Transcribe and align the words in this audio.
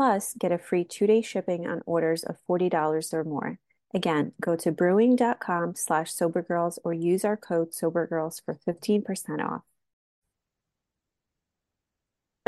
Plus, 0.00 0.32
get 0.38 0.50
a 0.50 0.56
free 0.56 0.82
two-day 0.82 1.20
shipping 1.20 1.66
on 1.66 1.82
orders 1.84 2.22
of 2.24 2.38
$40 2.48 3.12
or 3.12 3.22
more. 3.22 3.58
Again, 3.92 4.32
go 4.40 4.56
to 4.56 4.72
brewing.com 4.72 5.74
slash 5.74 6.10
sobergirls 6.10 6.78
or 6.82 6.94
use 6.94 7.22
our 7.22 7.36
code 7.36 7.72
sobergirls 7.72 8.40
for 8.42 8.58
15% 8.66 9.44
off. 9.44 9.60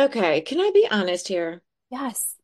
Okay, 0.00 0.40
can 0.40 0.60
I 0.60 0.70
be 0.72 0.88
honest 0.90 1.28
here? 1.28 1.60
Yes. 1.90 2.36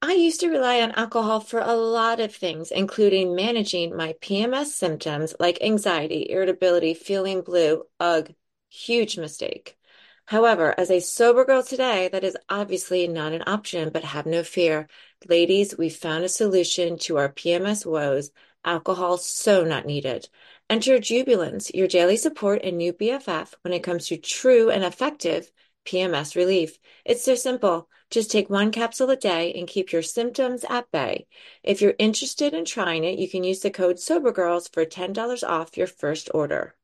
I 0.00 0.14
used 0.14 0.40
to 0.40 0.48
rely 0.48 0.80
on 0.80 0.92
alcohol 0.92 1.40
for 1.40 1.60
a 1.60 1.74
lot 1.74 2.18
of 2.18 2.34
things, 2.34 2.70
including 2.70 3.36
managing 3.36 3.94
my 3.94 4.14
PMS 4.22 4.68
symptoms 4.68 5.34
like 5.38 5.60
anxiety, 5.60 6.30
irritability, 6.30 6.94
feeling 6.94 7.42
blue. 7.42 7.82
Ugh, 8.00 8.32
huge 8.70 9.18
mistake. 9.18 9.76
However, 10.26 10.74
as 10.78 10.90
a 10.90 11.00
sober 11.00 11.44
girl 11.44 11.62
today, 11.62 12.08
that 12.08 12.24
is 12.24 12.36
obviously 12.48 13.06
not 13.06 13.32
an 13.32 13.42
option, 13.46 13.90
but 13.90 14.04
have 14.04 14.24
no 14.24 14.42
fear. 14.42 14.88
Ladies, 15.28 15.76
we 15.76 15.90
found 15.90 16.24
a 16.24 16.28
solution 16.28 16.98
to 17.00 17.18
our 17.18 17.28
PMS 17.28 17.84
woes. 17.84 18.30
Alcohol 18.64 19.18
so 19.18 19.64
not 19.64 19.84
needed. 19.84 20.28
Enter 20.70 20.98
Jubilance, 20.98 21.70
your 21.74 21.88
daily 21.88 22.16
support 22.16 22.62
and 22.64 22.78
new 22.78 22.94
BFF 22.94 23.52
when 23.60 23.74
it 23.74 23.82
comes 23.82 24.06
to 24.06 24.16
true 24.16 24.70
and 24.70 24.82
effective 24.82 25.50
PMS 25.84 26.34
relief. 26.34 26.78
It's 27.04 27.22
so 27.22 27.34
simple. 27.34 27.90
Just 28.08 28.30
take 28.30 28.48
one 28.48 28.70
capsule 28.70 29.10
a 29.10 29.16
day 29.16 29.52
and 29.52 29.68
keep 29.68 29.92
your 29.92 30.00
symptoms 30.02 30.64
at 30.70 30.90
bay. 30.90 31.26
If 31.62 31.82
you're 31.82 31.94
interested 31.98 32.54
in 32.54 32.64
trying 32.64 33.04
it, 33.04 33.18
you 33.18 33.28
can 33.28 33.44
use 33.44 33.60
the 33.60 33.70
code 33.70 33.98
SOBERGIRLS 33.98 34.68
for 34.72 34.86
$10 34.86 35.46
off 35.46 35.76
your 35.76 35.86
first 35.86 36.30
order. 36.32 36.74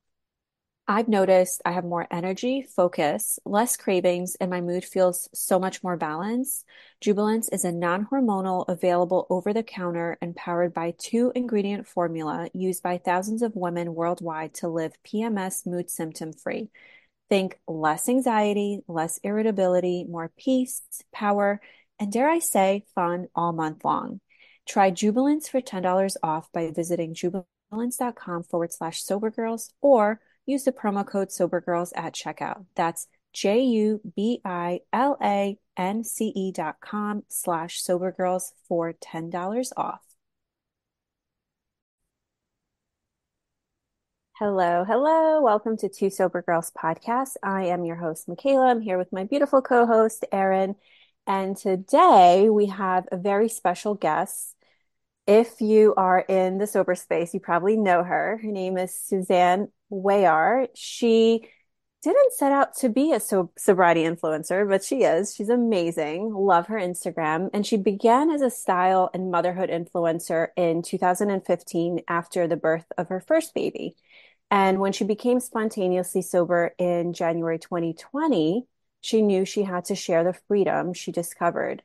I've 0.90 1.06
noticed 1.06 1.62
I 1.64 1.70
have 1.70 1.84
more 1.84 2.08
energy, 2.10 2.62
focus, 2.62 3.38
less 3.44 3.76
cravings, 3.76 4.34
and 4.40 4.50
my 4.50 4.60
mood 4.60 4.84
feels 4.84 5.28
so 5.32 5.56
much 5.60 5.84
more 5.84 5.96
balanced. 5.96 6.66
Jubilance 7.00 7.48
is 7.50 7.64
a 7.64 7.70
non-hormonal, 7.70 8.64
available 8.66 9.24
over 9.30 9.52
the 9.52 9.62
counter 9.62 10.18
and 10.20 10.34
powered 10.34 10.74
by 10.74 10.94
two 10.98 11.30
ingredient 11.36 11.86
formula 11.86 12.48
used 12.54 12.82
by 12.82 12.98
thousands 12.98 13.42
of 13.42 13.54
women 13.54 13.94
worldwide 13.94 14.52
to 14.54 14.66
live 14.66 14.94
PMS 15.06 15.64
mood 15.64 15.88
symptom 15.88 16.32
free. 16.32 16.70
Think 17.28 17.56
less 17.68 18.08
anxiety, 18.08 18.80
less 18.88 19.20
irritability, 19.22 20.02
more 20.08 20.32
peace, 20.36 20.82
power, 21.12 21.60
and 22.00 22.10
dare 22.10 22.28
I 22.28 22.40
say, 22.40 22.84
fun 22.96 23.28
all 23.36 23.52
month 23.52 23.84
long. 23.84 24.20
Try 24.66 24.90
Jubilance 24.90 25.48
for 25.48 25.60
$10 25.60 26.16
off 26.24 26.50
by 26.52 26.72
visiting 26.72 27.14
jubilance.com 27.14 28.42
forward 28.42 28.72
slash 28.72 29.04
sobergirls 29.04 29.70
or 29.80 30.20
use 30.50 30.64
the 30.64 30.72
promo 30.72 31.06
code 31.06 31.28
SOBERGIRLS 31.30 31.92
at 31.94 32.14
checkout. 32.14 32.66
That's 32.74 33.06
J 33.32 33.60
U 33.60 34.00
B 34.16 34.40
I 34.44 34.80
L 34.92 35.16
A 35.22 35.56
N 35.76 36.02
C 36.02 36.32
E 36.34 36.50
dot 36.52 36.80
com 36.80 37.22
slash 37.28 37.80
SOBERGIRLS 37.82 38.52
for 38.68 38.92
$10 38.92 39.72
off. 39.76 40.00
Hello, 44.34 44.84
hello. 44.84 45.42
Welcome 45.42 45.76
to 45.78 45.88
Two 45.88 46.10
Sober 46.10 46.42
Girls 46.42 46.72
podcast. 46.72 47.34
I 47.42 47.66
am 47.66 47.84
your 47.84 47.96
host, 47.96 48.26
Michaela. 48.26 48.70
I'm 48.70 48.80
here 48.80 48.98
with 48.98 49.12
my 49.12 49.24
beautiful 49.24 49.62
co 49.62 49.86
host, 49.86 50.24
Erinn. 50.32 50.76
And 51.26 51.56
today 51.56 52.48
we 52.48 52.66
have 52.66 53.06
a 53.12 53.16
very 53.18 53.48
special 53.48 53.94
guest. 53.94 54.56
If 55.26 55.60
you 55.60 55.94
are 55.96 56.18
in 56.18 56.58
the 56.58 56.66
sober 56.66 56.94
space, 56.94 57.34
you 57.34 57.40
probably 57.40 57.76
know 57.76 58.02
her. 58.02 58.40
Her 58.42 58.50
name 58.50 58.78
is 58.78 58.94
Suzanne 58.94 59.68
Warye. 59.90 60.68
She 60.74 61.48
didn't 62.02 62.32
set 62.32 62.52
out 62.52 62.76
to 62.76 62.88
be 62.88 63.12
a 63.12 63.20
so- 63.20 63.52
sobriety 63.58 64.04
influencer, 64.04 64.66
but 64.68 64.82
she 64.82 65.02
is. 65.02 65.34
She's 65.34 65.50
amazing. 65.50 66.32
Love 66.32 66.68
her 66.68 66.78
Instagram. 66.78 67.50
And 67.52 67.66
she 67.66 67.76
began 67.76 68.30
as 68.30 68.40
a 68.40 68.50
style 68.50 69.10
and 69.12 69.30
motherhood 69.30 69.68
influencer 69.68 70.48
in 70.56 70.82
2015 70.82 72.00
after 72.08 72.48
the 72.48 72.56
birth 72.56 72.86
of 72.96 73.08
her 73.08 73.20
first 73.20 73.54
baby. 73.54 73.96
And 74.50 74.80
when 74.80 74.92
she 74.92 75.04
became 75.04 75.40
spontaneously 75.40 76.22
sober 76.22 76.74
in 76.78 77.12
January 77.12 77.58
2020, 77.58 78.66
she 79.00 79.22
knew 79.22 79.44
she 79.44 79.62
had 79.62 79.84
to 79.86 79.94
share 79.94 80.24
the 80.24 80.38
freedom 80.48 80.92
she 80.92 81.12
discovered. 81.12 81.82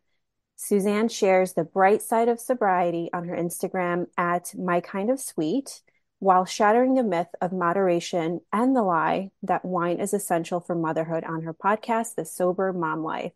Suzanne 0.55 1.09
shares 1.09 1.53
the 1.53 1.63
bright 1.65 2.01
side 2.01 2.29
of 2.29 2.39
sobriety 2.39 3.09
on 3.13 3.27
her 3.27 3.35
Instagram 3.35 4.07
at 4.17 4.55
My 4.57 4.79
Kind 4.79 5.09
of 5.11 5.19
Sweet 5.19 5.81
while 6.25 6.43
shattering 6.43 6.95
the 6.95 7.03
myth 7.03 7.27
of 7.39 7.53
moderation 7.53 8.41
and 8.51 8.75
the 8.75 8.81
lie 8.81 9.29
that 9.43 9.63
wine 9.63 9.99
is 9.99 10.11
essential 10.11 10.59
for 10.59 10.73
motherhood 10.73 11.23
on 11.23 11.43
her 11.43 11.53
podcast, 11.53 12.15
The 12.15 12.25
Sober 12.25 12.73
Mom 12.73 13.03
Life. 13.03 13.33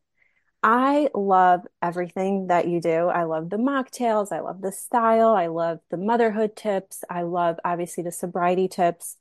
I 0.63 1.09
love 1.13 1.61
everything 1.83 2.47
that 2.47 2.67
you 2.67 2.81
do. 2.81 3.05
I 3.05 3.25
love 3.25 3.51
the 3.51 3.57
mocktails. 3.57 4.31
I 4.31 4.39
love 4.39 4.63
the 4.63 4.71
style. 4.71 5.35
I 5.35 5.47
love 5.47 5.77
the 5.91 5.97
motherhood 5.97 6.55
tips. 6.55 7.03
I 7.07 7.21
love 7.21 7.59
obviously 7.63 8.01
the 8.01 8.11
sobriety 8.11 8.67
tips. 8.67 9.17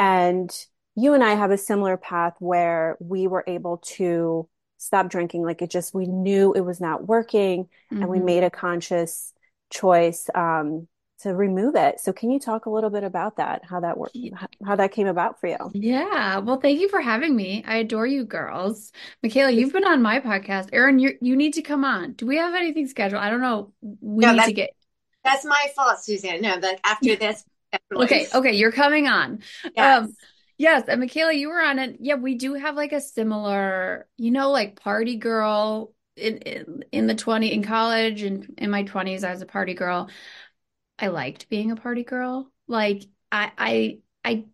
And 0.00 0.50
you 0.96 1.14
and 1.14 1.22
I 1.22 1.34
have 1.34 1.52
a 1.52 1.56
similar 1.56 1.96
path 1.96 2.34
where 2.40 2.96
we 2.98 3.28
were 3.28 3.44
able 3.46 3.76
to 3.94 4.48
stop 4.78 5.08
drinking. 5.08 5.44
Like 5.44 5.62
it 5.62 5.70
just, 5.70 5.94
we 5.94 6.06
knew 6.06 6.52
it 6.52 6.62
was 6.62 6.80
not 6.80 7.06
working 7.06 7.66
mm-hmm. 7.92 8.02
and 8.02 8.10
we 8.10 8.16
mm-hmm. 8.16 8.26
made 8.26 8.42
a 8.42 8.50
conscious 8.50 9.32
choice 9.70 10.28
um, 10.34 10.88
to 11.24 11.34
remove 11.34 11.74
it. 11.74 12.00
So 12.00 12.12
can 12.12 12.30
you 12.30 12.38
talk 12.38 12.66
a 12.66 12.70
little 12.70 12.90
bit 12.90 13.02
about 13.02 13.36
that? 13.36 13.62
How 13.64 13.80
that 13.80 13.98
worked, 13.98 14.16
how 14.64 14.76
that 14.76 14.92
came 14.92 15.06
about 15.06 15.40
for 15.40 15.48
you? 15.48 15.56
Yeah. 15.72 16.38
Well, 16.38 16.60
thank 16.60 16.80
you 16.80 16.88
for 16.88 17.00
having 17.00 17.34
me. 17.34 17.64
I 17.66 17.78
adore 17.78 18.06
you 18.06 18.24
girls. 18.24 18.92
Michaela, 19.22 19.50
you've 19.50 19.72
been 19.72 19.86
on 19.86 20.02
my 20.02 20.20
podcast. 20.20 20.70
Erinn, 20.70 21.00
you 21.00 21.16
you 21.20 21.34
need 21.34 21.54
to 21.54 21.62
come 21.62 21.84
on. 21.84 22.12
Do 22.12 22.26
we 22.26 22.36
have 22.36 22.54
anything 22.54 22.86
scheduled? 22.86 23.22
I 23.22 23.30
don't 23.30 23.40
know. 23.40 23.72
We 23.80 24.24
no, 24.24 24.32
need 24.32 24.44
to 24.44 24.52
get 24.52 24.70
That's 25.24 25.44
my 25.44 25.66
fault, 25.74 26.02
Suzanne. 26.02 26.42
No, 26.42 26.56
like 26.56 26.80
after 26.84 27.16
this. 27.16 27.44
okay, 27.94 28.26
okay, 28.34 28.52
you're 28.52 28.72
coming 28.72 29.08
on. 29.08 29.40
Yes. 29.74 30.04
Um 30.04 30.14
Yes, 30.56 30.84
and 30.86 31.00
Michaela, 31.00 31.32
you 31.32 31.48
were 31.48 31.60
on 31.60 31.80
it. 31.80 31.96
Yeah, 31.98 32.14
we 32.14 32.36
do 32.36 32.54
have 32.54 32.76
like 32.76 32.92
a 32.92 33.00
similar, 33.00 34.06
you 34.16 34.30
know, 34.30 34.52
like 34.52 34.80
party 34.80 35.16
girl 35.16 35.92
in 36.16 36.38
in, 36.38 36.84
in 36.92 37.06
the 37.06 37.14
20 37.14 37.52
in 37.52 37.64
college 37.64 38.22
and 38.22 38.54
in 38.58 38.70
my 38.70 38.84
20s 38.84 39.24
I 39.24 39.32
was 39.32 39.42
a 39.42 39.46
party 39.46 39.74
girl. 39.74 40.08
I 40.98 41.08
liked 41.08 41.48
being 41.48 41.70
a 41.70 41.76
party 41.76 42.04
girl. 42.04 42.50
Like 42.66 43.04
I 43.32 43.52
I 43.58 43.98
I 44.24 44.44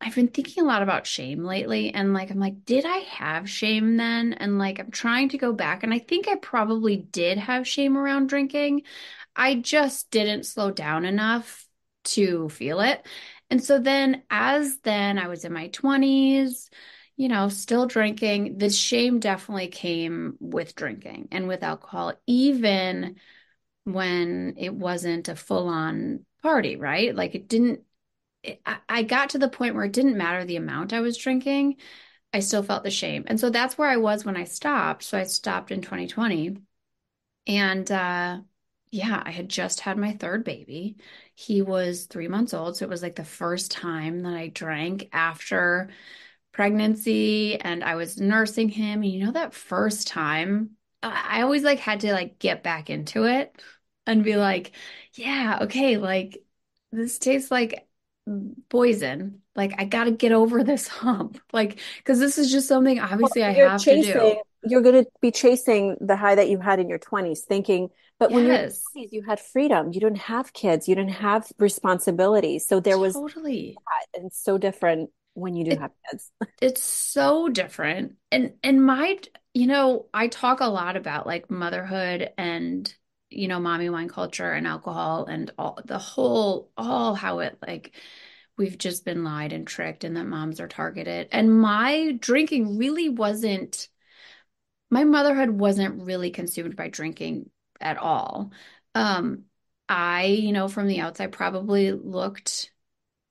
I've 0.00 0.14
been 0.14 0.28
thinking 0.28 0.64
a 0.64 0.66
lot 0.66 0.82
about 0.82 1.06
shame 1.06 1.44
lately 1.44 1.92
and 1.94 2.14
like 2.14 2.30
I'm 2.30 2.40
like 2.40 2.64
did 2.64 2.84
I 2.86 2.98
have 2.98 3.48
shame 3.50 3.96
then? 3.96 4.34
And 4.34 4.58
like 4.58 4.80
I'm 4.80 4.90
trying 4.90 5.30
to 5.30 5.38
go 5.38 5.52
back 5.52 5.82
and 5.82 5.94
I 5.94 5.98
think 6.00 6.28
I 6.28 6.36
probably 6.36 6.96
did 6.96 7.38
have 7.38 7.68
shame 7.68 7.96
around 7.98 8.28
drinking. 8.28 8.82
I 9.36 9.56
just 9.56 10.10
didn't 10.10 10.46
slow 10.46 10.70
down 10.70 11.04
enough 11.04 11.66
to 12.04 12.48
feel 12.50 12.80
it. 12.80 13.06
And 13.50 13.62
so 13.62 13.78
then 13.78 14.22
as 14.30 14.78
then 14.80 15.18
I 15.18 15.28
was 15.28 15.44
in 15.44 15.52
my 15.52 15.68
20s, 15.68 16.70
you 17.16 17.28
know, 17.28 17.48
still 17.48 17.86
drinking, 17.86 18.58
the 18.58 18.70
shame 18.70 19.20
definitely 19.20 19.68
came 19.68 20.36
with 20.40 20.74
drinking 20.74 21.28
and 21.32 21.48
with 21.48 21.62
alcohol 21.62 22.14
even 22.26 23.16
when 23.84 24.54
it 24.58 24.74
wasn't 24.74 25.28
a 25.28 25.36
full 25.36 25.68
on 25.68 26.24
party, 26.42 26.76
right? 26.76 27.14
Like 27.14 27.34
it 27.34 27.48
didn't, 27.48 27.80
it, 28.42 28.60
I 28.88 29.02
got 29.02 29.30
to 29.30 29.38
the 29.38 29.48
point 29.48 29.74
where 29.74 29.84
it 29.84 29.92
didn't 29.92 30.18
matter 30.18 30.44
the 30.44 30.56
amount 30.56 30.92
I 30.92 31.00
was 31.00 31.16
drinking. 31.16 31.76
I 32.32 32.40
still 32.40 32.62
felt 32.62 32.84
the 32.84 32.90
shame. 32.90 33.24
And 33.26 33.40
so 33.40 33.50
that's 33.50 33.78
where 33.78 33.88
I 33.88 33.96
was 33.96 34.24
when 34.24 34.36
I 34.36 34.44
stopped. 34.44 35.04
So 35.04 35.18
I 35.18 35.24
stopped 35.24 35.70
in 35.70 35.82
2020. 35.82 36.58
And, 37.46 37.90
uh, 37.90 38.40
yeah, 38.90 39.22
I 39.24 39.30
had 39.32 39.48
just 39.48 39.80
had 39.80 39.98
my 39.98 40.12
third 40.12 40.44
baby. 40.44 40.96
He 41.34 41.62
was 41.62 42.06
three 42.06 42.28
months 42.28 42.54
old. 42.54 42.76
So 42.76 42.84
it 42.84 42.88
was 42.88 43.02
like 43.02 43.16
the 43.16 43.24
first 43.24 43.70
time 43.72 44.22
that 44.22 44.34
I 44.34 44.48
drank 44.48 45.08
after 45.12 45.90
pregnancy 46.52 47.60
and 47.60 47.82
I 47.82 47.96
was 47.96 48.20
nursing 48.20 48.68
him. 48.68 49.02
And 49.02 49.12
you 49.12 49.26
know, 49.26 49.32
that 49.32 49.54
first 49.54 50.06
time, 50.06 50.70
I 51.08 51.42
always 51.42 51.62
like 51.62 51.78
had 51.78 52.00
to 52.00 52.12
like 52.12 52.38
get 52.38 52.62
back 52.62 52.90
into 52.90 53.24
it 53.24 53.60
and 54.06 54.24
be 54.24 54.36
like, 54.36 54.72
yeah, 55.14 55.60
okay, 55.62 55.96
like 55.96 56.44
this 56.92 57.18
tastes 57.18 57.50
like 57.50 57.86
poison. 58.68 59.42
Like 59.54 59.74
I 59.78 59.84
got 59.84 60.04
to 60.04 60.10
get 60.10 60.32
over 60.32 60.64
this 60.64 60.88
hump. 60.88 61.40
Like, 61.52 61.78
because 61.98 62.18
this 62.18 62.38
is 62.38 62.50
just 62.50 62.68
something 62.68 62.98
obviously 62.98 63.42
well, 63.42 63.50
I 63.50 63.70
have 63.70 63.82
chasing, 63.82 64.12
to 64.12 64.18
do. 64.18 64.42
You're 64.66 64.82
going 64.82 65.04
to 65.04 65.10
be 65.20 65.30
chasing 65.30 65.96
the 66.00 66.16
high 66.16 66.34
that 66.36 66.48
you 66.48 66.58
had 66.58 66.80
in 66.80 66.88
your 66.88 66.98
20s, 66.98 67.40
thinking, 67.40 67.90
but 68.18 68.30
yes. 68.30 68.34
when 68.34 68.46
you're 68.46 69.06
20s, 69.06 69.12
you 69.12 69.22
had 69.22 69.40
freedom. 69.40 69.92
You 69.92 70.00
didn't 70.00 70.18
have 70.18 70.52
kids. 70.52 70.88
You 70.88 70.94
didn't 70.94 71.12
have 71.12 71.50
responsibilities. 71.58 72.66
So 72.66 72.80
there 72.80 72.98
was 72.98 73.14
totally 73.14 73.76
that, 73.76 74.20
and 74.20 74.32
so 74.32 74.56
different 74.56 75.10
when 75.34 75.54
you 75.54 75.64
do 75.64 75.72
it, 75.72 75.80
have 75.80 75.90
kids. 76.10 76.30
It's 76.62 76.82
so 76.82 77.48
different. 77.48 78.14
And 78.30 78.54
and 78.62 78.84
my, 78.84 79.18
you 79.54 79.66
know, 79.66 80.06
I 80.12 80.28
talk 80.28 80.60
a 80.60 80.66
lot 80.66 80.96
about 80.96 81.26
like 81.26 81.50
motherhood 81.50 82.30
and 82.36 82.92
you 83.30 83.48
know, 83.48 83.58
mommy 83.58 83.90
wine 83.90 84.08
culture 84.08 84.52
and 84.52 84.66
alcohol 84.66 85.26
and 85.26 85.50
all 85.58 85.80
the 85.84 85.98
whole, 85.98 86.70
all 86.76 87.14
how 87.14 87.40
it 87.40 87.58
like, 87.66 87.96
we've 88.56 88.78
just 88.78 89.04
been 89.04 89.24
lied 89.24 89.52
and 89.52 89.66
tricked 89.66 90.04
and 90.04 90.16
that 90.16 90.26
moms 90.26 90.60
are 90.60 90.68
targeted. 90.68 91.28
And 91.32 91.60
my 91.60 92.16
drinking 92.20 92.78
really 92.78 93.08
wasn't, 93.08 93.88
my 94.90 95.04
motherhood 95.04 95.50
wasn't 95.50 96.02
really 96.02 96.30
consumed 96.30 96.76
by 96.76 96.88
drinking 96.88 97.50
at 97.80 97.96
all. 97.96 98.52
Um, 98.94 99.44
I, 99.88 100.26
you 100.26 100.52
know, 100.52 100.68
from 100.68 100.86
the 100.86 101.00
outside 101.00 101.32
probably 101.32 101.90
looked 101.90 102.70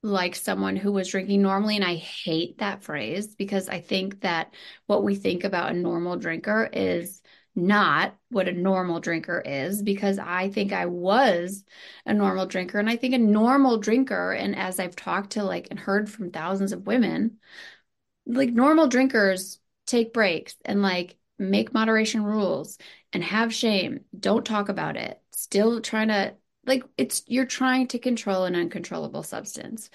like 0.03 0.35
someone 0.35 0.75
who 0.75 0.91
was 0.91 1.07
drinking 1.07 1.41
normally. 1.41 1.77
And 1.77 1.85
I 1.85 1.95
hate 1.95 2.57
that 2.59 2.83
phrase 2.83 3.35
because 3.35 3.69
I 3.69 3.79
think 3.79 4.21
that 4.21 4.53
what 4.85 5.03
we 5.03 5.15
think 5.15 5.45
about 5.45 5.71
a 5.71 5.75
normal 5.75 6.17
drinker 6.17 6.69
is 6.71 7.21
not 7.55 8.15
what 8.29 8.47
a 8.49 8.51
normal 8.51 8.99
drinker 8.99 9.41
is 9.45 9.81
because 9.81 10.19
I 10.19 10.49
think 10.49 10.73
I 10.73 10.87
was 10.87 11.63
a 12.05 12.13
normal 12.13 12.47
drinker. 12.47 12.79
And 12.79 12.89
I 12.89 12.97
think 12.97 13.13
a 13.13 13.19
normal 13.19 13.77
drinker, 13.77 14.31
and 14.31 14.55
as 14.55 14.79
I've 14.79 14.95
talked 14.95 15.31
to 15.31 15.43
like 15.43 15.67
and 15.71 15.79
heard 15.79 16.09
from 16.09 16.31
thousands 16.31 16.73
of 16.73 16.85
women, 16.85 17.37
like 18.25 18.49
normal 18.49 18.87
drinkers 18.87 19.59
take 19.85 20.13
breaks 20.13 20.55
and 20.65 20.81
like 20.81 21.17
make 21.39 21.73
moderation 21.73 22.23
rules 22.23 22.77
and 23.11 23.23
have 23.23 23.53
shame. 23.53 24.01
Don't 24.17 24.45
talk 24.45 24.69
about 24.69 24.97
it. 24.97 25.21
Still 25.31 25.81
trying 25.81 26.07
to 26.09 26.35
like 26.65 26.83
it's 26.97 27.23
you're 27.27 27.45
trying 27.45 27.87
to 27.87 27.99
control 27.99 28.45
an 28.45 28.55
uncontrollable 28.55 29.23
substance. 29.23 29.89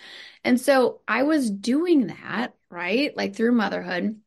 And 0.45 0.61
so 0.61 1.01
I 1.09 1.23
was 1.23 1.51
doing 1.51 2.09
that, 2.09 2.55
right? 2.71 3.17
Like 3.17 3.35
through 3.35 3.53
motherhood. 3.53 4.21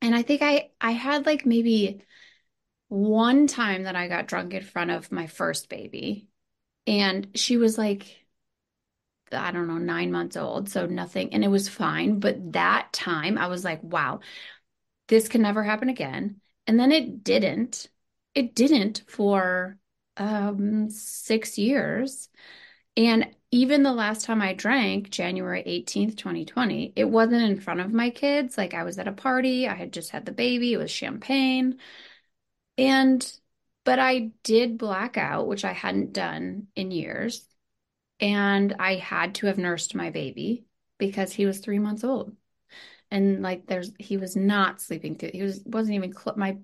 And 0.00 0.14
I 0.14 0.22
think 0.22 0.42
I 0.42 0.70
I 0.80 0.92
had 0.92 1.26
like 1.26 1.46
maybe 1.46 2.02
one 2.88 3.46
time 3.46 3.84
that 3.84 3.96
I 3.96 4.08
got 4.08 4.28
drunk 4.28 4.54
in 4.54 4.62
front 4.62 4.90
of 4.90 5.12
my 5.12 5.26
first 5.26 5.68
baby, 5.68 6.28
and 6.86 7.28
she 7.36 7.56
was 7.56 7.78
like, 7.78 8.26
I 9.32 9.50
don't 9.50 9.66
know, 9.68 9.78
nine 9.78 10.12
months 10.12 10.36
old, 10.36 10.68
so 10.68 10.86
nothing, 10.86 11.32
and 11.32 11.42
it 11.44 11.48
was 11.48 11.68
fine. 11.68 12.20
But 12.20 12.52
that 12.52 12.92
time 12.92 13.38
I 13.38 13.46
was 13.46 13.64
like, 13.64 13.82
wow, 13.82 14.20
this 15.08 15.28
can 15.28 15.42
never 15.42 15.62
happen 15.62 15.88
again. 15.88 16.40
And 16.66 16.78
then 16.80 16.92
it 16.92 17.24
didn't. 17.24 17.88
It 18.34 18.54
didn't 18.54 19.04
for 19.08 19.78
um, 20.16 20.90
six 20.90 21.58
years. 21.58 22.28
And 22.96 23.34
even 23.50 23.82
the 23.82 23.92
last 23.92 24.24
time 24.24 24.42
I 24.42 24.54
drank, 24.54 25.10
January 25.10 25.62
18th, 25.66 26.44
2020, 26.44 26.92
it 26.96 27.04
wasn't 27.06 27.42
in 27.42 27.60
front 27.60 27.80
of 27.80 27.92
my 27.92 28.10
kids. 28.10 28.58
Like 28.58 28.74
I 28.74 28.84
was 28.84 28.98
at 28.98 29.08
a 29.08 29.12
party, 29.12 29.68
I 29.68 29.74
had 29.74 29.92
just 29.92 30.10
had 30.10 30.26
the 30.26 30.32
baby, 30.32 30.72
it 30.74 30.78
was 30.78 30.90
champagne. 30.90 31.78
And, 32.78 33.30
but 33.84 33.98
I 33.98 34.32
did 34.42 34.78
black 34.78 35.16
out, 35.16 35.46
which 35.46 35.64
I 35.64 35.72
hadn't 35.72 36.12
done 36.12 36.68
in 36.74 36.90
years. 36.90 37.46
And 38.20 38.74
I 38.78 38.96
had 38.96 39.36
to 39.36 39.46
have 39.48 39.58
nursed 39.58 39.94
my 39.94 40.10
baby 40.10 40.66
because 40.98 41.32
he 41.32 41.46
was 41.46 41.58
three 41.60 41.78
months 41.78 42.04
old. 42.04 42.36
And 43.10 43.42
like 43.42 43.66
there's, 43.66 43.92
he 43.98 44.16
was 44.16 44.36
not 44.36 44.80
sleeping 44.80 45.16
through, 45.16 45.30
he 45.34 45.42
was, 45.42 45.62
wasn't 45.66 45.96
even, 45.96 46.12
cl- 46.14 46.36
my, 46.36 46.58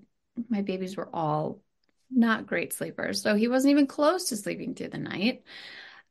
my 0.49 0.61
babies 0.61 0.97
were 0.97 1.09
all 1.13 1.61
not 2.11 2.47
great 2.47 2.73
sleepers. 2.73 3.21
So 3.21 3.35
he 3.35 3.47
wasn't 3.47 3.71
even 3.71 3.87
close 3.87 4.25
to 4.29 4.37
sleeping 4.37 4.75
through 4.75 4.89
the 4.89 4.97
night. 4.97 5.43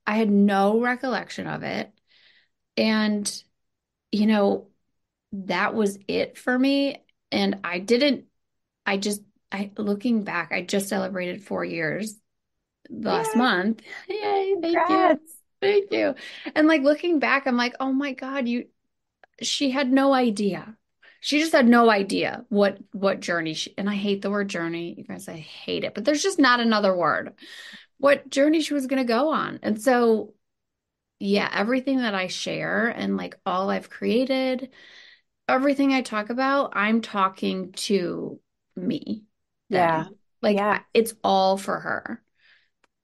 I 0.06 0.14
had 0.16 0.30
no 0.30 0.80
recollection 0.80 1.46
of 1.46 1.62
it. 1.62 1.92
And, 2.76 3.42
you 4.12 4.26
know, 4.26 4.68
that 5.32 5.74
was 5.74 5.98
it 6.08 6.38
for 6.38 6.58
me. 6.58 7.04
And 7.32 7.60
I 7.64 7.78
didn't, 7.78 8.26
I 8.86 8.96
just 8.96 9.22
I 9.52 9.70
looking 9.76 10.24
back, 10.24 10.52
I 10.52 10.62
just 10.62 10.88
celebrated 10.88 11.44
four 11.44 11.64
years 11.64 12.16
last 12.90 13.34
Yay. 13.34 13.36
month. 13.36 13.82
Yay, 14.08 14.56
thank 14.62 14.88
Congrats. 14.88 14.88
you. 14.88 15.20
Thank 15.60 15.92
you. 15.92 16.14
And 16.54 16.68
like 16.68 16.82
looking 16.82 17.18
back, 17.18 17.46
I'm 17.46 17.56
like, 17.56 17.74
oh 17.80 17.92
my 17.92 18.12
God, 18.12 18.48
you 18.48 18.66
she 19.42 19.70
had 19.70 19.90
no 19.92 20.14
idea. 20.14 20.76
She 21.20 21.40
just 21.40 21.52
had 21.52 21.66
no 21.66 21.90
idea 21.90 22.44
what 22.48 22.78
what 22.92 23.20
journey 23.20 23.54
she 23.54 23.74
and 23.76 23.88
I 23.88 23.94
hate 23.94 24.22
the 24.22 24.30
word 24.30 24.48
journey. 24.48 24.94
You 24.96 25.04
guys, 25.04 25.28
I 25.28 25.36
hate 25.36 25.84
it, 25.84 25.94
but 25.94 26.04
there's 26.04 26.22
just 26.22 26.38
not 26.38 26.60
another 26.60 26.96
word. 26.96 27.34
What 27.98 28.30
journey 28.30 28.60
she 28.60 28.74
was 28.74 28.86
gonna 28.86 29.04
go 29.04 29.30
on. 29.30 29.60
And 29.62 29.80
so 29.80 30.34
yeah, 31.20 31.50
everything 31.52 31.98
that 31.98 32.14
I 32.14 32.28
share 32.28 32.88
and 32.88 33.16
like 33.16 33.36
all 33.44 33.70
I've 33.70 33.90
created, 33.90 34.70
everything 35.48 35.92
I 35.92 36.02
talk 36.02 36.30
about, 36.30 36.74
I'm 36.76 37.00
talking 37.00 37.72
to 37.72 38.38
me 38.76 39.24
yeah. 39.68 40.06
Like 40.42 40.56
yeah. 40.56 40.80
it's 40.94 41.14
all 41.22 41.56
for 41.56 41.78
her. 41.78 42.22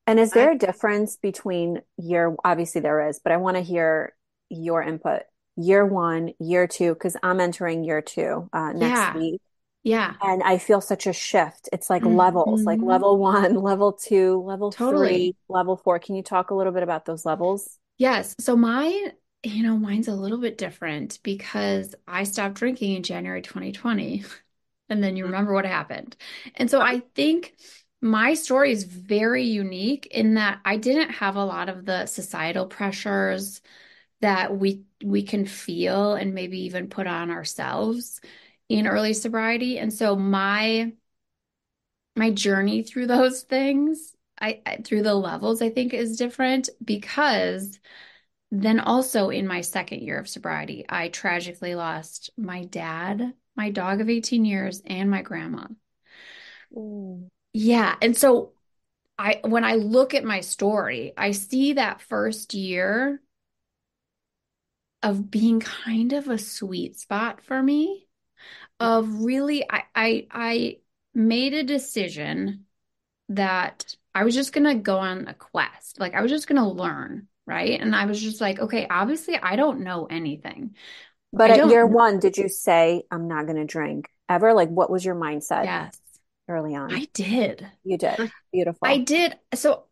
And 0.06 0.20
is 0.20 0.32
there 0.32 0.50
I, 0.50 0.54
a 0.54 0.58
difference 0.58 1.16
between 1.16 1.80
your 1.96 2.36
obviously 2.44 2.80
there 2.80 3.08
is, 3.08 3.20
but 3.22 3.32
I 3.32 3.38
want 3.38 3.56
to 3.56 3.62
hear 3.62 4.14
your 4.50 4.82
input. 4.82 5.22
Year 5.56 5.86
one, 5.86 6.32
year 6.38 6.66
two, 6.66 6.94
because 6.94 7.16
I'm 7.22 7.40
entering 7.40 7.84
year 7.84 8.02
two 8.02 8.48
uh, 8.52 8.72
next 8.72 8.98
yeah. 8.98 9.16
week. 9.16 9.40
Yeah. 9.84 10.14
And 10.22 10.42
I 10.42 10.58
feel 10.58 10.80
such 10.80 11.06
a 11.06 11.12
shift. 11.12 11.68
It's 11.70 11.90
like 11.90 12.02
mm-hmm. 12.02 12.16
levels, 12.16 12.64
like 12.64 12.80
level 12.80 13.18
one, 13.18 13.54
level 13.62 13.92
two, 13.92 14.42
level 14.42 14.72
totally. 14.72 15.08
three, 15.08 15.36
level 15.48 15.76
four. 15.76 15.98
Can 15.98 16.16
you 16.16 16.22
talk 16.22 16.50
a 16.50 16.54
little 16.54 16.72
bit 16.72 16.82
about 16.82 17.04
those 17.04 17.26
levels? 17.26 17.78
Yes. 17.98 18.34
So 18.40 18.56
mine, 18.56 19.12
you 19.42 19.62
know, 19.62 19.76
mine's 19.76 20.08
a 20.08 20.14
little 20.14 20.38
bit 20.38 20.56
different 20.56 21.20
because 21.22 21.94
I 22.08 22.24
stopped 22.24 22.54
drinking 22.54 22.94
in 22.94 23.02
January 23.02 23.42
2020 23.42 24.24
and 24.88 25.04
then 25.04 25.16
you 25.16 25.24
mm-hmm. 25.24 25.32
remember 25.32 25.52
what 25.52 25.66
happened. 25.66 26.16
And 26.54 26.70
so 26.70 26.80
I 26.80 27.02
think 27.14 27.54
my 28.00 28.34
story 28.34 28.72
is 28.72 28.84
very 28.84 29.44
unique 29.44 30.06
in 30.06 30.34
that 30.34 30.60
I 30.64 30.78
didn't 30.78 31.10
have 31.10 31.36
a 31.36 31.44
lot 31.44 31.68
of 31.68 31.84
the 31.84 32.06
societal 32.06 32.66
pressures 32.66 33.60
that 34.24 34.56
we 34.56 34.84
we 35.04 35.22
can 35.22 35.44
feel 35.44 36.14
and 36.14 36.32
maybe 36.32 36.62
even 36.62 36.88
put 36.88 37.06
on 37.06 37.30
ourselves 37.30 38.22
in 38.70 38.86
early 38.86 39.12
sobriety. 39.12 39.78
And 39.78 39.92
so 39.92 40.16
my 40.16 40.92
my 42.16 42.30
journey 42.30 42.82
through 42.82 43.06
those 43.06 43.42
things, 43.42 44.14
I, 44.40 44.62
I 44.64 44.76
through 44.78 45.02
the 45.02 45.14
levels 45.14 45.60
I 45.60 45.68
think 45.68 45.92
is 45.92 46.16
different 46.16 46.70
because 46.82 47.78
then 48.50 48.80
also 48.80 49.28
in 49.28 49.46
my 49.46 49.60
second 49.60 50.00
year 50.00 50.18
of 50.18 50.28
sobriety, 50.28 50.86
I 50.88 51.08
tragically 51.08 51.74
lost 51.74 52.30
my 52.38 52.64
dad 52.64 53.34
my 53.56 53.70
dog 53.70 54.00
of 54.00 54.08
18 54.08 54.44
years, 54.44 54.82
and 54.84 55.10
my 55.10 55.22
grandma. 55.22 55.66
Ooh. 56.72 57.28
Yeah. 57.52 57.94
And 58.00 58.16
so 58.16 58.52
I 59.18 59.40
when 59.44 59.64
I 59.64 59.74
look 59.74 60.14
at 60.14 60.24
my 60.24 60.40
story, 60.40 61.12
I 61.16 61.32
see 61.32 61.74
that 61.74 62.00
first 62.00 62.54
year 62.54 63.20
of 65.04 65.30
being 65.30 65.60
kind 65.60 66.14
of 66.14 66.28
a 66.28 66.38
sweet 66.38 66.98
spot 66.98 67.42
for 67.44 67.62
me 67.62 68.08
of 68.80 69.22
really 69.22 69.64
I 69.70 69.84
I 69.94 70.26
I 70.30 70.76
made 71.14 71.54
a 71.54 71.62
decision 71.62 72.64
that 73.28 73.94
I 74.14 74.24
was 74.24 74.34
just 74.34 74.52
going 74.52 74.64
to 74.64 74.74
go 74.74 74.98
on 74.98 75.28
a 75.28 75.34
quest. 75.34 76.00
Like 76.00 76.14
I 76.14 76.22
was 76.22 76.30
just 76.30 76.46
going 76.46 76.60
to 76.60 76.68
learn, 76.68 77.28
right? 77.46 77.80
And 77.80 77.94
I 77.94 78.06
was 78.06 78.20
just 78.20 78.40
like, 78.40 78.58
okay, 78.58 78.86
obviously 78.88 79.36
I 79.36 79.56
don't 79.56 79.80
know 79.80 80.06
anything. 80.06 80.74
But 81.32 81.50
I 81.50 81.58
at 81.58 81.68
year 81.68 81.86
one, 81.86 82.18
did 82.20 82.36
you 82.36 82.48
say, 82.48 83.02
I'm 83.10 83.28
not 83.28 83.46
going 83.46 83.58
to 83.58 83.64
drink 83.64 84.08
ever? 84.28 84.54
Like, 84.54 84.68
what 84.68 84.90
was 84.90 85.04
your 85.04 85.16
mindset? 85.16 85.64
Yes. 85.64 85.98
Early 86.48 86.74
on. 86.74 86.94
I 86.94 87.08
did. 87.12 87.66
You 87.82 87.98
did. 87.98 88.30
Beautiful. 88.52 88.86
I 88.86 88.98
did. 88.98 89.36
So, 89.54 89.84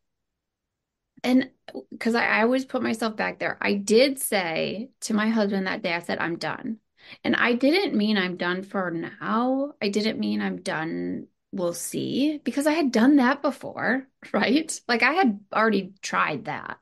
and 1.24 1.50
because 1.90 2.14
I, 2.14 2.26
I 2.26 2.42
always 2.42 2.64
put 2.64 2.82
myself 2.82 3.16
back 3.16 3.38
there, 3.38 3.58
I 3.60 3.74
did 3.74 4.18
say 4.18 4.90
to 5.02 5.14
my 5.14 5.28
husband 5.28 5.66
that 5.66 5.82
day, 5.82 5.94
I 5.94 6.00
said, 6.00 6.18
I'm 6.18 6.36
done. 6.36 6.78
And 7.24 7.36
I 7.36 7.54
didn't 7.54 7.96
mean 7.96 8.16
I'm 8.16 8.36
done 8.36 8.62
for 8.62 8.90
now. 8.90 9.74
I 9.82 9.88
didn't 9.88 10.18
mean 10.20 10.40
I'm 10.40 10.62
done 10.62 11.26
we'll 11.54 11.74
see 11.74 12.38
because 12.44 12.66
I 12.66 12.72
had 12.72 12.90
done 12.92 13.16
that 13.16 13.42
before, 13.42 14.06
right? 14.32 14.80
Like 14.88 15.02
I 15.02 15.12
had 15.12 15.40
already 15.52 15.92
tried 16.00 16.46
that. 16.46 16.78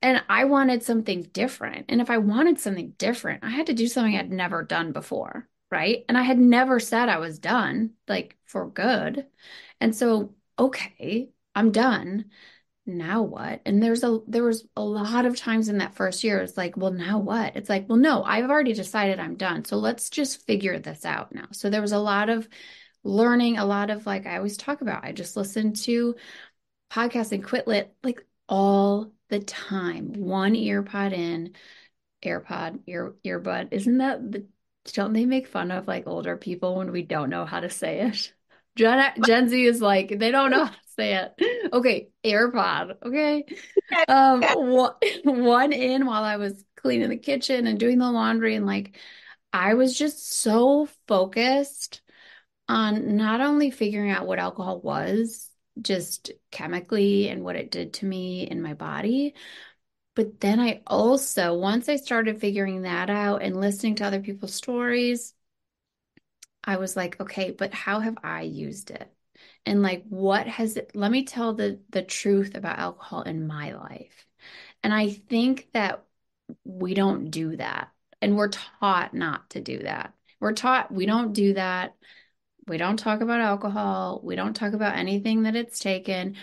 And 0.00 0.22
I 0.28 0.44
wanted 0.44 0.82
something 0.82 1.22
different. 1.22 1.86
And 1.88 2.00
if 2.00 2.10
I 2.10 2.18
wanted 2.18 2.60
something 2.60 2.90
different, 2.98 3.42
I 3.44 3.50
had 3.50 3.66
to 3.66 3.74
do 3.74 3.88
something 3.88 4.16
I'd 4.16 4.30
never 4.30 4.62
done 4.62 4.92
before, 4.92 5.48
right? 5.70 6.04
And 6.08 6.16
I 6.16 6.22
had 6.22 6.38
never 6.38 6.78
said 6.78 7.08
I 7.08 7.18
was 7.18 7.38
done, 7.40 7.90
like 8.06 8.36
for 8.46 8.68
good. 8.70 9.26
And 9.80 9.94
so, 9.94 10.34
okay, 10.58 11.30
I'm 11.54 11.72
done. 11.72 12.26
Now 12.88 13.22
what? 13.22 13.60
And 13.66 13.82
there's 13.82 14.02
a 14.02 14.20
there 14.26 14.44
was 14.44 14.66
a 14.74 14.82
lot 14.82 15.26
of 15.26 15.36
times 15.36 15.68
in 15.68 15.78
that 15.78 15.94
first 15.94 16.24
year 16.24 16.40
it's 16.40 16.56
like, 16.56 16.76
well, 16.76 16.90
now 16.90 17.18
what? 17.18 17.54
It's 17.54 17.68
like, 17.68 17.86
well, 17.88 17.98
no, 17.98 18.22
I've 18.24 18.48
already 18.48 18.72
decided 18.72 19.20
I'm 19.20 19.36
done. 19.36 19.66
So 19.66 19.76
let's 19.76 20.08
just 20.08 20.46
figure 20.46 20.78
this 20.78 21.04
out 21.04 21.34
now. 21.34 21.48
So 21.52 21.68
there 21.68 21.82
was 21.82 21.92
a 21.92 21.98
lot 21.98 22.30
of 22.30 22.48
learning, 23.04 23.58
a 23.58 23.66
lot 23.66 23.90
of 23.90 24.06
like 24.06 24.26
I 24.26 24.38
always 24.38 24.56
talk 24.56 24.80
about. 24.80 25.04
I 25.04 25.12
just 25.12 25.36
listened 25.36 25.76
to 25.84 26.16
podcasts 26.90 27.32
and 27.32 27.44
quit 27.44 27.66
lit 27.66 27.94
like 28.02 28.24
all 28.48 29.12
the 29.28 29.40
time. 29.40 30.14
One 30.14 30.54
earpod 30.54 31.12
in, 31.12 31.54
AirPod, 32.24 32.80
ear 32.86 33.14
earbud. 33.22 33.68
Isn't 33.72 33.98
that 33.98 34.32
the 34.32 34.46
don't 34.94 35.12
they 35.12 35.26
make 35.26 35.46
fun 35.46 35.70
of 35.70 35.86
like 35.86 36.06
older 36.06 36.38
people 36.38 36.76
when 36.76 36.90
we 36.90 37.02
don't 37.02 37.28
know 37.28 37.44
how 37.44 37.60
to 37.60 37.68
say 37.68 38.00
it? 38.00 38.32
Gen 38.76 39.12
Gen 39.26 39.48
Z 39.48 39.62
is 39.62 39.82
like 39.82 40.18
they 40.18 40.30
don't 40.30 40.50
know 40.50 40.70
how 40.98 41.02
say 41.02 41.30
it. 41.38 41.70
Okay, 41.72 42.08
AirPod. 42.24 42.96
Okay, 43.04 43.44
um, 44.08 44.42
one, 44.42 44.94
one 45.24 45.72
in 45.72 46.06
while 46.06 46.24
I 46.24 46.36
was 46.36 46.64
cleaning 46.76 47.10
the 47.10 47.16
kitchen 47.16 47.66
and 47.66 47.78
doing 47.78 47.98
the 47.98 48.10
laundry, 48.10 48.54
and 48.54 48.66
like 48.66 48.98
I 49.52 49.74
was 49.74 49.96
just 49.96 50.32
so 50.32 50.88
focused 51.06 52.02
on 52.68 53.16
not 53.16 53.40
only 53.40 53.70
figuring 53.70 54.10
out 54.10 54.26
what 54.26 54.38
alcohol 54.38 54.80
was, 54.80 55.50
just 55.80 56.32
chemically 56.50 57.28
and 57.28 57.44
what 57.44 57.56
it 57.56 57.70
did 57.70 57.94
to 57.94 58.06
me 58.06 58.48
in 58.48 58.62
my 58.62 58.74
body. 58.74 59.34
But 60.14 60.40
then 60.40 60.58
I 60.60 60.82
also, 60.86 61.54
once 61.54 61.88
I 61.88 61.96
started 61.96 62.40
figuring 62.40 62.82
that 62.82 63.08
out 63.08 63.42
and 63.42 63.60
listening 63.60 63.94
to 63.96 64.04
other 64.04 64.20
people's 64.20 64.54
stories, 64.54 65.34
I 66.64 66.76
was 66.76 66.96
like, 66.96 67.20
okay, 67.20 67.50
but 67.52 67.74
how 67.74 68.00
have 68.00 68.18
I 68.22 68.42
used 68.42 68.90
it? 68.90 69.10
And 69.68 69.82
like, 69.82 70.02
what 70.08 70.46
has 70.46 70.78
it, 70.78 70.92
let 70.94 71.10
me 71.10 71.24
tell 71.24 71.52
the, 71.52 71.78
the 71.90 72.00
truth 72.00 72.54
about 72.54 72.78
alcohol 72.78 73.20
in 73.20 73.46
my 73.46 73.74
life. 73.74 74.26
And 74.82 74.94
I 74.94 75.10
think 75.10 75.68
that 75.74 76.04
we 76.64 76.94
don't 76.94 77.30
do 77.30 77.54
that. 77.56 77.90
And 78.22 78.34
we're 78.34 78.48
taught 78.48 79.12
not 79.12 79.50
to 79.50 79.60
do 79.60 79.80
that. 79.80 80.14
We're 80.40 80.54
taught 80.54 80.90
we 80.90 81.04
don't 81.04 81.34
do 81.34 81.52
that. 81.52 81.96
We 82.66 82.78
don't 82.78 82.96
talk 82.96 83.20
about 83.20 83.42
alcohol. 83.42 84.22
We 84.24 84.36
don't 84.36 84.54
talk 84.54 84.72
about 84.72 84.96
anything 84.96 85.42
that 85.42 85.54
it's 85.54 85.80
taken 85.80 86.36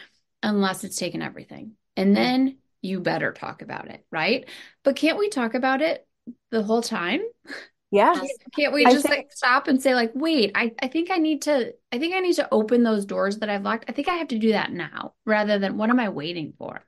unless 0.44 0.84
it's 0.84 0.98
taken 0.98 1.24
everything. 1.24 1.72
And 1.98 2.16
then 2.16 2.58
you 2.84 3.00
better 3.00 3.34
talk 3.34 3.64
about 3.64 3.90
it, 3.90 4.06
right? 4.12 4.48
But 4.84 4.98
can't 4.98 5.18
we 5.18 5.30
talk 5.30 5.56
about 5.56 5.82
it 5.82 6.08
the 6.52 6.62
whole 6.62 6.84
time? 6.84 7.22
Yeah. 7.96 8.22
Can't 8.56 8.74
we 8.74 8.84
just 8.84 9.04
think, 9.04 9.16
like 9.16 9.32
stop 9.32 9.68
and 9.68 9.82
say 9.82 9.96
like, 9.96 10.12
wait, 10.14 10.52
I, 10.56 10.74
I 10.82 10.88
think 10.88 11.12
I 11.12 11.18
need 11.18 11.44
to 11.44 11.74
I 11.92 12.00
think 12.00 12.14
I 12.14 12.20
need 12.20 12.36
to 12.36 12.48
open 12.52 12.84
those 12.84 13.06
doors 13.06 13.40
that 13.40 13.50
I've 13.50 13.64
locked. 13.64 13.86
I 13.88 13.92
think 13.92 14.08
I 14.08 14.16
have 14.16 14.28
to 14.30 14.40
do 14.40 14.52
that 14.52 14.72
now 14.72 15.14
rather 15.26 15.60
than 15.60 15.78
what 15.78 15.90
am 15.90 16.00
I 16.00 16.10
waiting 16.10 16.54
for? 16.58 16.84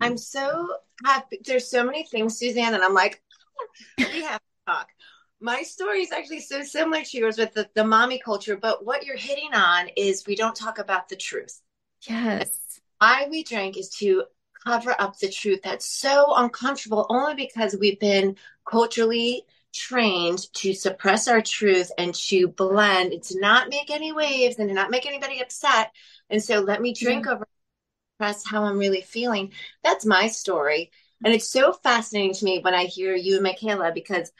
I'm 0.00 0.16
so 0.16 0.68
happy. 1.04 1.40
There's 1.44 1.68
so 1.68 1.84
many 1.84 2.04
things, 2.04 2.38
Suzanne, 2.38 2.74
and 2.74 2.82
I'm 2.82 2.94
like, 2.94 3.22
we 3.98 4.22
have 4.22 4.40
to 4.40 4.72
talk 4.72 4.88
my 5.44 5.62
story 5.62 6.00
is 6.00 6.10
actually 6.10 6.40
so 6.40 6.62
similar 6.62 7.04
to 7.04 7.18
yours 7.18 7.36
with 7.36 7.52
the, 7.52 7.68
the 7.74 7.84
mommy 7.84 8.18
culture, 8.18 8.56
but 8.56 8.86
what 8.86 9.04
you're 9.04 9.14
hitting 9.14 9.52
on 9.52 9.88
is 9.94 10.26
we 10.26 10.36
don't 10.36 10.56
talk 10.56 10.78
about 10.78 11.10
the 11.10 11.16
truth. 11.16 11.60
Yes. 12.08 12.80
Why 12.98 13.28
we 13.30 13.44
drink 13.44 13.76
is 13.76 13.90
to 13.98 14.24
cover 14.66 14.96
up 14.98 15.18
the 15.18 15.28
truth 15.28 15.60
that's 15.62 15.86
so 15.86 16.34
uncomfortable 16.34 17.04
only 17.10 17.34
because 17.34 17.76
we've 17.78 18.00
been 18.00 18.36
culturally 18.66 19.44
trained 19.74 20.52
to 20.54 20.72
suppress 20.72 21.28
our 21.28 21.42
truth 21.42 21.90
and 21.98 22.14
to 22.14 22.48
blend 22.48 23.12
and 23.12 23.22
to 23.24 23.40
not 23.40 23.68
make 23.68 23.90
any 23.90 24.12
waves 24.12 24.58
and 24.58 24.68
to 24.68 24.74
not 24.74 24.90
make 24.90 25.06
anybody 25.06 25.40
upset. 25.40 25.90
And 26.30 26.42
so 26.42 26.60
let 26.60 26.80
me 26.80 26.94
drink 26.94 27.26
over 27.26 27.46
press 28.18 28.46
how 28.46 28.64
I'm 28.64 28.78
really 28.78 29.00
feeling. 29.00 29.52
That's 29.82 30.06
my 30.06 30.28
story. 30.28 30.90
And 31.24 31.34
it's 31.34 31.48
so 31.48 31.72
fascinating 31.72 32.34
to 32.34 32.44
me 32.44 32.60
when 32.60 32.74
I 32.74 32.84
hear 32.84 33.14
you 33.14 33.34
and 33.34 33.42
Michaela 33.42 33.92
because 33.92 34.30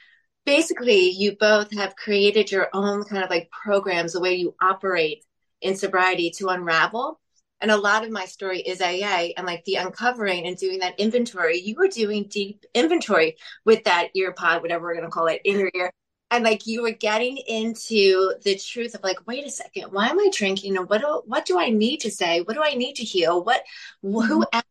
basically 0.45 1.09
you 1.09 1.35
both 1.35 1.71
have 1.73 1.95
created 1.95 2.51
your 2.51 2.69
own 2.73 3.03
kind 3.03 3.23
of 3.23 3.29
like 3.29 3.49
programs 3.51 4.13
the 4.13 4.21
way 4.21 4.35
you 4.35 4.55
operate 4.61 5.25
in 5.61 5.75
sobriety 5.75 6.31
to 6.37 6.47
unravel 6.49 7.19
and 7.61 7.71
a 7.71 7.77
lot 7.77 8.03
of 8.03 8.11
my 8.11 8.25
story 8.25 8.59
is 8.59 8.81
AA 8.81 9.29
and 9.37 9.45
like 9.45 9.63
the 9.65 9.75
uncovering 9.75 10.45
and 10.45 10.57
doing 10.57 10.79
that 10.79 10.99
inventory. 10.99 11.59
You 11.59 11.75
were 11.75 11.87
doing 11.87 12.27
deep 12.27 12.65
inventory 12.73 13.37
with 13.63 13.83
that 13.85 14.09
ear 14.13 14.33
pod, 14.33 14.61
whatever 14.61 14.85
we're 14.85 14.95
going 14.95 15.05
to 15.05 15.11
call 15.11 15.27
it, 15.27 15.41
in 15.45 15.59
your 15.59 15.71
ear. 15.73 15.91
And 16.31 16.43
like 16.43 16.67
you 16.67 16.81
were 16.81 16.91
getting 16.91 17.37
into 17.37 18.33
the 18.43 18.55
truth 18.57 18.95
of 18.95 19.03
like, 19.03 19.25
wait 19.27 19.45
a 19.45 19.49
second, 19.49 19.91
why 19.91 20.07
am 20.07 20.19
I 20.19 20.29
drinking? 20.33 20.77
And 20.77 20.89
what 20.89 21.01
do, 21.01 21.21
what 21.25 21.45
do 21.45 21.59
I 21.59 21.69
need 21.69 22.01
to 22.01 22.11
say? 22.11 22.41
What 22.41 22.55
do 22.55 22.63
I 22.63 22.73
need 22.73 22.95
to 22.95 23.03
heal? 23.03 23.43
What, 23.43 23.63
who 24.01 24.21
mm-hmm. 24.21 24.41
am 24.51 24.59
in 24.59 24.63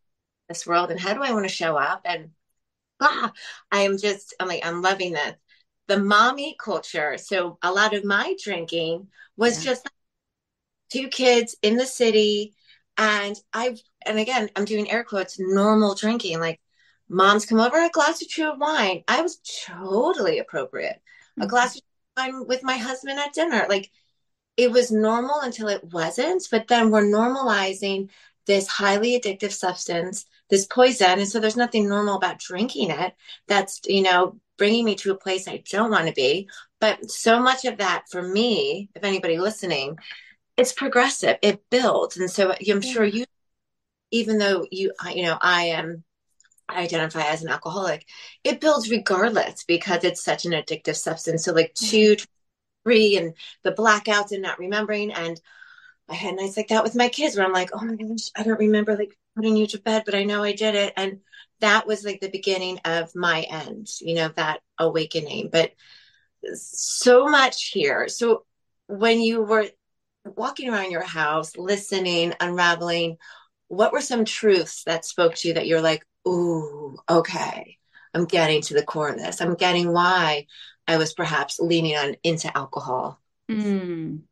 this 0.49 0.67
world 0.67 0.91
and 0.91 1.01
how 1.01 1.15
do 1.15 1.23
I 1.23 1.33
want 1.33 1.45
to 1.45 1.49
show 1.49 1.77
up? 1.77 2.03
And 2.05 2.31
ah, 3.01 3.33
I 3.71 3.83
am 3.83 3.99
just, 3.99 4.35
I'm 4.39 4.49
like, 4.49 4.67
I'm 4.67 4.83
loving 4.83 5.13
this 5.13 5.35
the 5.87 5.99
mommy 5.99 6.57
culture. 6.59 7.19
So 7.19 7.59
a 7.63 7.73
lot 7.73 7.95
of 7.95 8.05
my 8.05 8.37
drinking 8.43 9.09
was 9.37 9.65
yeah. 9.65 9.73
just 9.73 9.89
two 10.91 11.09
kids 11.09 11.57
in 11.63 11.77
the 11.77 11.87
city. 11.87 12.55
And 12.97 13.37
I've, 13.53 13.81
and 14.07 14.19
again, 14.19 14.51
I'm 14.55 14.65
doing 14.65 14.91
air 14.91 15.05
quotes, 15.05 15.39
normal 15.39 15.95
drinking. 15.95 16.41
Like 16.41 16.61
moms 17.09 17.47
come 17.47 17.61
over, 17.61 17.77
a 17.77 17.91
glass 17.91 18.23
or 18.23 18.27
two 18.31 18.49
of 18.49 18.59
wine. 18.59 19.05
I 19.09 19.23
was 19.23 19.41
totally 19.67 20.39
appropriate. 20.39 20.97
Mm-hmm. 21.33 21.43
A 21.43 21.47
glass 21.47 21.77
of 21.77 21.83
wine 22.17 22.47
with 22.47 22.63
my 22.63 22.77
husband 22.77 23.19
at 23.19 23.33
dinner. 23.33 23.67
Like 23.69 23.91
it 24.57 24.71
was 24.71 24.93
normal 24.93 25.41
until 25.41 25.69
it 25.69 25.85
wasn't. 25.93 26.47
But 26.51 26.69
then 26.69 26.91
we're 26.91 27.03
normalizing 27.03 28.11
this 28.47 28.69
highly 28.69 29.19
addictive 29.19 29.53
substance, 29.53 30.27
this 30.51 30.67
poison. 30.67 31.19
And 31.19 31.29
so 31.29 31.41
there's 31.41 31.57
nothing 31.57 31.89
normal 31.89 32.17
about 32.17 32.39
drinking 32.39 32.91
it. 32.91 33.15
That's, 33.49 33.81
you 33.87 34.03
know, 34.03 34.39
bringing 34.59 34.85
me 34.85 34.95
to 34.97 35.13
a 35.13 35.17
place 35.17 35.49
I 35.49 35.63
don't 35.69 35.91
want 35.91 36.07
to 36.07 36.13
be. 36.13 36.49
But 36.81 37.11
so 37.11 37.41
much 37.41 37.65
of 37.65 37.79
that 37.79 38.05
for 38.11 38.23
me, 38.23 38.91
if 38.95 39.03
anybody 39.03 39.39
listening, 39.39 39.97
it's 40.57 40.73
progressive. 40.73 41.37
It 41.43 41.63
builds. 41.71 42.17
And 42.17 42.31
so 42.31 42.55
I'm 42.69 42.81
sure 42.81 43.05
you, 43.05 43.25
even 44.11 44.39
though 44.39 44.67
you, 44.71 44.93
you 45.13 45.23
know, 45.23 45.37
I 45.41 45.67
am, 45.67 46.05
I 46.69 46.83
identify 46.83 47.27
as 47.27 47.43
an 47.43 47.51
alcoholic, 47.51 48.07
it 48.43 48.61
builds 48.61 48.91
regardless 48.91 49.65
because 49.65 50.05
it's 50.05 50.25
such 50.25 50.45
an 50.45 50.53
addictive 50.53 50.97
substance. 50.97 51.45
So 51.45 51.53
like 51.53 51.75
two, 51.75 52.17
three, 52.85 53.17
and 53.17 53.35
the 53.63 53.73
blackouts 53.73 54.33
and 54.33 54.43
not 54.43 54.59
remembering. 54.59 55.13
And 55.13 55.41
I 56.09 56.15
had 56.15 56.37
nights 56.37 56.57
like 56.57 56.69
that 56.69 56.85
with 56.85 56.95
my 56.95 57.09
kids 57.09 57.37
where 57.37 57.45
I'm 57.45 57.53
like, 57.53 57.71
oh 57.75 57.85
my 57.85 57.97
gosh, 57.97 58.31
I 58.37 58.43
don't 58.43 58.59
remember 58.59 58.97
like 58.97 59.19
putting 59.35 59.57
you 59.57 59.67
to 59.69 59.81
bed, 59.81 60.05
but 60.07 60.15
I 60.15 60.25
know 60.25 60.43
I 60.43 60.53
did 60.53 60.75
it. 60.75 60.93
And 60.97 61.21
that 61.61 61.87
was 61.87 62.05
like 62.05 62.21
the 62.21 62.31
beginning 62.31 62.79
of 62.85 63.15
my 63.15 63.43
end, 63.43 63.89
you 64.01 64.15
know, 64.15 64.29
that 64.37 64.61
awakening. 64.79 65.51
But 65.51 65.73
so 66.55 67.27
much 67.27 67.71
here. 67.71 68.09
So 68.09 68.45
when 68.87 69.21
you 69.21 69.43
were 69.43 69.67
walking 70.25 70.71
around 70.71 70.91
your 70.91 71.05
house, 71.05 71.57
listening, 71.57 72.35
unraveling, 72.41 73.17
what 73.69 73.93
were 73.93 74.01
some 74.01 74.25
truths 74.25 74.85
that 74.85 75.05
spoke 75.05 75.35
to 75.37 75.49
you 75.49 75.55
that 75.55 75.67
you're 75.67 75.81
like, 75.81 76.05
ooh, 76.27 76.97
okay, 77.09 77.79
I'm 78.13 78.25
getting 78.25 78.63
to 78.63 78.75
the 78.75 78.83
core 78.85 79.09
of 79.09 79.19
this. 79.19 79.41
I'm 79.41 79.55
getting 79.55 79.93
why 79.93 80.47
I 80.87 80.97
was 80.97 81.15
perhaps 81.15 81.59
leaning 81.59 81.97
on 81.97 82.17
into 82.23 82.57
alcohol. 82.57 83.21
Mm. 83.51 84.23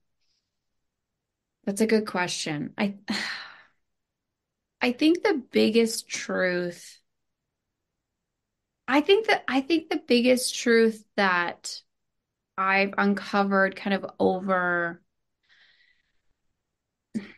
That's 1.64 1.80
a 1.80 1.87
good 1.87 2.06
question. 2.06 2.75
I 2.76 2.94
I 4.80 4.92
think 4.92 5.22
the 5.22 5.40
biggest 5.50 6.08
truth 6.08 6.99
I 8.88 9.00
think 9.00 9.26
that 9.26 9.44
I 9.49 9.61
think 9.61 9.88
the 9.88 10.02
biggest 10.06 10.54
truth 10.54 11.04
that 11.16 11.80
I've 12.58 12.94
uncovered 12.99 13.76
kind 13.76 13.94
of 13.94 14.11
over 14.18 15.01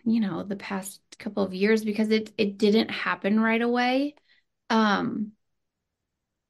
you 0.04 0.20
know 0.20 0.42
the 0.42 0.56
past 0.56 1.00
couple 1.18 1.42
of 1.42 1.54
years 1.54 1.84
because 1.84 2.10
it 2.10 2.32
it 2.38 2.58
didn't 2.58 2.90
happen 2.90 3.40
right 3.40 3.62
away. 3.62 4.14
Um 4.70 5.32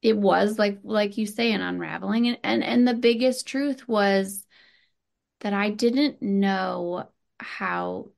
it 0.03 0.17
was 0.17 0.59
like 0.59 0.79
like 0.85 1.17
you 1.17 1.27
say 1.27 1.53
an 1.53 1.61
unraveling. 1.61 2.29
And 2.29 2.39
and, 2.45 2.65
and 2.65 2.87
the 2.89 2.95
biggest 2.95 3.47
truth 3.47 3.89
was 3.89 4.45
that 5.41 5.53
I 5.53 5.71
didn't 5.71 6.23
know 6.23 7.09
how 7.39 8.11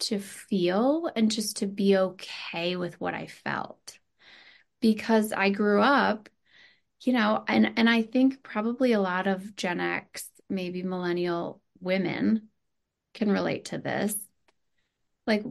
to 0.00 0.18
feel 0.18 1.10
and 1.16 1.30
just 1.30 1.58
to 1.58 1.66
be 1.66 1.96
okay 1.96 2.76
with 2.76 3.00
what 3.00 3.14
I 3.14 3.26
felt. 3.26 3.98
Because 4.80 5.32
I 5.32 5.50
grew 5.50 5.82
up, 5.82 6.28
you 7.02 7.12
know, 7.12 7.44
and 7.48 7.72
and 7.76 7.90
I 7.90 8.02
think 8.02 8.42
probably 8.42 8.92
a 8.92 9.00
lot 9.00 9.26
of 9.26 9.56
Gen 9.56 9.80
X, 9.80 10.30
maybe 10.48 10.82
millennial 10.82 11.60
women 11.80 12.47
can 13.18 13.30
relate 13.30 13.66
to 13.66 13.78
this. 13.78 14.16
Like 15.26 15.44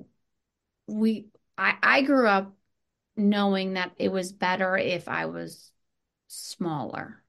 we 0.87 1.27
I 1.57 1.75
I 1.81 2.01
grew 2.03 2.27
up 2.27 2.55
knowing 3.15 3.73
that 3.73 3.93
it 3.97 4.11
was 4.11 4.31
better 4.31 4.77
if 4.77 5.07
I 5.07 5.25
was 5.25 5.71
smaller, 6.27 7.21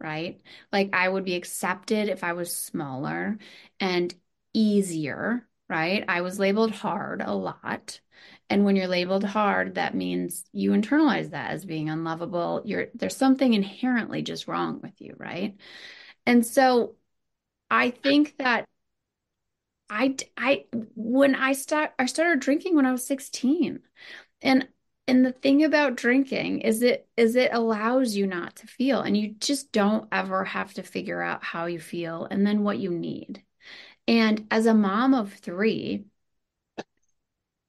right? 0.00 0.40
Like 0.72 0.90
I 0.94 1.08
would 1.08 1.24
be 1.24 1.34
accepted 1.36 2.08
if 2.08 2.24
I 2.24 2.34
was 2.34 2.54
smaller 2.54 3.38
and 3.80 4.14
easier, 4.54 5.48
right? 5.68 6.04
I 6.08 6.20
was 6.22 6.38
labeled 6.38 6.72
hard 6.72 7.22
a 7.22 7.34
lot. 7.34 8.00
And 8.50 8.64
when 8.64 8.76
you're 8.76 8.88
labeled 8.88 9.24
hard, 9.24 9.76
that 9.76 9.94
means 9.94 10.44
you 10.52 10.72
internalize 10.72 11.30
that 11.30 11.52
as 11.52 11.64
being 11.64 11.88
unlovable. 11.90 12.62
You're 12.64 12.88
there's 12.94 13.16
something 13.16 13.54
inherently 13.54 14.22
just 14.22 14.48
wrong 14.48 14.80
with 14.82 15.00
you, 15.00 15.14
right? 15.18 15.56
And 16.26 16.46
so 16.46 16.96
I 17.70 17.90
think 17.90 18.36
that 18.38 18.66
I 19.90 20.16
I 20.36 20.66
when 20.94 21.34
I 21.34 21.52
start 21.52 21.92
I 21.98 22.06
started 22.06 22.40
drinking 22.40 22.76
when 22.76 22.86
I 22.86 22.92
was 22.92 23.06
16. 23.06 23.80
And 24.42 24.68
and 25.08 25.26
the 25.26 25.32
thing 25.32 25.64
about 25.64 25.96
drinking 25.96 26.60
is 26.60 26.82
it 26.82 27.08
is 27.16 27.36
it 27.36 27.50
allows 27.52 28.14
you 28.16 28.26
not 28.26 28.56
to 28.56 28.66
feel 28.68 29.00
and 29.00 29.16
you 29.16 29.34
just 29.40 29.72
don't 29.72 30.08
ever 30.12 30.44
have 30.44 30.72
to 30.74 30.82
figure 30.84 31.20
out 31.20 31.42
how 31.44 31.66
you 31.66 31.80
feel 31.80 32.26
and 32.30 32.46
then 32.46 32.62
what 32.62 32.78
you 32.78 32.90
need. 32.90 33.42
And 34.08 34.46
as 34.50 34.66
a 34.66 34.74
mom 34.74 35.14
of 35.14 35.32
3, 35.34 36.04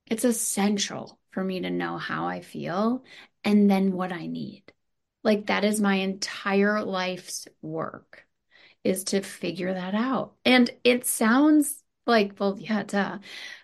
it's 0.07 0.23
essential 0.25 1.19
for 1.31 1.43
me 1.43 1.61
to 1.61 1.69
know 1.69 1.97
how 1.97 2.27
I 2.27 2.41
feel 2.41 3.03
and 3.43 3.69
then 3.69 3.93
what 3.93 4.11
I 4.11 4.27
need. 4.27 4.63
Like 5.23 5.47
that 5.47 5.63
is 5.63 5.81
my 5.81 5.95
entire 5.95 6.83
life's 6.83 7.47
work 7.61 8.25
is 8.83 9.05
to 9.05 9.21
figure 9.21 9.73
that 9.73 9.95
out. 9.95 10.33
And 10.45 10.69
it 10.83 11.05
sounds 11.05 11.80
like, 12.11 12.39
well, 12.39 12.57
yeah, 12.59 12.83
duh. 12.83 13.19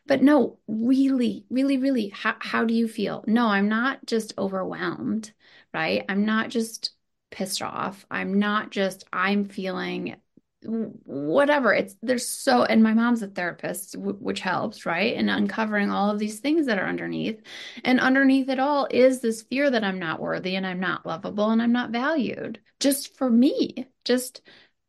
But 0.08 0.24
no, 0.24 0.60
really, 0.68 1.46
really, 1.50 1.78
really, 1.78 2.10
how, 2.10 2.36
how 2.40 2.66
do 2.66 2.74
you 2.74 2.88
feel? 2.88 3.24
No, 3.28 3.48
I'm 3.48 3.70
not 3.70 4.06
just 4.06 4.34
overwhelmed, 4.38 5.34
right? 5.74 6.06
I'm 6.10 6.26
not 6.26 6.50
just 6.50 6.92
pissed 7.32 7.62
off. 7.62 8.06
I'm 8.10 8.40
not 8.40 8.72
just, 8.72 9.06
I'm 9.14 9.46
feeling 9.46 10.18
whatever 10.64 11.72
it's 11.72 11.96
there's 12.02 12.28
so 12.28 12.64
and 12.64 12.82
my 12.82 12.94
mom's 12.94 13.22
a 13.22 13.28
therapist 13.28 13.94
w- 13.94 14.18
which 14.18 14.40
helps 14.40 14.88
right 14.88 15.16
and 15.16 15.30
uncovering 15.30 15.92
all 15.92 16.10
of 16.10 16.18
these 16.18 16.40
things 16.40 16.66
that 16.66 16.80
are 16.80 16.88
underneath 16.88 17.40
and 17.86 18.00
underneath 18.00 18.50
it 18.50 18.60
all 18.60 18.88
is 18.90 19.22
this 19.22 19.44
fear 19.44 19.70
that 19.70 19.84
i'm 19.84 20.00
not 20.00 20.20
worthy 20.20 20.56
and 20.56 20.66
i'm 20.66 20.80
not 20.80 21.06
lovable 21.06 21.52
and 21.52 21.62
i'm 21.62 21.72
not 21.72 21.92
valued 21.92 22.60
just 22.80 23.16
for 23.18 23.30
me 23.30 23.88
just 24.04 24.42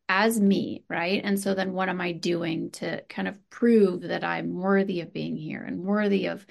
as 0.09 0.41
me, 0.41 0.85
right? 0.89 1.21
And 1.25 1.39
so 1.39 1.55
then 1.55 1.73
what 1.73 1.89
am 1.89 2.01
I 2.01 2.13
doing 2.13 2.71
to 2.73 3.03
kind 3.09 3.29
of 3.29 3.51
prove 3.51 4.03
that 4.03 4.25
I'm 4.25 4.55
worthy 4.55 5.01
of 5.01 5.13
being 5.13 5.37
here 5.37 5.63
and 5.63 5.85
worthy 5.85 6.27
of 6.27 6.47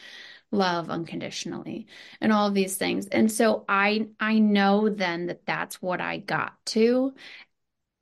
love 0.51 0.89
unconditionally 0.89 1.87
and 2.21 2.31
all 2.31 2.47
of 2.47 2.53
these 2.53 2.77
things. 2.77 3.07
And 3.07 3.31
so 3.31 3.65
I 3.67 4.09
I 4.19 4.39
know 4.39 4.89
then 4.89 5.27
that 5.27 5.45
that's 5.45 5.81
what 5.81 6.01
I 6.01 6.17
got 6.17 6.53
to 6.67 7.13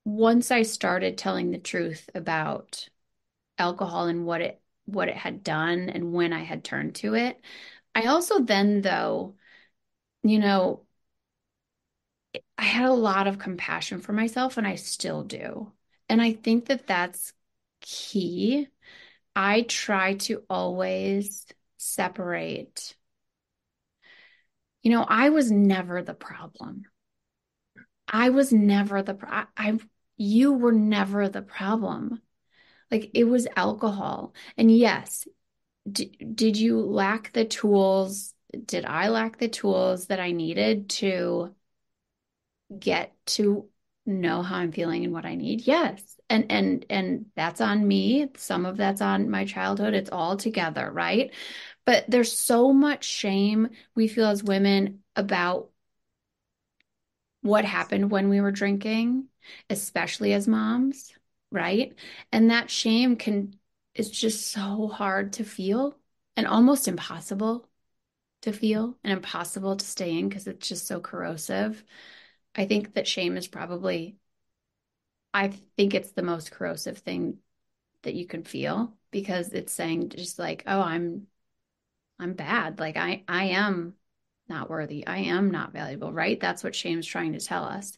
once 0.05 0.51
I 0.51 0.61
started 0.63 1.17
telling 1.17 1.51
the 1.51 1.57
truth 1.57 2.09
about 2.15 2.89
alcohol 3.57 4.07
and 4.07 4.25
what 4.25 4.41
it 4.41 4.61
what 4.85 5.09
it 5.09 5.17
had 5.17 5.43
done 5.43 5.89
and 5.89 6.13
when 6.13 6.33
I 6.33 6.43
had 6.43 6.63
turned 6.63 6.95
to 6.95 7.15
it. 7.15 7.41
I 7.95 8.07
also 8.07 8.39
then 8.41 8.81
though 8.81 9.35
you 10.23 10.39
know 10.39 10.84
I 12.57 12.63
had 12.63 12.85
a 12.85 12.93
lot 12.93 13.27
of 13.27 13.39
compassion 13.39 14.01
for 14.01 14.13
myself 14.13 14.57
and 14.57 14.67
I 14.67 14.75
still 14.75 15.23
do. 15.23 15.71
And 16.09 16.21
I 16.21 16.33
think 16.33 16.65
that 16.67 16.87
that's 16.87 17.33
key. 17.81 18.67
I 19.35 19.63
try 19.63 20.15
to 20.15 20.43
always 20.49 21.45
separate. 21.77 22.95
You 24.83 24.91
know, 24.91 25.03
I 25.03 25.29
was 25.31 25.51
never 25.51 26.01
the 26.01 26.13
problem. 26.13 26.85
I 28.07 28.29
was 28.29 28.51
never 28.51 29.01
the 29.01 29.17
I, 29.23 29.45
I 29.57 29.79
you 30.17 30.53
were 30.53 30.71
never 30.71 31.27
the 31.29 31.41
problem. 31.41 32.21
Like 32.91 33.11
it 33.13 33.25
was 33.25 33.47
alcohol. 33.55 34.33
And 34.57 34.71
yes, 34.75 35.27
d- 35.91 36.17
did 36.35 36.57
you 36.57 36.79
lack 36.81 37.33
the 37.33 37.45
tools? 37.45 38.33
Did 38.65 38.85
I 38.85 39.09
lack 39.09 39.37
the 39.37 39.49
tools 39.49 40.07
that 40.07 40.19
I 40.19 40.31
needed 40.31 40.89
to 40.91 41.55
get 42.77 43.13
to 43.27 43.69
know 44.05 44.41
how 44.43 44.57
I'm 44.57 44.71
feeling 44.71 45.03
and 45.03 45.13
what 45.13 45.25
I 45.25 45.35
need. 45.35 45.61
Yes. 45.67 46.01
And 46.29 46.51
and 46.51 46.85
and 46.89 47.25
that's 47.35 47.61
on 47.61 47.87
me. 47.87 48.29
Some 48.37 48.65
of 48.65 48.77
that's 48.77 49.01
on 49.01 49.29
my 49.29 49.45
childhood. 49.45 49.93
It's 49.93 50.09
all 50.11 50.37
together, 50.37 50.89
right? 50.91 51.31
But 51.85 52.05
there's 52.07 52.31
so 52.31 52.73
much 52.73 53.03
shame 53.03 53.69
we 53.95 54.07
feel 54.07 54.27
as 54.27 54.43
women 54.43 55.03
about 55.15 55.69
what 57.41 57.65
happened 57.65 58.09
when 58.11 58.29
we 58.29 58.41
were 58.41 58.51
drinking, 58.51 59.27
especially 59.69 60.33
as 60.33 60.47
moms, 60.47 61.13
right? 61.51 61.93
And 62.31 62.49
that 62.51 62.71
shame 62.71 63.15
can 63.17 63.55
is 63.93 64.09
just 64.09 64.51
so 64.51 64.87
hard 64.87 65.33
to 65.33 65.43
feel 65.43 65.97
and 66.35 66.47
almost 66.47 66.87
impossible 66.87 67.67
to 68.41 68.51
feel 68.51 68.97
and 69.03 69.13
impossible 69.13 69.75
to 69.75 69.85
stay 69.85 70.17
in 70.17 70.29
because 70.29 70.47
it's 70.47 70.67
just 70.67 70.87
so 70.87 70.99
corrosive. 70.99 71.83
I 72.55 72.65
think 72.65 72.93
that 72.93 73.07
shame 73.07 73.37
is 73.37 73.47
probably, 73.47 74.17
I 75.33 75.49
think 75.77 75.93
it's 75.93 76.11
the 76.11 76.23
most 76.23 76.51
corrosive 76.51 76.99
thing 76.99 77.39
that 78.03 78.15
you 78.15 78.25
can 78.25 78.43
feel 78.43 78.93
because 79.11 79.49
it's 79.49 79.73
saying 79.73 80.09
just 80.09 80.39
like, 80.39 80.63
oh, 80.65 80.81
I'm, 80.81 81.27
I'm 82.19 82.33
bad. 82.33 82.79
Like 82.79 82.97
I, 82.97 83.23
I 83.27 83.45
am 83.45 83.95
not 84.47 84.69
worthy. 84.69 85.05
I 85.05 85.17
am 85.17 85.51
not 85.51 85.73
valuable, 85.73 86.13
right? 86.13 86.39
That's 86.39 86.63
what 86.63 86.75
shame's 86.75 87.07
trying 87.07 87.33
to 87.33 87.39
tell 87.39 87.63
us. 87.63 87.97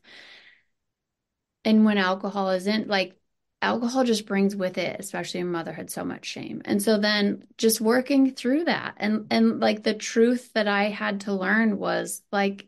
And 1.65 1.85
when 1.85 1.97
alcohol 1.97 2.49
isn't 2.51 2.87
like, 2.87 3.15
alcohol 3.61 4.03
just 4.03 4.27
brings 4.27 4.55
with 4.55 4.77
it 4.77 4.99
especially 4.99 5.39
in 5.39 5.51
motherhood 5.51 5.89
so 5.89 6.03
much 6.03 6.25
shame 6.25 6.61
and 6.65 6.79
so 6.79 6.95
then 6.99 7.43
just 7.57 7.81
working 7.81 8.31
through 8.31 8.63
that 8.63 8.93
and 8.97 9.25
and 9.31 9.59
like 9.59 9.81
the 9.81 9.95
truth 9.95 10.53
that 10.53 10.67
i 10.67 10.83
had 10.83 11.21
to 11.21 11.33
learn 11.33 11.79
was 11.79 12.21
like 12.31 12.67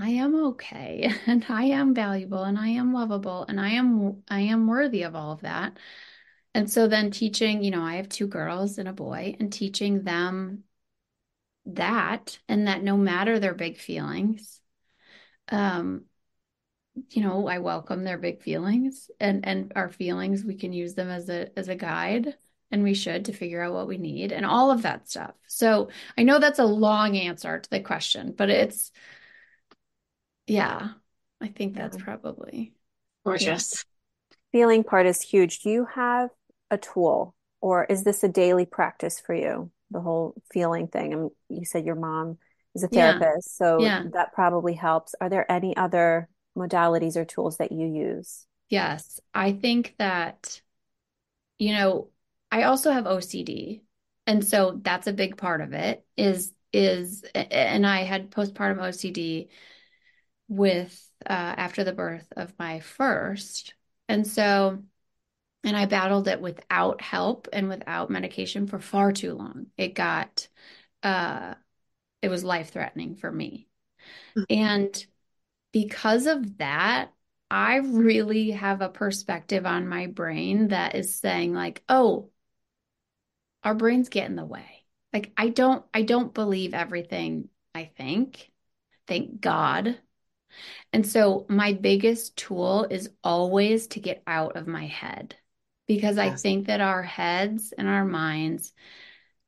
I 0.00 0.10
am 0.10 0.34
okay 0.46 1.12
and 1.26 1.44
I 1.48 1.64
am 1.64 1.94
valuable 1.94 2.44
and 2.44 2.58
I 2.58 2.68
am 2.68 2.92
lovable 2.92 3.44
and 3.48 3.60
I 3.60 3.70
am 3.70 4.22
I 4.28 4.40
am 4.40 4.66
worthy 4.66 5.02
of 5.02 5.14
all 5.14 5.32
of 5.32 5.40
that. 5.40 5.78
And 6.54 6.70
so 6.70 6.88
then 6.88 7.10
teaching, 7.10 7.62
you 7.62 7.70
know, 7.70 7.82
I 7.82 7.96
have 7.96 8.08
two 8.08 8.26
girls 8.26 8.78
and 8.78 8.88
a 8.88 8.92
boy 8.92 9.36
and 9.38 9.52
teaching 9.52 10.02
them 10.02 10.64
that 11.66 12.38
and 12.48 12.66
that 12.66 12.82
no 12.82 12.96
matter 12.96 13.38
their 13.38 13.54
big 13.54 13.78
feelings, 13.78 14.60
um, 15.50 16.04
you 17.10 17.22
know, 17.22 17.46
I 17.46 17.58
welcome 17.58 18.04
their 18.04 18.18
big 18.18 18.42
feelings 18.42 19.10
and 19.20 19.46
and 19.46 19.72
our 19.76 19.88
feelings, 19.88 20.44
we 20.44 20.54
can 20.54 20.72
use 20.72 20.94
them 20.94 21.08
as 21.10 21.28
a 21.28 21.56
as 21.58 21.68
a 21.68 21.74
guide 21.76 22.36
and 22.70 22.82
we 22.82 22.94
should 22.94 23.24
to 23.26 23.32
figure 23.32 23.62
out 23.62 23.72
what 23.72 23.88
we 23.88 23.96
need 23.98 24.32
and 24.32 24.44
all 24.44 24.70
of 24.70 24.82
that 24.82 25.08
stuff. 25.08 25.34
So 25.46 25.88
I 26.16 26.22
know 26.22 26.38
that's 26.38 26.58
a 26.58 26.64
long 26.64 27.16
answer 27.16 27.58
to 27.58 27.70
the 27.70 27.80
question, 27.80 28.34
but 28.36 28.50
it's 28.50 28.92
yeah, 30.48 30.90
I 31.40 31.48
think 31.48 31.74
that's 31.74 31.96
probably 31.96 32.72
gorgeous. 33.24 33.84
Feeling 34.52 34.82
part 34.82 35.06
is 35.06 35.20
huge. 35.20 35.60
Do 35.60 35.70
you 35.70 35.86
have 35.94 36.30
a 36.70 36.78
tool 36.78 37.34
or 37.60 37.84
is 37.84 38.04
this 38.04 38.22
a 38.22 38.28
daily 38.28 38.66
practice 38.66 39.20
for 39.20 39.34
you? 39.34 39.70
The 39.90 40.00
whole 40.00 40.34
feeling 40.52 40.88
thing. 40.88 41.12
I 41.12 41.16
And 41.16 41.30
you 41.48 41.64
said 41.64 41.84
your 41.84 41.94
mom 41.94 42.38
is 42.74 42.82
a 42.82 42.88
therapist, 42.88 43.48
yeah. 43.60 43.66
so 43.66 43.80
yeah. 43.80 44.02
that 44.12 44.32
probably 44.32 44.74
helps. 44.74 45.14
Are 45.20 45.28
there 45.28 45.50
any 45.50 45.76
other 45.76 46.28
modalities 46.56 47.16
or 47.16 47.24
tools 47.24 47.58
that 47.58 47.72
you 47.72 47.86
use? 47.86 48.46
Yes, 48.68 49.20
I 49.32 49.52
think 49.52 49.94
that, 49.98 50.60
you 51.58 51.72
know, 51.72 52.08
I 52.50 52.64
also 52.64 52.90
have 52.90 53.04
OCD. 53.04 53.82
And 54.26 54.44
so 54.44 54.78
that's 54.82 55.06
a 55.06 55.12
big 55.12 55.38
part 55.38 55.62
of 55.62 55.72
it 55.72 56.04
is, 56.16 56.52
is, 56.72 57.22
and 57.34 57.86
I 57.86 58.02
had 58.02 58.30
postpartum 58.30 58.78
OCD 58.78 59.48
with 60.48 61.10
uh, 61.28 61.32
after 61.32 61.84
the 61.84 61.92
birth 61.92 62.26
of 62.36 62.52
my 62.58 62.80
first. 62.80 63.74
And 64.08 64.26
so, 64.26 64.82
and 65.62 65.76
I 65.76 65.86
battled 65.86 66.28
it 66.28 66.40
without 66.40 67.00
help 67.02 67.48
and 67.52 67.68
without 67.68 68.10
medication 68.10 68.66
for 68.66 68.78
far 68.78 69.12
too 69.12 69.34
long. 69.34 69.66
It 69.76 69.94
got, 69.94 70.48
uh, 71.02 71.54
it 72.22 72.28
was 72.28 72.44
life 72.44 72.70
threatening 72.70 73.16
for 73.16 73.30
me. 73.30 73.68
Mm-hmm. 74.36 74.42
And 74.48 75.06
because 75.72 76.26
of 76.26 76.58
that, 76.58 77.12
I 77.50 77.76
really 77.76 78.52
have 78.52 78.80
a 78.80 78.88
perspective 78.88 79.66
on 79.66 79.88
my 79.88 80.06
brain 80.06 80.68
that 80.68 80.94
is 80.94 81.14
saying, 81.14 81.54
like, 81.54 81.82
oh, 81.88 82.30
our 83.62 83.74
brains 83.74 84.08
get 84.08 84.28
in 84.28 84.36
the 84.36 84.44
way. 84.44 84.84
Like, 85.12 85.32
I 85.36 85.48
don't, 85.48 85.84
I 85.92 86.02
don't 86.02 86.32
believe 86.32 86.74
everything 86.74 87.48
I 87.74 87.90
think. 87.96 88.50
Thank 89.06 89.40
God 89.40 89.98
and 90.92 91.06
so 91.06 91.46
my 91.48 91.72
biggest 91.72 92.36
tool 92.36 92.86
is 92.90 93.10
always 93.22 93.86
to 93.88 94.00
get 94.00 94.22
out 94.26 94.56
of 94.56 94.66
my 94.66 94.86
head. 94.86 95.36
because 95.88 96.16
yes. 96.16 96.32
I 96.32 96.36
think 96.36 96.66
that 96.66 96.80
our 96.80 97.02
heads 97.02 97.72
and 97.76 97.88
our 97.88 98.04
minds, 98.04 98.72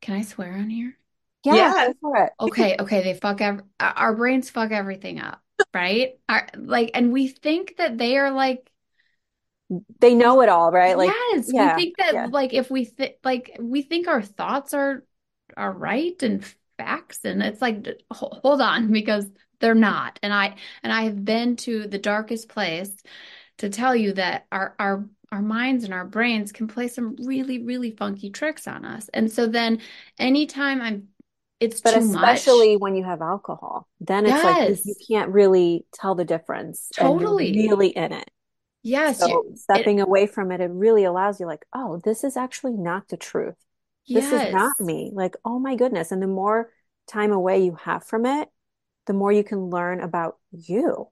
can 0.01 0.17
I 0.17 0.23
swear 0.23 0.55
on 0.55 0.71
here? 0.71 0.97
Yeah, 1.45 1.55
yeah. 1.55 1.87
go 1.87 1.95
for 2.01 2.17
it. 2.25 2.33
Okay, 2.41 2.77
okay, 2.81 3.03
they 3.03 3.15
fuck 3.15 3.41
ev- 3.41 3.63
our 3.79 4.17
brains 4.17 4.51
fuck 4.51 4.73
everything 4.73 5.21
up, 5.21 5.41
right? 5.73 6.19
Our, 6.29 6.49
like 6.57 6.91
and 6.95 7.13
we 7.13 7.29
think 7.29 7.77
that 7.79 7.97
they 7.97 8.17
are 8.17 8.31
like 8.31 8.69
they 10.01 10.15
know 10.15 10.41
it 10.43 10.49
all, 10.49 10.73
right? 10.73 10.97
Like 10.97 11.13
yes, 11.33 11.51
yeah, 11.53 11.77
we 11.77 11.83
think 11.83 11.97
that 11.99 12.15
yeah. 12.15 12.27
like 12.31 12.53
if 12.53 12.71
we 12.71 12.85
think 12.85 13.15
like 13.23 13.57
we 13.61 13.83
think 13.83 14.09
our 14.09 14.23
thoughts 14.23 14.75
are 14.75 15.05
are 15.57 15.73
right 15.73 16.21
and 16.23 16.45
facts 16.79 17.25
and 17.25 17.43
it's 17.43 17.61
like 17.61 17.87
hold 18.11 18.61
on 18.61 18.91
because 18.91 19.27
they're 19.61 19.75
not. 19.75 20.19
And 20.23 20.33
I 20.33 20.57
and 20.83 20.93
I 20.93 21.03
have 21.03 21.25
been 21.25 21.57
to 21.57 21.87
the 21.87 21.99
darkest 21.99 22.49
place 22.49 22.91
to 23.59 23.69
tell 23.69 23.95
you 23.95 24.13
that 24.15 24.47
our 24.51 24.75
our 24.79 25.07
our 25.33 25.43
minds 25.43 25.85
and 25.85 25.95
our 25.95 26.05
brains 26.05 26.51
can 26.51 26.67
play 26.67 26.89
some 26.89 27.17
really 27.25 27.63
really 27.63 27.93
funky 27.93 28.31
tricks 28.31 28.67
on 28.67 28.85
us. 28.85 29.09
And 29.13 29.31
so 29.31 29.47
then 29.47 29.81
anytime 30.19 30.81
I'm 30.81 31.09
it's 31.61 31.83
but 31.83 31.97
especially 31.97 32.73
much. 32.77 32.81
when 32.81 32.95
you 32.95 33.05
have 33.05 33.21
alcohol, 33.21 33.87
then 34.01 34.25
it's 34.25 34.33
yes. 34.33 34.69
like 34.69 34.81
you, 34.87 34.95
can't 35.09 35.31
really 35.31 35.85
tell 35.93 36.15
the 36.15 36.25
difference. 36.25 36.89
Totally, 36.95 37.53
really 37.53 37.89
in 37.89 38.13
it. 38.15 38.31
Yes. 38.83 39.21
So 39.21 39.45
stepping 39.57 39.99
it, 39.99 40.03
away 40.03 40.27
from 40.27 40.53
it, 40.53 40.63
it 40.63 40.71
really 40.71 41.05
allows 41.05 41.39
you 41.39 41.45
like, 41.45 41.67
oh, 41.75 42.01
this 42.03 42.25
is 42.25 42.39
actually 42.39 42.79
not 42.79 43.09
the 43.09 43.19
truth. 43.19 43.57
This 44.09 44.31
yes. 44.31 44.49
is 44.49 44.55
not 44.55 44.73
me. 44.81 45.11
Like, 45.13 45.37
oh 45.45 45.59
my 45.59 45.77
goodness. 45.77 46.13
And 46.13 46.23
the 46.23 46.27
more 46.27 46.71
time 47.07 47.31
away 47.31 47.63
you 47.63 47.77
have 47.83 48.05
from 48.05 48.25
it, 48.25 48.49
the 49.11 49.15
more 49.15 49.33
you 49.33 49.43
can 49.43 49.71
learn 49.71 50.01
about 50.01 50.39
you. 50.53 51.09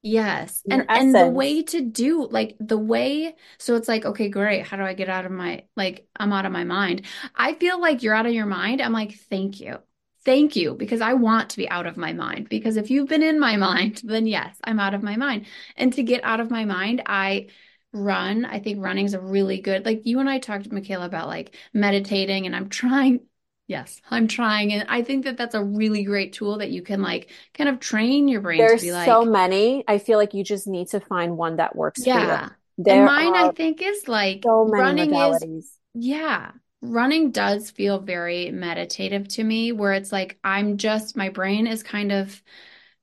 Yes. 0.00 0.62
And 0.70 0.86
essence. 0.88 1.06
and 1.06 1.14
the 1.16 1.26
way 1.26 1.64
to 1.64 1.80
do 1.80 2.28
like 2.28 2.54
the 2.60 2.78
way 2.78 3.34
so 3.58 3.74
it's 3.74 3.88
like 3.88 4.04
okay 4.04 4.28
great 4.28 4.64
how 4.64 4.76
do 4.76 4.84
I 4.84 4.94
get 4.94 5.08
out 5.08 5.26
of 5.26 5.32
my 5.32 5.64
like 5.76 6.06
I'm 6.14 6.32
out 6.32 6.46
of 6.46 6.52
my 6.52 6.62
mind. 6.62 7.02
I 7.34 7.54
feel 7.54 7.80
like 7.80 8.04
you're 8.04 8.14
out 8.14 8.26
of 8.26 8.32
your 8.32 8.46
mind. 8.46 8.80
I'm 8.80 8.92
like 8.92 9.14
thank 9.28 9.58
you. 9.58 9.78
Thank 10.24 10.54
you 10.54 10.74
because 10.74 11.00
I 11.00 11.14
want 11.14 11.50
to 11.50 11.56
be 11.56 11.68
out 11.68 11.88
of 11.88 11.96
my 11.96 12.12
mind 12.12 12.48
because 12.48 12.76
if 12.76 12.92
you've 12.92 13.08
been 13.08 13.24
in 13.24 13.40
my 13.40 13.56
mind 13.68 14.02
then 14.04 14.28
yes, 14.28 14.56
I'm 14.62 14.78
out 14.78 14.94
of 14.94 15.02
my 15.02 15.16
mind. 15.16 15.46
And 15.76 15.92
to 15.94 16.04
get 16.04 16.22
out 16.22 16.38
of 16.38 16.48
my 16.48 16.64
mind, 16.64 17.02
I 17.06 17.48
run. 17.92 18.44
I 18.44 18.60
think 18.60 18.84
running 18.84 19.06
is 19.06 19.14
a 19.14 19.20
really 19.20 19.60
good 19.60 19.84
like 19.84 20.02
you 20.04 20.20
and 20.20 20.30
I 20.30 20.38
talked 20.38 20.70
Michaela 20.70 21.06
about 21.06 21.26
like 21.26 21.56
meditating 21.72 22.46
and 22.46 22.54
I'm 22.54 22.68
trying 22.82 23.26
Yes, 23.72 24.02
I'm 24.10 24.28
trying. 24.28 24.70
And 24.74 24.84
I 24.90 25.00
think 25.00 25.24
that 25.24 25.38
that's 25.38 25.54
a 25.54 25.64
really 25.64 26.04
great 26.04 26.34
tool 26.34 26.58
that 26.58 26.70
you 26.70 26.82
can 26.82 27.00
like 27.00 27.30
kind 27.54 27.70
of 27.70 27.80
train 27.80 28.28
your 28.28 28.42
brain 28.42 28.58
There's 28.58 28.82
to 28.82 28.86
be 28.86 28.92
like. 28.92 29.06
so 29.06 29.24
many. 29.24 29.82
I 29.88 29.96
feel 29.96 30.18
like 30.18 30.34
you 30.34 30.44
just 30.44 30.66
need 30.66 30.88
to 30.88 31.00
find 31.00 31.38
one 31.38 31.56
that 31.56 31.74
works 31.74 32.06
yeah. 32.06 32.38
for 32.38 32.44
you. 32.44 32.50
There 32.84 32.96
and 32.96 33.06
mine, 33.06 33.34
I 33.34 33.50
think, 33.52 33.80
is 33.80 34.06
like 34.08 34.42
so 34.44 34.68
running 34.68 35.10
modalities. 35.10 35.58
is. 35.58 35.78
Yeah. 35.94 36.50
Running 36.82 37.30
does 37.30 37.70
feel 37.70 37.98
very 37.98 38.50
meditative 38.50 39.26
to 39.28 39.44
me, 39.44 39.72
where 39.72 39.94
it's 39.94 40.12
like 40.12 40.38
I'm 40.44 40.76
just, 40.76 41.16
my 41.16 41.30
brain 41.30 41.66
is 41.66 41.82
kind 41.82 42.12
of 42.12 42.42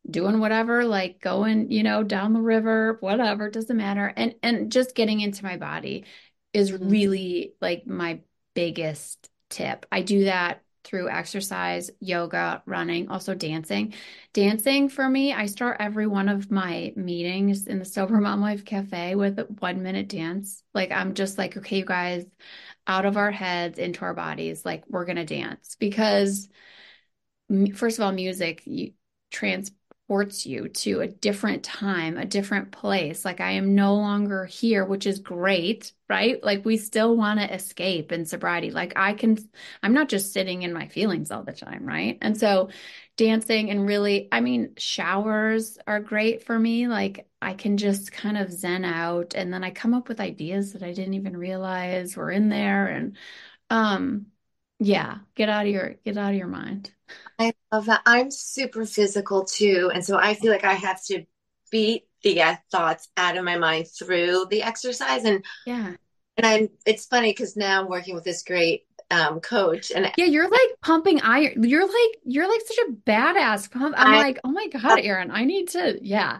doing 0.10 0.40
whatever 0.40 0.86
like 0.86 1.20
going 1.20 1.70
you 1.70 1.84
know 1.84 2.04
down 2.04 2.34
the 2.34 2.40
river 2.40 2.98
whatever 3.02 3.50
doesn't 3.50 3.76
matter 3.76 4.12
and 4.16 4.34
and 4.42 4.72
just 4.72 4.96
getting 4.96 5.20
into 5.20 5.44
my 5.44 5.58
body 5.58 6.06
is 6.54 6.72
mm-hmm. 6.72 6.90
really 6.90 7.54
like 7.62 7.86
my 7.86 8.20
biggest 8.56 9.29
tip. 9.50 9.86
I 9.92 10.02
do 10.02 10.26
that 10.26 10.62
through 10.84 11.10
exercise, 11.10 11.92
yoga, 12.00 12.64
running, 12.66 13.10
also 13.10 13.36
dancing. 13.36 13.94
Dancing 14.34 14.90
for 14.90 15.08
me, 15.08 15.34
I 15.34 15.46
start 15.46 15.78
every 15.80 16.08
one 16.08 16.30
of 16.30 16.50
my 16.50 16.94
meetings 16.96 17.68
in 17.68 17.80
the 17.80 17.86
Sober 17.86 18.20
Mom 18.20 18.42
Life 18.42 18.64
Cafe 18.66 19.16
with 19.16 19.38
a 19.40 19.44
one 19.44 19.84
minute 19.84 20.08
dance. 20.08 20.64
Like, 20.74 20.92
I'm 20.92 21.14
just 21.14 21.38
like, 21.38 21.58
okay, 21.58 21.80
you 21.80 21.86
guys, 21.86 22.26
out 22.88 23.06
of 23.06 23.18
our 23.18 23.30
heads, 23.30 23.78
into 23.78 24.02
our 24.02 24.14
bodies, 24.14 24.66
like, 24.66 24.84
we're 24.88 25.06
going 25.06 25.18
to 25.18 25.26
dance. 25.26 25.76
Because, 25.80 26.48
first 27.76 28.00
of 28.00 28.04
all, 28.04 28.12
music 28.12 28.64
you, 28.66 28.94
trans 29.32 29.72
transports 30.10 30.46
you 30.46 30.68
to 30.70 31.02
a 31.02 31.08
different 31.08 31.64
time, 31.64 32.18
a 32.18 32.26
different 32.26 32.72
place. 32.72 33.24
Like 33.24 33.40
I 33.40 33.52
am 33.52 33.76
no 33.76 33.96
longer 33.96 34.46
here, 34.46 34.84
which 34.84 35.06
is 35.06 35.20
great, 35.20 35.94
right? 36.10 36.44
Like 36.44 36.66
we 36.66 36.78
still 36.78 37.16
want 37.16 37.40
to 37.40 37.54
escape 37.54 38.12
in 38.12 38.26
sobriety. 38.26 38.72
Like 38.72 38.94
I 38.96 39.14
can, 39.14 39.38
I'm 39.84 39.94
not 39.94 40.10
just 40.10 40.34
sitting 40.34 40.64
in 40.64 40.74
my 40.74 40.88
feelings 40.88 41.30
all 41.32 41.44
the 41.44 41.54
time, 41.54 41.86
right? 41.86 42.18
And 42.22 42.36
so 42.38 42.70
dancing 43.18 43.70
and 43.70 43.88
really, 43.88 44.28
I 44.32 44.42
mean, 44.42 44.74
showers 44.78 45.78
are 45.86 46.00
great 46.00 46.44
for 46.44 46.58
me. 46.58 46.88
Like 46.88 47.28
I 47.42 47.54
can 47.54 47.78
just 47.78 48.12
kind 48.12 48.38
of 48.38 48.52
zen 48.52 48.86
out 48.86 49.36
and 49.36 49.54
then 49.54 49.64
I 49.64 49.70
come 49.70 49.94
up 49.94 50.10
with 50.10 50.20
ideas 50.20 50.74
that 50.74 50.82
I 50.84 50.92
didn't 50.92 51.14
even 51.14 51.38
realize 51.38 52.18
were 52.18 52.32
in 52.32 52.50
there. 52.50 52.88
And, 52.88 53.16
um, 53.70 54.26
yeah, 54.80 55.20
get 55.36 55.50
out 55.50 55.66
of 55.66 55.72
your, 55.72 55.96
get 56.06 56.18
out 56.18 56.32
of 56.32 56.38
your 56.38 56.48
mind. 56.48 56.92
I 57.38 57.54
love 57.72 57.86
that. 57.88 58.02
I'm 58.06 58.32
super 58.32 58.86
physical 58.86 59.46
too. 59.46 59.92
And 59.94 60.04
so 60.04 60.18
I 60.18 60.34
feel 60.34 60.52
like 60.52 60.64
I 60.64 60.74
have 60.74 61.04
to 61.06 61.26
beat 61.72 62.08
the 62.24 62.42
uh, 62.42 62.56
thoughts 62.72 63.10
out 63.18 63.38
of 63.38 63.46
my 63.46 63.58
mind 63.58 63.88
through 63.88 64.48
the 64.50 64.64
exercise. 64.64 65.24
And 65.26 65.46
yeah. 65.66 65.94
And 66.38 66.46
I'm, 66.46 66.70
it's 66.86 67.06
funny 67.06 67.32
because 67.32 67.58
now 67.58 67.82
I'm 67.82 67.90
working 67.90 68.16
with 68.16 68.24
this 68.24 68.44
great 68.44 68.86
um, 69.12 69.40
coach 69.40 69.92
and 69.92 70.12
yeah, 70.18 70.26
you're 70.26 70.50
like 70.50 70.70
pumping 70.82 71.22
iron. 71.22 71.64
You're 71.64 71.86
like, 71.86 72.18
you're 72.24 72.48
like 72.48 72.62
such 72.66 72.78
a 72.88 72.92
badass 72.92 73.72
pump. 73.72 73.96
I'm 73.98 74.14
I, 74.14 74.18
like, 74.20 74.40
oh 74.44 74.52
my 74.52 74.68
God, 74.68 75.00
Erinn, 75.00 75.32
I 75.32 75.46
need 75.46 75.70
to, 75.70 76.00
yeah. 76.02 76.40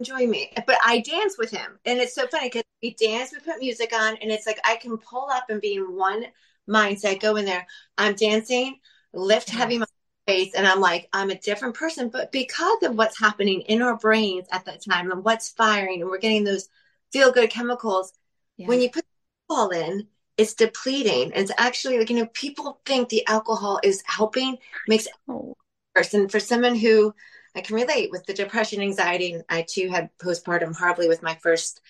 Enjoy 0.00 0.26
me. 0.26 0.52
But 0.66 0.76
I 0.84 1.00
dance 1.00 1.36
with 1.38 1.50
him. 1.50 1.78
And 1.86 1.98
it's 2.00 2.14
so 2.14 2.26
funny 2.26 2.48
because 2.48 2.64
we 2.82 2.94
dance, 2.94 3.32
we 3.32 3.38
put 3.38 3.60
music 3.60 3.92
on, 3.94 4.16
and 4.16 4.30
it's 4.30 4.46
like 4.46 4.60
I 4.64 4.76
can 4.76 4.98
pull 4.98 5.30
up 5.30 5.44
and 5.48 5.60
be 5.60 5.74
in 5.74 5.96
one 5.96 6.26
mindset, 6.68 7.20
go 7.20 7.36
in 7.36 7.44
there. 7.44 7.66
I'm 7.96 8.14
dancing, 8.14 8.80
lift 9.12 9.50
heavy 9.50 9.80
face 10.26 10.54
and 10.54 10.66
I'm 10.66 10.80
like, 10.80 11.08
I'm 11.12 11.30
a 11.30 11.38
different 11.38 11.74
person. 11.74 12.08
But 12.08 12.32
because 12.32 12.82
of 12.82 12.96
what's 12.96 13.18
happening 13.18 13.62
in 13.62 13.82
our 13.82 13.96
brains 13.96 14.46
at 14.50 14.64
that 14.66 14.84
time 14.84 15.10
and 15.10 15.24
what's 15.24 15.50
firing, 15.50 16.00
and 16.00 16.10
we're 16.10 16.18
getting 16.18 16.44
those 16.44 16.68
feel 17.12 17.32
good 17.32 17.50
chemicals, 17.50 18.12
yeah. 18.56 18.66
when 18.66 18.80
you 18.80 18.90
put 18.90 19.04
alcohol 19.48 19.70
in, 19.70 20.06
it's 20.36 20.54
depleting. 20.54 21.32
And 21.32 21.42
it's 21.42 21.52
actually 21.56 21.98
like, 21.98 22.10
you 22.10 22.16
know, 22.16 22.26
people 22.26 22.80
think 22.84 23.08
the 23.08 23.26
alcohol 23.26 23.80
is 23.82 24.02
helping, 24.06 24.58
makes 24.88 25.08
oh. 25.28 25.56
person 25.94 26.28
for 26.28 26.40
someone 26.40 26.74
who 26.74 27.14
I 27.54 27.62
can 27.62 27.76
relate 27.76 28.10
with 28.10 28.26
the 28.26 28.34
depression, 28.34 28.82
anxiety. 28.82 29.32
And 29.32 29.44
I 29.48 29.64
too 29.66 29.88
had 29.88 30.10
postpartum 30.18 30.76
horribly 30.76 31.08
with 31.08 31.22
my 31.22 31.36
first 31.36 31.80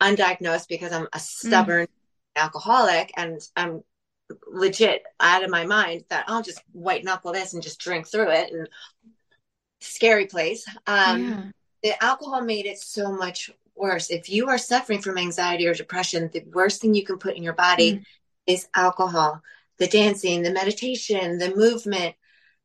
undiagnosed 0.00 0.68
because 0.68 0.92
I'm 0.92 1.08
a 1.12 1.18
stubborn 1.18 1.86
mm. 1.86 2.42
alcoholic 2.42 3.12
and 3.16 3.40
I'm 3.56 3.82
legit 4.50 5.02
out 5.20 5.44
of 5.44 5.50
my 5.50 5.64
mind 5.64 6.04
that 6.08 6.24
I'll 6.28 6.42
just 6.42 6.62
white 6.72 7.04
knuckle 7.04 7.32
this 7.32 7.52
and 7.54 7.62
just 7.62 7.80
drink 7.80 8.06
through 8.06 8.30
it 8.30 8.52
and 8.52 8.68
scary 9.80 10.26
place. 10.26 10.64
Um, 10.86 11.28
yeah. 11.28 11.42
The 11.82 12.04
alcohol 12.04 12.42
made 12.42 12.66
it 12.66 12.78
so 12.78 13.12
much 13.12 13.50
worse. 13.74 14.10
If 14.10 14.28
you 14.28 14.48
are 14.48 14.58
suffering 14.58 15.00
from 15.00 15.18
anxiety 15.18 15.66
or 15.66 15.74
depression, 15.74 16.30
the 16.32 16.44
worst 16.52 16.80
thing 16.80 16.94
you 16.94 17.04
can 17.04 17.18
put 17.18 17.36
in 17.36 17.42
your 17.42 17.54
body 17.54 17.94
mm. 17.94 18.04
is 18.46 18.68
alcohol. 18.74 19.42
The 19.78 19.88
dancing, 19.88 20.42
the 20.42 20.52
meditation, 20.52 21.38
the 21.38 21.56
movement, 21.56 22.14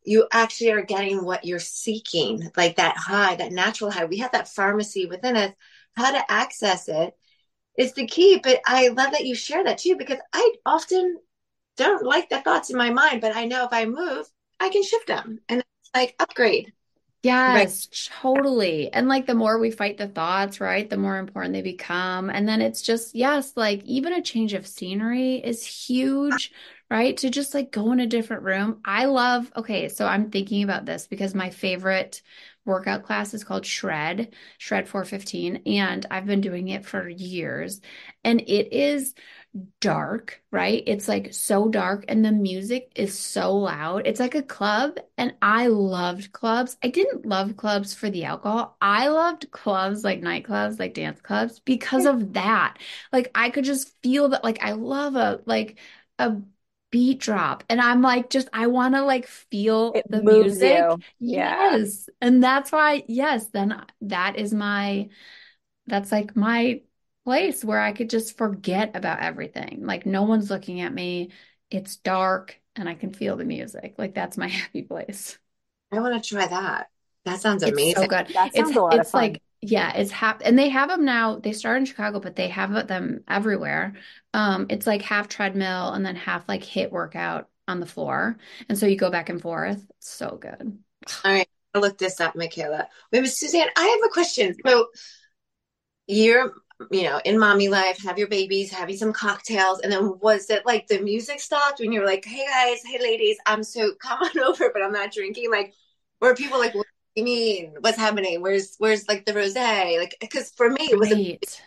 you 0.04 0.28
actually 0.32 0.72
are 0.72 0.84
getting 0.84 1.26
what 1.26 1.46
you're 1.46 1.60
seeking, 1.60 2.52
like 2.56 2.76
that 2.76 2.96
high, 2.96 3.36
that 3.36 3.52
natural 3.52 3.90
high. 3.92 4.06
We 4.06 4.20
have 4.20 4.34
that 4.34 4.48
pharmacy 4.48 5.06
within 5.06 5.36
us. 5.36 5.52
How 5.96 6.12
to 6.12 6.32
access 6.32 6.88
it 6.88 7.16
is 7.78 7.94
the 7.94 8.06
key. 8.06 8.40
But 8.42 8.62
I 8.66 8.90
love 8.90 9.12
that 9.12 9.26
you 9.26 9.34
share 9.34 9.64
that 9.64 9.80
too, 9.80 9.96
because 9.96 10.20
I 10.32 10.54
often 10.66 11.18
don't 11.78 12.04
like 12.06 12.30
the 12.30 12.42
thoughts 12.42 12.70
in 12.70 12.78
my 12.78 12.90
mind, 12.90 13.22
but 13.22 13.36
I 13.36 13.46
know 13.46 13.66
if 13.66 13.74
I 13.74 13.86
move, 13.86 14.28
I 14.60 14.70
can 14.70 14.84
shift 14.84 15.08
them 15.08 15.40
and 15.50 15.60
it's 15.62 15.92
like 15.96 16.16
upgrade. 16.20 16.74
Yes, 17.24 17.88
right. 17.88 18.10
totally. 18.22 18.92
And 18.94 19.10
like 19.10 19.26
the 19.26 19.34
more 19.36 19.60
we 19.60 19.72
fight 19.72 19.98
the 19.98 20.08
thoughts, 20.08 20.62
right, 20.62 20.90
the 20.90 20.98
more 20.98 21.18
important 21.18 21.54
they 21.54 21.62
become. 21.62 22.30
And 22.30 22.48
then 22.48 22.62
it's 22.62 22.82
just, 22.82 23.16
yes, 23.16 23.54
like 23.56 23.84
even 23.84 24.14
a 24.14 24.22
change 24.22 24.54
of 24.54 24.68
scenery 24.68 25.36
is 25.36 25.66
huge, 25.66 26.52
right? 26.90 27.18
To 27.18 27.30
just 27.30 27.54
like 27.54 27.72
go 27.72 27.92
in 27.92 28.00
a 28.00 28.08
different 28.08 28.44
room. 28.44 28.82
I 28.86 29.06
love, 29.06 29.52
okay, 29.56 29.90
so 29.90 30.06
I'm 30.06 30.32
thinking 30.32 30.64
about 30.64 30.86
this 30.86 31.08
because 31.08 31.36
my 31.36 31.50
favorite 31.50 32.22
workout 32.66 33.04
class 33.04 33.34
is 33.34 33.44
called 33.44 33.66
Shred, 33.66 34.34
Shred 34.58 34.88
415. 34.88 35.64
And 35.66 36.06
I've 36.12 36.26
been 36.26 36.42
doing 36.42 36.68
it 36.70 36.86
for 36.86 37.08
years. 37.08 37.82
And 38.24 38.42
it 38.42 38.74
is 38.74 39.14
dark, 39.80 40.42
right? 40.52 40.84
It's 40.86 41.08
like 41.08 41.34
so 41.34 41.68
dark 41.68 42.06
and 42.08 42.24
the 42.24 42.32
music 42.32 42.92
is 42.96 43.18
so 43.18 43.56
loud. 43.56 44.06
It's 44.06 44.20
like 44.20 44.36
a 44.36 44.44
club 44.44 45.00
and 45.18 45.34
I 45.42 45.68
loved 45.68 46.32
clubs. 46.32 46.78
I 46.84 46.90
didn't 46.90 47.26
love 47.26 47.58
clubs 47.58 47.94
for 47.94 48.10
the 48.10 48.26
alcohol. 48.26 48.78
I 48.82 49.08
loved 49.10 49.52
clubs 49.52 50.04
like 50.04 50.22
nightclubs, 50.22 50.80
like 50.80 50.94
dance 50.94 51.22
clubs 51.22 51.60
because 51.60 52.06
of 52.06 52.34
that. 52.34 52.78
Like 53.12 53.32
I 53.36 53.50
could 53.50 53.66
just 53.66 53.96
feel 54.04 54.30
that 54.30 54.44
like 54.44 54.64
I 54.64 54.74
love 54.74 55.16
a 55.16 55.42
like 55.46 55.78
a 56.20 56.38
beat 56.92 57.20
drop 57.20 57.64
and 57.70 57.82
I'm 57.82 58.02
like 58.02 58.30
just 58.30 58.48
I 58.54 58.68
want 58.68 58.96
to 58.96 59.04
like 59.04 59.28
feel 59.28 59.94
it 59.96 60.06
the 60.10 60.24
music. 60.24 60.96
Yeah. 61.20 61.78
Yes. 61.80 62.10
And 62.22 62.44
that's 62.44 62.72
why 62.72 63.04
yes, 63.08 63.48
then 63.48 63.82
that 64.02 64.38
is 64.38 64.54
my 64.54 65.10
that's 65.88 66.12
like 66.12 66.36
my 66.36 66.82
place 67.26 67.64
where 67.66 67.80
I 67.82 67.94
could 67.94 68.10
just 68.10 68.38
forget 68.38 68.96
about 68.96 69.20
everything. 69.22 69.86
Like 69.86 70.06
no 70.06 70.24
one's 70.24 70.50
looking 70.50 70.82
at 70.82 70.94
me. 70.94 71.32
It's 71.72 71.98
dark 71.98 72.60
and 72.76 72.90
I 72.90 72.96
can 72.96 73.14
feel 73.14 73.38
the 73.38 73.46
music. 73.46 73.96
Like 73.98 74.14
that's 74.16 74.38
my 74.38 74.48
happy 74.50 74.84
place. 74.84 75.38
I 75.92 76.00
want 76.00 76.22
to 76.22 76.30
try 76.30 76.48
that. 76.48 76.90
That 77.26 77.42
sounds 77.42 77.64
It's 77.64 77.74
amazing. 77.74 77.96
so 77.96 78.08
good. 78.08 78.28
That 78.34 78.54
sounds 78.56 78.76
It's 78.76 78.78
a 78.78 78.82
lot 78.82 79.00
of 79.00 79.08
it's 79.08 79.14
fun. 79.14 79.38
like 79.38 79.42
yeah, 79.62 79.94
it's 79.96 80.12
hap 80.12 80.42
and 80.46 80.58
they 80.58 80.70
have 80.70 80.90
them 80.90 81.04
now. 81.06 81.38
They 81.40 81.52
start 81.54 81.78
in 81.78 81.86
Chicago, 81.86 82.20
but 82.20 82.36
they 82.36 82.48
have 82.50 82.88
them 82.88 83.24
everywhere. 83.28 83.96
Um, 84.38 84.68
it's 84.70 84.86
like 84.86 85.02
half 85.02 85.28
treadmill 85.28 85.94
and 85.94 86.06
then 86.06 86.16
half 86.16 86.48
like 86.48 86.62
HIIT 86.64 86.92
workout 86.92 87.50
on 87.68 87.80
the 87.80 87.88
floor. 87.88 88.38
And 88.70 88.78
so 88.78 88.86
you 88.86 88.96
go 88.96 89.10
back 89.10 89.30
and 89.30 89.42
forth. 89.42 89.84
It's 89.98 90.12
so 90.12 90.38
good. 90.40 90.78
All 91.26 91.32
right, 91.32 91.48
I'll 91.74 91.82
look 91.82 91.98
this 91.98 92.22
up, 92.22 92.36
Michaela. 92.36 92.88
Wait, 93.12 93.22
Miss 93.22 93.40
Suzanne, 93.40 93.68
I 93.76 93.88
have 93.88 94.08
a 94.08 94.14
question. 94.14 94.56
So 94.64 94.90
you're, 96.06 96.54
you 96.92 97.04
know, 97.04 97.20
in 97.26 97.40
mommy 97.40 97.68
life, 97.68 98.04
have 98.04 98.20
your 98.20 98.28
babies, 98.28 98.72
having 98.72 98.96
some 98.96 99.12
cocktails, 99.12 99.80
and 99.80 99.92
then 99.92 100.20
was 100.20 100.52
it 100.52 100.68
like 100.68 100.86
the 100.86 101.00
music 101.00 101.40
stopped 101.40 101.80
when 101.80 101.92
you 101.92 102.02
were 102.02 102.06
like, 102.06 102.24
"Hey 102.24 102.46
guys, 102.46 102.84
hey 102.86 103.02
ladies, 103.02 103.38
I'm 103.48 103.64
so 103.64 103.94
come 104.02 104.20
on 104.22 104.40
over, 104.40 104.70
but 104.72 104.84
I'm 104.84 104.94
not 104.94 105.12
drinking." 105.12 105.50
Like, 105.50 105.74
were 106.22 106.36
people 106.36 106.60
like, 106.60 106.76
"What 106.76 106.86
do 107.16 107.22
you 107.22 107.26
mean? 107.26 107.74
What's 107.80 107.98
happening? 107.98 108.42
Where's 108.42 108.76
where's 108.78 109.08
like 109.08 109.26
the 109.26 109.34
rosé?" 109.34 109.98
Like, 109.98 110.16
because 110.22 110.52
for 110.52 110.70
me, 110.70 110.90
it 110.92 111.00
was 111.00 111.12
a 111.12 111.16
Right. 111.16 111.62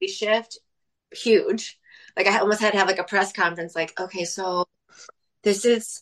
big 0.00 0.10
shift, 0.10 0.58
huge. 1.12 1.78
Like, 2.16 2.26
I 2.26 2.38
almost 2.38 2.60
had 2.60 2.72
to 2.72 2.78
have 2.78 2.88
like 2.88 2.98
a 2.98 3.04
press 3.04 3.32
conference. 3.32 3.74
Like, 3.76 3.98
okay, 4.00 4.24
so 4.24 4.66
this 5.42 5.64
is 5.64 6.00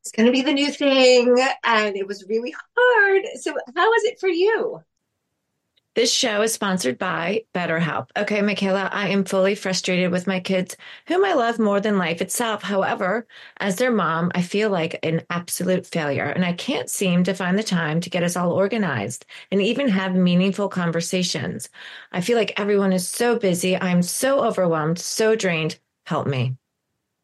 it's 0.00 0.12
to 0.26 0.32
be 0.32 0.42
the 0.42 0.52
new 0.52 0.70
thing, 0.70 1.36
and 1.64 1.96
it 1.96 2.06
was 2.06 2.24
really 2.28 2.54
hard. 2.76 3.22
So, 3.40 3.54
how 3.76 3.90
was 3.90 4.04
it 4.04 4.18
for 4.20 4.28
you? 4.28 4.82
This 5.98 6.14
show 6.14 6.42
is 6.42 6.52
sponsored 6.52 6.96
by 6.96 7.42
BetterHelp. 7.52 8.10
Okay, 8.16 8.40
Michaela, 8.40 8.88
I 8.92 9.08
am 9.08 9.24
fully 9.24 9.56
frustrated 9.56 10.12
with 10.12 10.28
my 10.28 10.38
kids, 10.38 10.76
whom 11.08 11.24
I 11.24 11.32
love 11.32 11.58
more 11.58 11.80
than 11.80 11.98
life 11.98 12.22
itself. 12.22 12.62
However, 12.62 13.26
as 13.58 13.74
their 13.74 13.90
mom, 13.90 14.30
I 14.32 14.42
feel 14.42 14.70
like 14.70 15.00
an 15.02 15.22
absolute 15.28 15.86
failure, 15.86 16.26
and 16.26 16.44
I 16.44 16.52
can't 16.52 16.88
seem 16.88 17.24
to 17.24 17.34
find 17.34 17.58
the 17.58 17.64
time 17.64 18.00
to 18.02 18.10
get 18.10 18.22
us 18.22 18.36
all 18.36 18.52
organized 18.52 19.26
and 19.50 19.60
even 19.60 19.88
have 19.88 20.14
meaningful 20.14 20.68
conversations. 20.68 21.68
I 22.12 22.20
feel 22.20 22.38
like 22.38 22.60
everyone 22.60 22.92
is 22.92 23.08
so 23.08 23.36
busy. 23.36 23.76
I'm 23.76 24.02
so 24.02 24.44
overwhelmed, 24.44 25.00
so 25.00 25.34
drained. 25.34 25.80
Help 26.06 26.28
me. 26.28 26.54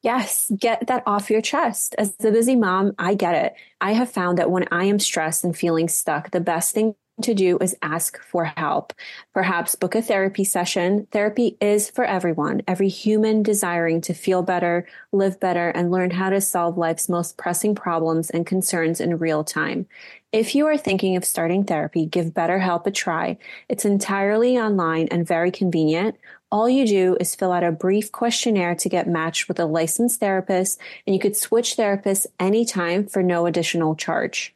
Yes, 0.02 0.50
get 0.58 0.88
that 0.88 1.04
off 1.06 1.30
your 1.30 1.42
chest. 1.42 1.94
As 1.96 2.16
a 2.24 2.32
busy 2.32 2.56
mom, 2.56 2.92
I 2.98 3.14
get 3.14 3.36
it. 3.36 3.54
I 3.80 3.92
have 3.92 4.10
found 4.10 4.38
that 4.38 4.50
when 4.50 4.66
I 4.72 4.86
am 4.86 4.98
stressed 4.98 5.44
and 5.44 5.56
feeling 5.56 5.86
stuck, 5.86 6.32
the 6.32 6.40
best 6.40 6.74
thing 6.74 6.96
to 7.22 7.34
do 7.34 7.58
is 7.60 7.76
ask 7.82 8.20
for 8.22 8.44
help. 8.44 8.92
Perhaps 9.32 9.76
book 9.76 9.94
a 9.94 10.02
therapy 10.02 10.44
session. 10.44 11.06
Therapy 11.12 11.56
is 11.60 11.90
for 11.90 12.04
everyone, 12.04 12.62
every 12.66 12.88
human 12.88 13.42
desiring 13.42 14.00
to 14.02 14.14
feel 14.14 14.42
better, 14.42 14.86
live 15.12 15.38
better, 15.38 15.68
and 15.68 15.90
learn 15.90 16.10
how 16.10 16.30
to 16.30 16.40
solve 16.40 16.76
life's 16.76 17.08
most 17.08 17.36
pressing 17.36 17.74
problems 17.74 18.30
and 18.30 18.46
concerns 18.46 19.00
in 19.00 19.18
real 19.18 19.44
time. 19.44 19.86
If 20.32 20.56
you 20.56 20.66
are 20.66 20.76
thinking 20.76 21.14
of 21.14 21.24
starting 21.24 21.64
therapy, 21.64 22.06
give 22.06 22.34
BetterHelp 22.34 22.86
a 22.86 22.90
try. 22.90 23.38
It's 23.68 23.84
entirely 23.84 24.58
online 24.58 25.06
and 25.12 25.26
very 25.26 25.52
convenient. 25.52 26.16
All 26.50 26.68
you 26.68 26.86
do 26.86 27.16
is 27.20 27.34
fill 27.34 27.52
out 27.52 27.64
a 27.64 27.72
brief 27.72 28.10
questionnaire 28.10 28.74
to 28.76 28.88
get 28.88 29.08
matched 29.08 29.48
with 29.48 29.60
a 29.60 29.66
licensed 29.66 30.20
therapist, 30.20 30.80
and 31.06 31.14
you 31.14 31.20
could 31.20 31.36
switch 31.36 31.76
therapists 31.76 32.26
anytime 32.40 33.06
for 33.06 33.22
no 33.22 33.46
additional 33.46 33.94
charge. 33.94 34.53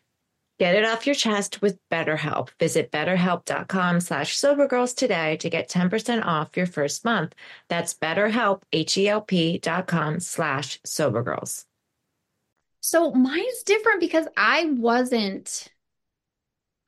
Get 0.59 0.75
it 0.75 0.85
off 0.85 1.07
your 1.07 1.14
chest 1.14 1.62
with 1.62 1.79
BetterHelp. 1.88 2.49
Visit 2.59 2.90
betterhelp.com 2.90 4.01
slash 4.01 4.37
sobergirls 4.37 4.94
today 4.97 5.37
to 5.37 5.49
get 5.51 5.68
10% 5.68 6.25
off 6.25 6.57
your 6.57 6.66
first 6.66 7.05
month. 7.05 7.35
That's 7.68 7.94
betterhelp, 7.94 8.62
H-E-L-P 8.73 9.59
dot 9.59 9.87
com 9.87 10.18
slash 10.18 10.81
sobergirls. 10.83 11.64
So 12.81 13.12
mine's 13.12 13.62
different 13.64 14.01
because 14.01 14.27
I 14.37 14.66
wasn't, 14.77 15.68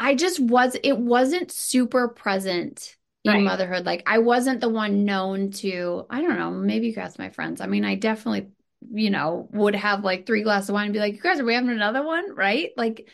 I 0.01 0.15
just 0.17 0.41
was, 0.41 0.77
it 0.83 0.99
wasn't 0.99 1.53
super 1.53 2.09
present 2.09 2.97
in 3.25 3.33
Right. 3.33 3.45
motherhood. 3.45 3.85
Like 3.87 4.03
I 4.07 4.19
wasn't 4.19 4.61
the 4.61 4.69
one 4.69 5.05
known 5.05 5.51
to, 5.53 6.07
I 6.11 6.23
don't 6.23 6.39
know, 6.39 6.51
maybe 6.51 6.87
you 6.89 6.95
could 6.95 7.03
ask 7.03 7.19
my 7.19 7.31
friends. 7.31 7.61
I 7.61 7.67
mean, 7.67 7.85
I 7.85 7.95
definitely, 7.97 8.49
you 8.93 9.11
know, 9.11 9.49
would 9.53 9.75
have 9.75 10.03
like 10.05 10.27
three 10.27 10.43
glasses 10.43 10.71
of 10.71 10.75
wine 10.75 10.87
and 10.87 10.93
be 10.95 11.01
like, 11.01 11.15
you 11.15 11.21
guys, 11.21 11.39
are 11.39 11.45
we 11.45 11.55
having 11.55 11.71
another 11.71 12.03
one? 12.03 12.35
Right? 12.35 12.71
Like, 12.77 13.09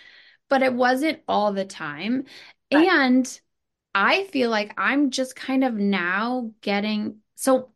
but 0.48 0.62
it 0.62 0.74
wasn't 0.74 1.20
all 1.28 1.52
the 1.52 1.64
time. 1.64 2.24
Right. 2.72 2.88
And 2.88 3.40
I 3.94 4.24
feel 4.24 4.50
like 4.50 4.74
I'm 4.76 5.10
just 5.10 5.36
kind 5.36 5.64
of 5.64 5.74
now 5.74 6.52
getting, 6.60 7.18
so 7.34 7.70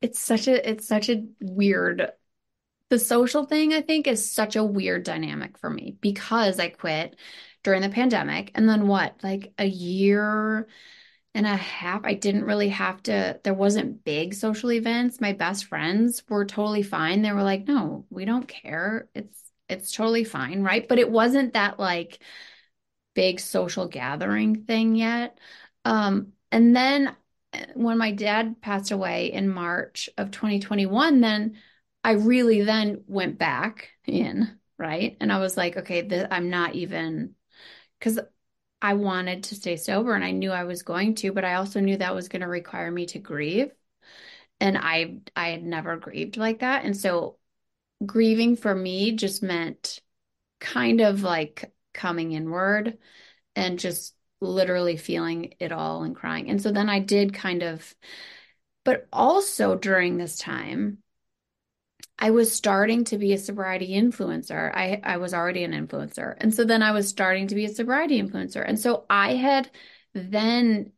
it's 0.00 0.20
such 0.20 0.48
a, 0.48 0.70
it's 0.70 0.86
such 0.86 1.08
a 1.08 1.24
weird 1.40 2.12
the 2.90 2.98
social 2.98 3.44
thing, 3.44 3.72
I 3.72 3.80
think, 3.80 4.06
is 4.06 4.30
such 4.30 4.56
a 4.56 4.64
weird 4.64 5.04
dynamic 5.04 5.58
for 5.58 5.70
me 5.70 5.96
because 6.00 6.60
I 6.60 6.68
quit 6.68 7.16
during 7.62 7.82
the 7.82 7.88
pandemic. 7.88 8.52
And 8.54 8.68
then 8.68 8.86
what? 8.86 9.16
Like 9.22 9.52
a 9.58 9.66
year 9.66 10.68
and 11.34 11.46
a 11.46 11.56
half, 11.56 12.02
I 12.04 12.14
didn't 12.14 12.44
really 12.44 12.68
have 12.68 13.02
to, 13.04 13.40
there 13.42 13.54
wasn't 13.54 14.04
big 14.04 14.34
social 14.34 14.70
events. 14.70 15.20
My 15.20 15.32
best 15.32 15.64
friends 15.64 16.22
were 16.28 16.44
totally 16.44 16.82
fine. 16.82 17.22
They 17.22 17.32
were 17.32 17.42
like, 17.42 17.66
no, 17.66 18.06
we 18.10 18.24
don't 18.24 18.46
care. 18.46 19.08
It's, 19.14 19.40
it's 19.68 19.92
totally 19.92 20.24
fine. 20.24 20.62
Right. 20.62 20.86
But 20.88 20.98
it 20.98 21.10
wasn't 21.10 21.54
that 21.54 21.78
like 21.78 22.18
big 23.14 23.40
social 23.40 23.88
gathering 23.88 24.64
thing 24.64 24.94
yet. 24.94 25.38
Um, 25.84 26.32
and 26.50 26.74
then 26.74 27.16
eh, 27.52 27.66
when 27.74 27.98
my 27.98 28.12
dad 28.12 28.60
passed 28.60 28.90
away 28.90 29.32
in 29.32 29.48
March 29.48 30.08
of 30.18 30.30
2021, 30.30 31.20
then 31.20 31.58
I 32.02 32.12
really 32.12 32.62
then 32.62 33.04
went 33.06 33.38
back 33.38 33.90
in, 34.06 34.58
right? 34.78 35.16
And 35.20 35.32
I 35.32 35.38
was 35.38 35.56
like, 35.56 35.76
okay, 35.78 36.06
th- 36.06 36.28
I'm 36.30 36.50
not 36.50 36.74
even 36.74 37.34
because 37.98 38.20
I 38.82 38.94
wanted 38.94 39.44
to 39.44 39.54
stay 39.54 39.76
sober 39.76 40.14
and 40.14 40.24
I 40.24 40.32
knew 40.32 40.50
I 40.52 40.64
was 40.64 40.82
going 40.82 41.14
to, 41.16 41.32
but 41.32 41.44
I 41.44 41.54
also 41.54 41.80
knew 41.80 41.96
that 41.98 42.14
was 42.14 42.28
going 42.28 42.42
to 42.42 42.48
require 42.48 42.90
me 42.90 43.06
to 43.06 43.18
grieve. 43.18 43.72
And 44.60 44.78
I 44.78 45.20
I 45.36 45.48
had 45.50 45.64
never 45.64 45.96
grieved 45.96 46.36
like 46.36 46.60
that. 46.60 46.84
And 46.84 46.96
so 46.96 47.38
grieving 48.06 48.56
for 48.56 48.74
me 48.74 49.12
just 49.12 49.42
meant 49.42 50.00
kind 50.60 51.00
of 51.00 51.22
like 51.22 51.72
coming 51.92 52.32
inward 52.32 52.98
and 53.54 53.78
just 53.78 54.14
literally 54.40 54.96
feeling 54.96 55.54
it 55.60 55.72
all 55.72 56.02
and 56.02 56.16
crying. 56.16 56.50
And 56.50 56.60
so 56.60 56.72
then 56.72 56.88
I 56.88 56.98
did 56.98 57.34
kind 57.34 57.62
of, 57.62 57.94
but 58.84 59.06
also 59.12 59.76
during 59.76 60.16
this 60.16 60.38
time, 60.38 60.98
I 62.18 62.30
was 62.30 62.52
starting 62.52 63.04
to 63.04 63.18
be 63.18 63.32
a 63.32 63.38
sobriety 63.38 63.90
influencer. 63.94 64.72
I 64.74 65.00
I 65.02 65.16
was 65.16 65.34
already 65.34 65.64
an 65.64 65.72
influencer. 65.72 66.34
And 66.38 66.54
so 66.54 66.64
then 66.64 66.82
I 66.82 66.92
was 66.92 67.08
starting 67.08 67.48
to 67.48 67.54
be 67.54 67.64
a 67.64 67.74
sobriety 67.74 68.22
influencer. 68.22 68.64
And 68.66 68.78
so 68.78 69.04
I 69.10 69.34
had 69.34 69.70
then 70.12 70.92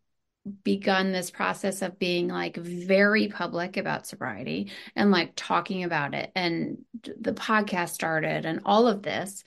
begun 0.64 1.12
this 1.12 1.30
process 1.30 1.82
of 1.82 1.98
being 1.98 2.28
like 2.28 2.56
very 2.56 3.28
public 3.28 3.76
about 3.76 4.06
sobriety 4.06 4.70
and 4.94 5.11
like 5.11 5.32
talking 5.37 5.85
about 5.85 6.14
it 6.14 6.30
and 6.35 6.78
the 7.02 7.32
podcast 7.32 7.90
started 7.90 8.46
and 8.46 8.61
all 8.64 8.87
of 8.87 9.02
this. 9.02 9.44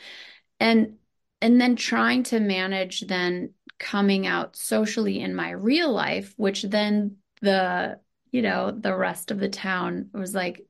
And 0.60 0.96
and 1.42 1.60
then 1.60 1.78
trying 1.78 2.24
to 2.24 2.40
manage 2.40 3.02
then 3.02 3.54
coming 3.78 4.28
out 4.28 4.58
socially 4.58 5.22
in 5.22 5.34
my 5.34 5.52
real 5.52 5.92
life, 5.92 6.34
which 6.36 6.64
then 6.64 7.16
the 7.42 8.00
you 8.32 8.42
know 8.42 8.72
the 8.72 8.96
rest 8.96 9.32
of 9.32 9.40
the 9.40 9.50
town 9.50 10.10
was 10.14 10.36
like 10.36 10.66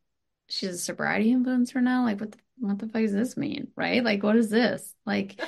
she's 0.48 0.70
a 0.70 0.78
sobriety 0.78 1.34
influencer 1.34 1.82
now 1.82 2.04
like 2.04 2.20
what 2.20 2.32
the, 2.32 2.38
what 2.60 2.80
the 2.80 2.88
fuck 2.88 3.02
does 3.02 3.14
this 3.14 3.38
mean 3.38 3.70
right? 3.76 4.04
Like 4.04 4.24
what 4.24 4.36
is 4.36 4.50
this? 4.50 4.94
Like 5.06 5.40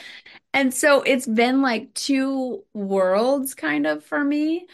and 0.53 0.73
so 0.73 1.01
it's 1.01 1.27
been 1.27 1.61
like 1.61 1.93
two 1.93 2.63
worlds 2.73 3.53
kind 3.53 3.87
of 3.87 4.03
for 4.03 4.23
me. 4.23 4.67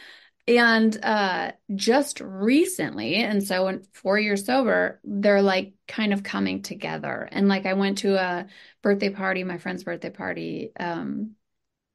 And 0.46 0.98
uh 1.04 1.52
just 1.74 2.20
recently 2.20 3.16
and 3.16 3.42
so 3.42 3.68
in 3.68 3.82
four 3.92 4.18
years 4.18 4.46
sober 4.46 5.00
they're 5.04 5.42
like 5.42 5.74
kind 5.86 6.12
of 6.12 6.22
coming 6.22 6.62
together. 6.62 7.28
And 7.30 7.48
like 7.48 7.66
I 7.66 7.74
went 7.74 7.98
to 7.98 8.14
a 8.16 8.46
birthday 8.82 9.10
party 9.10 9.44
my 9.44 9.58
friend's 9.58 9.84
birthday 9.84 10.10
party 10.10 10.72
um 10.78 11.32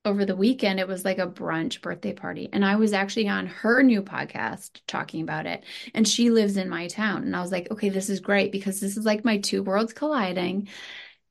over 0.05 0.25
the 0.25 0.35
weekend 0.35 0.79
it 0.79 0.87
was 0.87 1.05
like 1.05 1.17
a 1.17 1.27
brunch 1.27 1.81
birthday 1.81 2.13
party 2.13 2.49
and 2.51 2.65
i 2.65 2.75
was 2.75 2.91
actually 2.93 3.27
on 3.27 3.47
her 3.47 3.81
new 3.81 4.01
podcast 4.01 4.81
talking 4.85 5.21
about 5.21 5.45
it 5.45 5.63
and 5.93 6.07
she 6.07 6.29
lives 6.29 6.57
in 6.57 6.69
my 6.69 6.87
town 6.87 7.23
and 7.23 7.35
i 7.35 7.41
was 7.41 7.51
like 7.51 7.69
okay 7.71 7.89
this 7.89 8.09
is 8.09 8.19
great 8.19 8.51
because 8.51 8.79
this 8.79 8.97
is 8.97 9.05
like 9.05 9.23
my 9.23 9.37
two 9.37 9.63
worlds 9.63 9.93
colliding. 9.93 10.67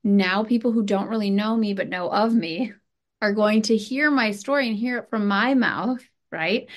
Now 0.04 0.42
people 0.42 0.72
who 0.72 0.82
don't 0.82 1.08
really 1.08 1.30
know 1.30 1.56
me 1.56 1.74
but 1.74 1.88
know 1.88 2.08
of 2.08 2.34
me 2.34 2.72
are 3.20 3.32
going 3.32 3.62
to 3.62 3.76
hear 3.76 4.10
my 4.10 4.32
story 4.32 4.68
and 4.68 4.76
hear 4.76 4.98
it 4.98 5.10
from 5.10 5.28
my 5.28 5.54
mouth 5.54 6.02
right? 6.32 6.68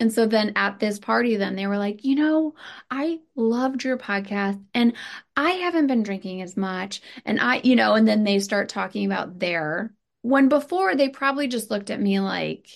And 0.00 0.12
so 0.12 0.26
then 0.26 0.54
at 0.56 0.80
this 0.80 0.98
party 0.98 1.36
then 1.36 1.54
they 1.54 1.68
were 1.68 1.78
like 1.78 2.04
you 2.04 2.16
know 2.16 2.54
i 2.90 3.20
loved 3.36 3.84
your 3.84 3.96
podcast 3.96 4.60
and 4.74 4.94
i 5.36 5.50
haven't 5.50 5.86
been 5.86 6.02
drinking 6.02 6.42
as 6.42 6.56
much 6.56 7.02
and 7.24 7.40
i 7.40 7.60
you 7.62 7.76
know 7.76 7.94
and 7.94 8.08
then 8.08 8.24
they 8.24 8.40
start 8.40 8.68
talking 8.68 9.06
about 9.06 9.38
their 9.38 9.92
when 10.22 10.48
before 10.48 10.94
they 10.94 11.08
probably 11.08 11.48
just 11.48 11.70
looked 11.70 11.90
at 11.90 12.00
me 12.00 12.20
like, 12.20 12.68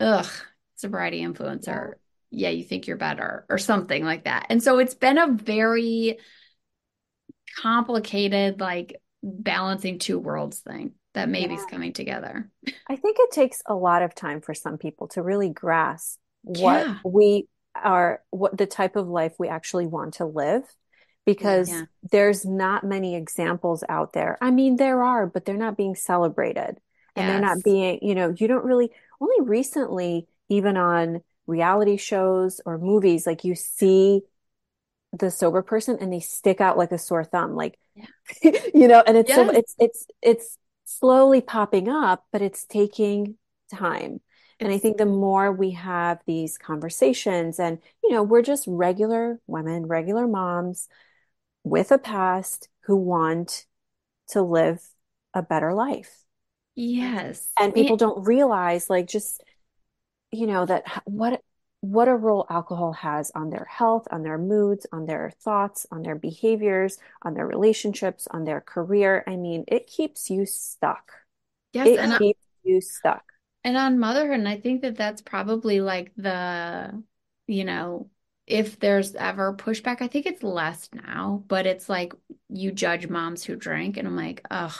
ugh, 0.00 0.28
sobriety 0.76 1.22
influencer. 1.22 1.94
yeah, 2.30 2.48
you 2.48 2.64
think 2.64 2.86
you're 2.86 2.96
better 2.96 3.44
or 3.48 3.58
something 3.58 4.04
like 4.04 4.24
that. 4.24 4.46
And 4.48 4.62
so 4.62 4.78
it's 4.78 4.94
been 4.94 5.18
a 5.18 5.32
very 5.32 6.18
complicated, 7.60 8.60
like 8.60 9.00
balancing 9.22 9.98
two 9.98 10.18
worlds 10.18 10.60
thing 10.60 10.92
that 11.14 11.28
maybe 11.28 11.54
is 11.54 11.64
coming 11.66 11.92
together. 11.92 12.50
I 12.88 12.96
think 12.96 13.18
it 13.20 13.30
takes 13.32 13.62
a 13.66 13.74
lot 13.74 14.02
of 14.02 14.14
time 14.14 14.40
for 14.40 14.54
some 14.54 14.78
people 14.78 15.08
to 15.08 15.22
really 15.22 15.50
grasp 15.50 16.18
what 16.42 16.86
yeah. 16.86 16.98
we 17.04 17.48
are, 17.74 18.22
what 18.30 18.56
the 18.56 18.66
type 18.66 18.96
of 18.96 19.08
life 19.08 19.34
we 19.38 19.48
actually 19.48 19.86
want 19.86 20.14
to 20.14 20.24
live 20.24 20.64
because 21.26 21.70
yeah. 21.70 21.84
there's 22.10 22.44
not 22.44 22.82
many 22.82 23.14
examples 23.14 23.84
out 23.88 24.12
there. 24.12 24.38
I 24.40 24.50
mean, 24.50 24.76
there 24.76 25.02
are, 25.02 25.26
but 25.26 25.44
they're 25.44 25.56
not 25.56 25.76
being 25.76 25.94
celebrated 25.94 26.80
and 27.16 27.26
yes. 27.26 27.32
they're 27.32 27.40
not 27.40 27.64
being, 27.64 27.98
you 28.02 28.14
know, 28.14 28.34
you 28.36 28.48
don't 28.48 28.64
really, 28.64 28.90
only 29.20 29.48
recently, 29.48 30.26
even 30.48 30.76
on 30.76 31.22
reality 31.46 31.96
shows 31.96 32.60
or 32.64 32.78
movies, 32.78 33.26
like 33.26 33.44
you 33.44 33.54
see 33.54 34.22
the 35.12 35.30
sober 35.30 35.62
person 35.62 35.98
and 36.00 36.12
they 36.12 36.20
stick 36.20 36.60
out 36.60 36.78
like 36.78 36.92
a 36.92 36.98
sore 36.98 37.24
thumb, 37.24 37.54
like, 37.54 37.78
yeah. 37.94 38.06
you 38.74 38.88
know, 38.88 39.02
and 39.06 39.16
it's, 39.16 39.28
yes. 39.28 39.36
so, 39.36 39.50
it's, 39.54 39.74
it's, 39.78 40.06
it's 40.22 40.58
slowly 40.84 41.40
popping 41.40 41.88
up, 41.88 42.24
but 42.32 42.42
it's 42.42 42.64
taking 42.64 43.36
time. 43.70 44.20
And 44.60 44.72
I 44.72 44.78
think 44.78 44.96
the 44.96 45.06
more 45.06 45.50
we 45.50 45.72
have 45.72 46.20
these 46.24 46.56
conversations 46.56 47.58
and, 47.58 47.78
you 48.02 48.10
know, 48.10 48.22
we're 48.22 48.42
just 48.42 48.64
regular 48.68 49.40
women, 49.46 49.86
regular 49.86 50.28
moms 50.28 50.88
with 51.64 51.90
a 51.90 51.98
past 51.98 52.68
who 52.82 52.96
want 52.96 53.66
to 54.28 54.42
live 54.42 54.80
a 55.34 55.42
better 55.42 55.74
life. 55.74 56.21
Yes. 56.74 57.48
And 57.60 57.74
people 57.74 57.96
don't 57.96 58.26
realize 58.26 58.88
like 58.88 59.06
just 59.06 59.42
you 60.30 60.46
know 60.46 60.64
that 60.66 60.84
what 61.04 61.42
what 61.80 62.06
a 62.08 62.14
role 62.14 62.46
alcohol 62.48 62.92
has 62.92 63.32
on 63.34 63.50
their 63.50 63.64
health, 63.64 64.06
on 64.12 64.22
their 64.22 64.38
moods, 64.38 64.86
on 64.92 65.04
their 65.04 65.32
thoughts, 65.40 65.84
on 65.90 66.02
their 66.02 66.14
behaviors, 66.14 66.98
on 67.22 67.34
their 67.34 67.46
relationships, 67.46 68.28
on 68.30 68.44
their 68.44 68.60
career. 68.60 69.24
I 69.26 69.34
mean, 69.36 69.64
it 69.66 69.88
keeps 69.88 70.30
you 70.30 70.46
stuck. 70.46 71.10
Yes, 71.72 71.88
it 71.88 71.98
and 71.98 72.16
keeps 72.18 72.40
I, 72.64 72.68
you 72.68 72.80
stuck. 72.80 73.24
And 73.64 73.76
on 73.76 73.98
motherhood, 73.98 74.38
and 74.38 74.48
I 74.48 74.58
think 74.60 74.82
that 74.82 74.96
that's 74.96 75.22
probably 75.22 75.80
like 75.80 76.12
the, 76.16 77.02
you 77.48 77.64
know, 77.64 78.10
if 78.46 78.78
there's 78.78 79.16
ever 79.16 79.54
pushback, 79.54 80.02
I 80.02 80.06
think 80.08 80.26
it's 80.26 80.42
less 80.44 80.88
now, 80.92 81.42
but 81.48 81.66
it's 81.66 81.88
like 81.88 82.12
you 82.48 82.70
judge 82.70 83.08
moms 83.08 83.42
who 83.42 83.56
drink, 83.56 83.96
and 83.96 84.06
I'm 84.06 84.16
like, 84.16 84.46
ugh, 84.50 84.74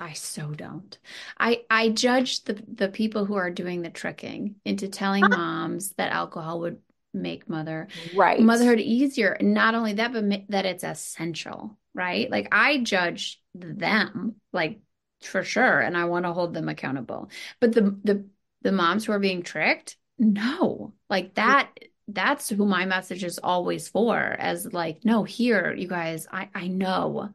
I 0.00 0.12
so 0.12 0.50
don't. 0.50 0.96
I 1.38 1.62
I 1.70 1.88
judge 1.88 2.44
the 2.44 2.62
the 2.72 2.88
people 2.88 3.24
who 3.24 3.34
are 3.34 3.50
doing 3.50 3.82
the 3.82 3.90
tricking 3.90 4.56
into 4.64 4.88
telling 4.88 5.24
ah. 5.24 5.28
moms 5.28 5.92
that 5.92 6.12
alcohol 6.12 6.60
would 6.60 6.78
make 7.14 7.48
mother 7.48 7.88
right 8.14 8.40
motherhood 8.40 8.80
easier. 8.80 9.36
Not 9.40 9.74
only 9.74 9.94
that, 9.94 10.12
but 10.12 10.24
that 10.48 10.66
it's 10.66 10.84
essential, 10.84 11.78
right? 11.94 12.30
Like 12.30 12.48
I 12.52 12.78
judge 12.78 13.40
them, 13.54 14.34
like 14.52 14.80
for 15.22 15.42
sure, 15.42 15.80
and 15.80 15.96
I 15.96 16.04
want 16.06 16.26
to 16.26 16.32
hold 16.32 16.52
them 16.52 16.68
accountable. 16.68 17.30
But 17.60 17.72
the 17.72 17.98
the 18.04 18.26
the 18.62 18.72
moms 18.72 19.04
who 19.04 19.12
are 19.12 19.18
being 19.18 19.42
tricked, 19.42 19.96
no, 20.18 20.92
like 21.08 21.34
that. 21.34 21.70
That's 22.06 22.50
who 22.50 22.66
my 22.66 22.84
message 22.84 23.24
is 23.24 23.38
always 23.38 23.88
for. 23.88 24.18
As 24.18 24.70
like, 24.70 25.06
no, 25.06 25.24
here, 25.24 25.72
you 25.72 25.88
guys, 25.88 26.26
I 26.30 26.50
I 26.54 26.68
know. 26.68 27.32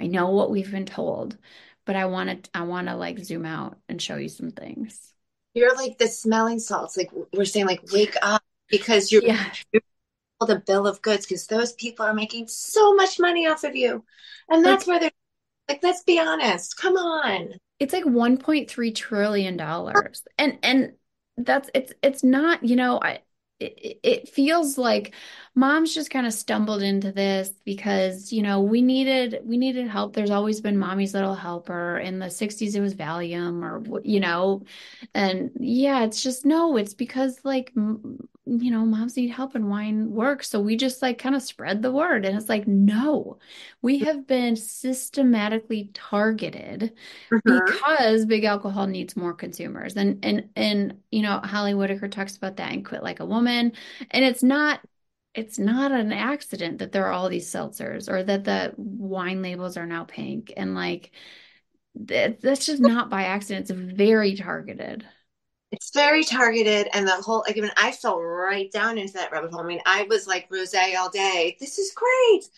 I 0.00 0.06
know 0.06 0.30
what 0.30 0.50
we've 0.50 0.70
been 0.70 0.86
told 0.86 1.36
but 1.86 1.96
I 1.96 2.04
want 2.04 2.44
to 2.44 2.50
I 2.52 2.62
want 2.64 2.88
to 2.88 2.96
like 2.96 3.18
zoom 3.20 3.46
out 3.46 3.78
and 3.88 4.02
show 4.02 4.16
you 4.16 4.28
some 4.28 4.50
things. 4.50 5.14
You're 5.54 5.74
like 5.74 5.96
the 5.96 6.08
smelling 6.08 6.58
salts. 6.58 6.96
Like 6.96 7.10
we're 7.32 7.46
saying, 7.46 7.66
like 7.66 7.80
wake 7.92 8.16
up 8.20 8.42
because 8.68 9.10
you're, 9.10 9.24
yeah. 9.24 9.50
the 9.72 10.62
bill 10.66 10.86
of 10.86 11.00
goods 11.00 11.24
because 11.24 11.46
those 11.46 11.72
people 11.72 12.04
are 12.04 12.12
making 12.12 12.48
so 12.48 12.94
much 12.94 13.18
money 13.18 13.46
off 13.46 13.64
of 13.64 13.74
you, 13.74 14.04
and 14.50 14.64
that's 14.64 14.86
like, 14.86 15.00
where 15.00 15.00
they're 15.00 15.10
like. 15.68 15.82
Let's 15.82 16.02
be 16.02 16.20
honest. 16.20 16.76
Come 16.76 16.96
on. 16.96 17.54
It's 17.78 17.92
like 17.92 18.04
1.3 18.04 18.94
trillion 18.94 19.56
dollars, 19.56 20.22
and 20.36 20.58
and 20.62 20.92
that's 21.38 21.70
it's 21.74 21.92
it's 22.02 22.24
not 22.24 22.64
you 22.64 22.76
know 22.76 23.00
I 23.00 23.20
it, 23.58 24.00
it 24.02 24.28
feels 24.28 24.76
like 24.76 25.14
moms 25.54 25.94
just 25.94 26.10
kind 26.10 26.26
of 26.26 26.32
stumbled 26.34 26.82
into 26.82 27.10
this 27.12 27.50
because 27.64 28.32
you 28.32 28.42
know 28.42 28.60
we 28.60 28.82
needed 28.82 29.40
we 29.44 29.56
needed 29.56 29.88
help. 29.88 30.14
There's 30.14 30.30
always 30.30 30.60
been 30.60 30.78
mommy's 30.78 31.14
little 31.14 31.34
helper. 31.34 31.98
In 31.98 32.18
the 32.18 32.30
60s 32.30 32.74
it 32.74 32.80
was 32.80 32.94
valium 32.94 33.62
or 33.62 34.00
you 34.04 34.20
know? 34.20 34.62
And 35.14 35.50
yeah 35.58 36.04
it's 36.04 36.22
just 36.22 36.44
no 36.44 36.76
it's 36.76 36.94
because 36.94 37.40
like 37.44 37.72
you 38.46 38.70
know, 38.70 38.86
moms 38.86 39.16
need 39.16 39.28
help 39.28 39.56
and 39.56 39.68
wine 39.68 40.12
works. 40.12 40.48
So 40.48 40.60
we 40.60 40.76
just 40.76 41.02
like 41.02 41.18
kind 41.18 41.34
of 41.34 41.42
spread 41.42 41.82
the 41.82 41.90
word. 41.90 42.24
And 42.24 42.36
it's 42.38 42.48
like, 42.48 42.66
no, 42.68 43.38
we 43.82 43.98
have 44.00 44.26
been 44.26 44.54
systematically 44.54 45.90
targeted 45.94 46.92
uh-huh. 47.32 47.60
because 47.66 48.24
big 48.24 48.44
alcohol 48.44 48.86
needs 48.86 49.16
more 49.16 49.34
consumers. 49.34 49.96
And 49.96 50.24
and 50.24 50.48
and 50.54 51.00
you 51.10 51.22
know, 51.22 51.40
Holly 51.40 51.74
Whitaker 51.74 52.06
talks 52.08 52.36
about 52.36 52.56
that 52.58 52.72
and 52.72 52.84
quit 52.84 53.02
like 53.02 53.18
a 53.18 53.26
woman. 53.26 53.72
And 54.12 54.24
it's 54.24 54.44
not 54.44 54.80
it's 55.34 55.58
not 55.58 55.90
an 55.90 56.12
accident 56.12 56.78
that 56.78 56.92
there 56.92 57.06
are 57.06 57.12
all 57.12 57.28
these 57.28 57.50
seltzers 57.52 58.08
or 58.08 58.22
that 58.22 58.44
the 58.44 58.74
wine 58.76 59.42
labels 59.42 59.76
are 59.76 59.86
now 59.86 60.04
pink 60.04 60.52
and 60.56 60.74
like 60.74 61.10
that, 61.96 62.40
that's 62.40 62.66
just 62.66 62.80
not 62.80 63.10
by 63.10 63.24
accident. 63.24 63.70
It's 63.70 63.96
very 63.96 64.36
targeted. 64.36 65.04
It's 65.72 65.90
very 65.92 66.24
targeted, 66.24 66.88
and 66.92 67.06
the 67.06 67.16
whole 67.16 67.44
like 67.46 67.58
I 67.58 67.60
mean, 67.60 67.72
I 67.76 67.92
fell 67.92 68.20
right 68.20 68.70
down 68.70 68.98
into 68.98 69.14
that 69.14 69.32
rabbit 69.32 69.50
hole. 69.50 69.60
I 69.60 69.66
mean, 69.66 69.80
I 69.84 70.04
was 70.04 70.26
like 70.26 70.46
rose 70.50 70.74
all 70.74 71.10
day. 71.10 71.56
This 71.58 71.78
is 71.78 71.92
great. 71.92 72.48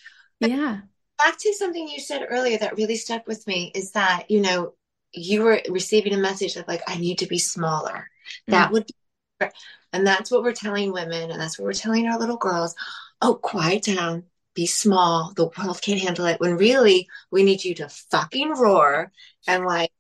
But 0.41 0.51
yeah. 0.51 0.81
Back 1.19 1.39
to 1.39 1.53
something 1.55 1.89
you 1.89 1.99
said 1.99 2.27
earlier 2.29 2.59
that 2.59 2.77
really 2.77 2.95
stuck 2.95 3.27
with 3.27 3.45
me 3.47 3.73
is 3.75 3.93
that 3.93 4.31
you 4.31 4.41
know 4.41 4.75
you 5.13 5.43
were 5.43 5.61
receiving 5.69 6.15
a 6.15 6.19
message 6.19 6.57
of 6.57 6.69
like 6.69 6.83
I 6.87 6.97
need 6.97 7.19
to 7.19 7.27
be 7.27 7.39
smaller. 7.39 8.11
Mm. 8.49 8.53
That 8.53 8.73
would 8.73 8.87
be, 8.87 9.49
and 9.93 10.07
that's 10.07 10.31
what 10.31 10.43
we're 10.43 10.53
telling 10.53 10.93
women, 10.93 11.31
and 11.31 11.41
that's 11.41 11.59
what 11.59 11.65
we're 11.65 11.73
telling 11.73 12.07
our 12.07 12.19
little 12.19 12.37
girls. 12.37 12.75
Oh, 13.21 13.35
quiet 13.35 13.85
down 13.85 14.25
be 14.59 14.67
small. 14.67 15.33
The 15.37 15.51
world 15.57 15.81
can't 15.81 16.01
handle 16.01 16.27
it. 16.27 16.41
When 16.41 16.57
really 16.57 17.09
we 17.31 17.45
need 17.45 17.63
you 17.63 17.77
to 17.77 17.89
fucking 17.89 18.51
roar 18.51 19.13
and 19.47 19.65
like 19.65 19.93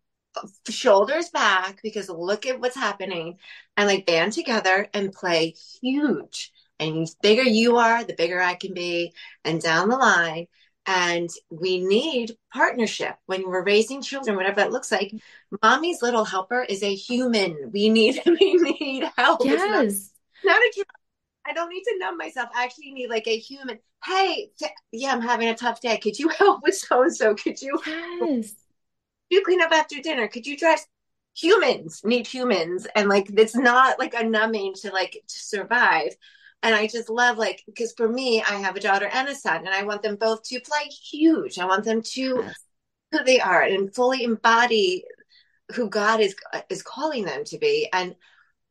shoulders 0.68 1.30
back 1.30 1.80
because 1.82 2.08
look 2.08 2.46
at 2.46 2.60
what's 2.60 2.76
happening 2.76 3.38
and 3.76 3.88
like 3.88 4.06
band 4.06 4.32
together 4.32 4.88
and 4.94 5.12
play 5.12 5.54
huge 5.80 6.52
and 6.78 7.06
the 7.06 7.14
bigger 7.22 7.42
you 7.42 7.76
are 7.76 8.04
the 8.04 8.14
bigger 8.14 8.40
i 8.40 8.54
can 8.54 8.74
be 8.74 9.12
and 9.44 9.60
down 9.60 9.88
the 9.88 9.96
line 9.96 10.46
and 10.86 11.28
we 11.50 11.84
need 11.84 12.36
partnership 12.52 13.16
when 13.26 13.42
we're 13.48 13.64
raising 13.64 14.02
children 14.02 14.36
whatever 14.36 14.56
that 14.56 14.72
looks 14.72 14.92
like 14.92 15.12
mommy's 15.62 16.02
little 16.02 16.24
helper 16.24 16.62
is 16.62 16.82
a 16.82 16.94
human 16.94 17.70
we 17.72 17.88
need 17.88 18.20
we 18.26 18.54
need 18.80 19.04
help 19.16 19.44
yes 19.44 20.12
not, 20.44 20.54
not 20.54 20.62
a 20.62 20.84
I 21.46 21.54
don't 21.54 21.70
need 21.70 21.82
to 21.84 21.96
numb 21.98 22.18
myself. 22.18 22.50
I 22.54 22.64
actually 22.64 22.90
need 22.90 23.08
like 23.08 23.26
a 23.26 23.38
human. 23.38 23.78
Hey, 24.04 24.50
yeah, 24.92 25.12
I'm 25.12 25.22
having 25.22 25.48
a 25.48 25.54
tough 25.54 25.80
day. 25.80 25.96
Could 25.96 26.18
you 26.18 26.28
help 26.28 26.60
with 26.62 26.74
so 26.74 27.00
and 27.00 27.16
so? 27.16 27.34
Could 27.34 27.62
you? 27.62 27.80
Yes 27.86 28.52
you 29.30 29.42
clean 29.44 29.62
up 29.62 29.72
after 29.72 30.00
dinner? 30.00 30.28
Could 30.28 30.46
you 30.46 30.56
dress? 30.56 30.86
Humans 31.36 32.02
need 32.04 32.26
humans, 32.26 32.86
and 32.96 33.08
like 33.08 33.30
it's 33.36 33.54
not 33.54 33.98
like 33.98 34.14
a 34.14 34.24
numbing 34.24 34.74
to 34.80 34.90
like 34.90 35.12
to 35.12 35.38
survive. 35.38 36.16
And 36.64 36.74
I 36.74 36.88
just 36.88 37.08
love 37.08 37.38
like 37.38 37.62
because 37.66 37.92
for 37.96 38.08
me, 38.08 38.42
I 38.42 38.56
have 38.56 38.74
a 38.74 38.80
daughter 38.80 39.08
and 39.12 39.28
a 39.28 39.34
son, 39.34 39.58
and 39.58 39.68
I 39.68 39.84
want 39.84 40.02
them 40.02 40.16
both 40.16 40.42
to 40.44 40.60
play 40.60 40.86
huge. 40.86 41.58
I 41.58 41.66
want 41.66 41.84
them 41.84 42.02
to 42.02 42.42
yes. 42.44 42.54
who 43.12 43.22
they 43.22 43.38
are 43.38 43.62
and 43.62 43.94
fully 43.94 44.24
embody 44.24 45.04
who 45.74 45.88
God 45.88 46.20
is 46.20 46.34
is 46.68 46.82
calling 46.82 47.24
them 47.24 47.44
to 47.44 47.58
be. 47.58 47.88
And 47.92 48.16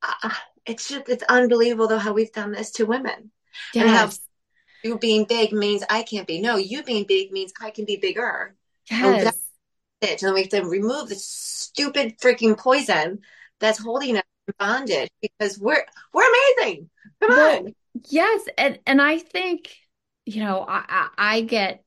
uh, 0.02 0.34
it's 0.66 0.90
just 0.90 1.08
it's 1.08 1.24
unbelievable 1.30 1.88
though 1.88 2.00
how 2.00 2.12
we've 2.12 2.34
done 2.34 2.52
this 2.52 2.72
to 2.72 2.86
women. 2.86 3.32
Yes. 3.74 3.86
And 3.86 3.90
how 3.90 4.10
you 4.84 5.00
being 5.00 5.24
big 5.24 5.54
means 5.54 5.84
I 5.90 6.04
can't 6.04 6.28
be. 6.28 6.42
No, 6.42 6.58
you 6.58 6.84
being 6.84 7.06
big 7.06 7.32
means 7.32 7.54
I 7.62 7.72
can 7.72 7.86
be 7.86 7.96
bigger. 7.96 8.56
Yes 8.92 9.47
it 10.02 10.22
and 10.24 10.34
we 10.34 10.42
have 10.42 10.50
to 10.50 10.62
remove 10.64 11.10
the 11.10 11.16
stupid 11.16 12.18
freaking 12.20 12.58
poison 12.58 13.20
that's 13.60 13.80
holding 13.80 14.18
us 14.18 14.24
in 14.48 14.54
bondage 14.60 15.10
because 15.22 15.58
we're 15.60 15.86
we're 16.14 16.28
amazing. 16.58 16.90
Come 17.22 17.30
well, 17.30 17.58
on. 17.58 17.76
Yes, 18.10 18.46
and 18.58 18.80
and 18.86 19.02
I 19.02 19.18
think 19.18 19.76
you 20.26 20.44
know 20.44 20.66
I, 20.68 20.84
I, 20.88 21.10
I 21.18 21.42
get 21.42 21.84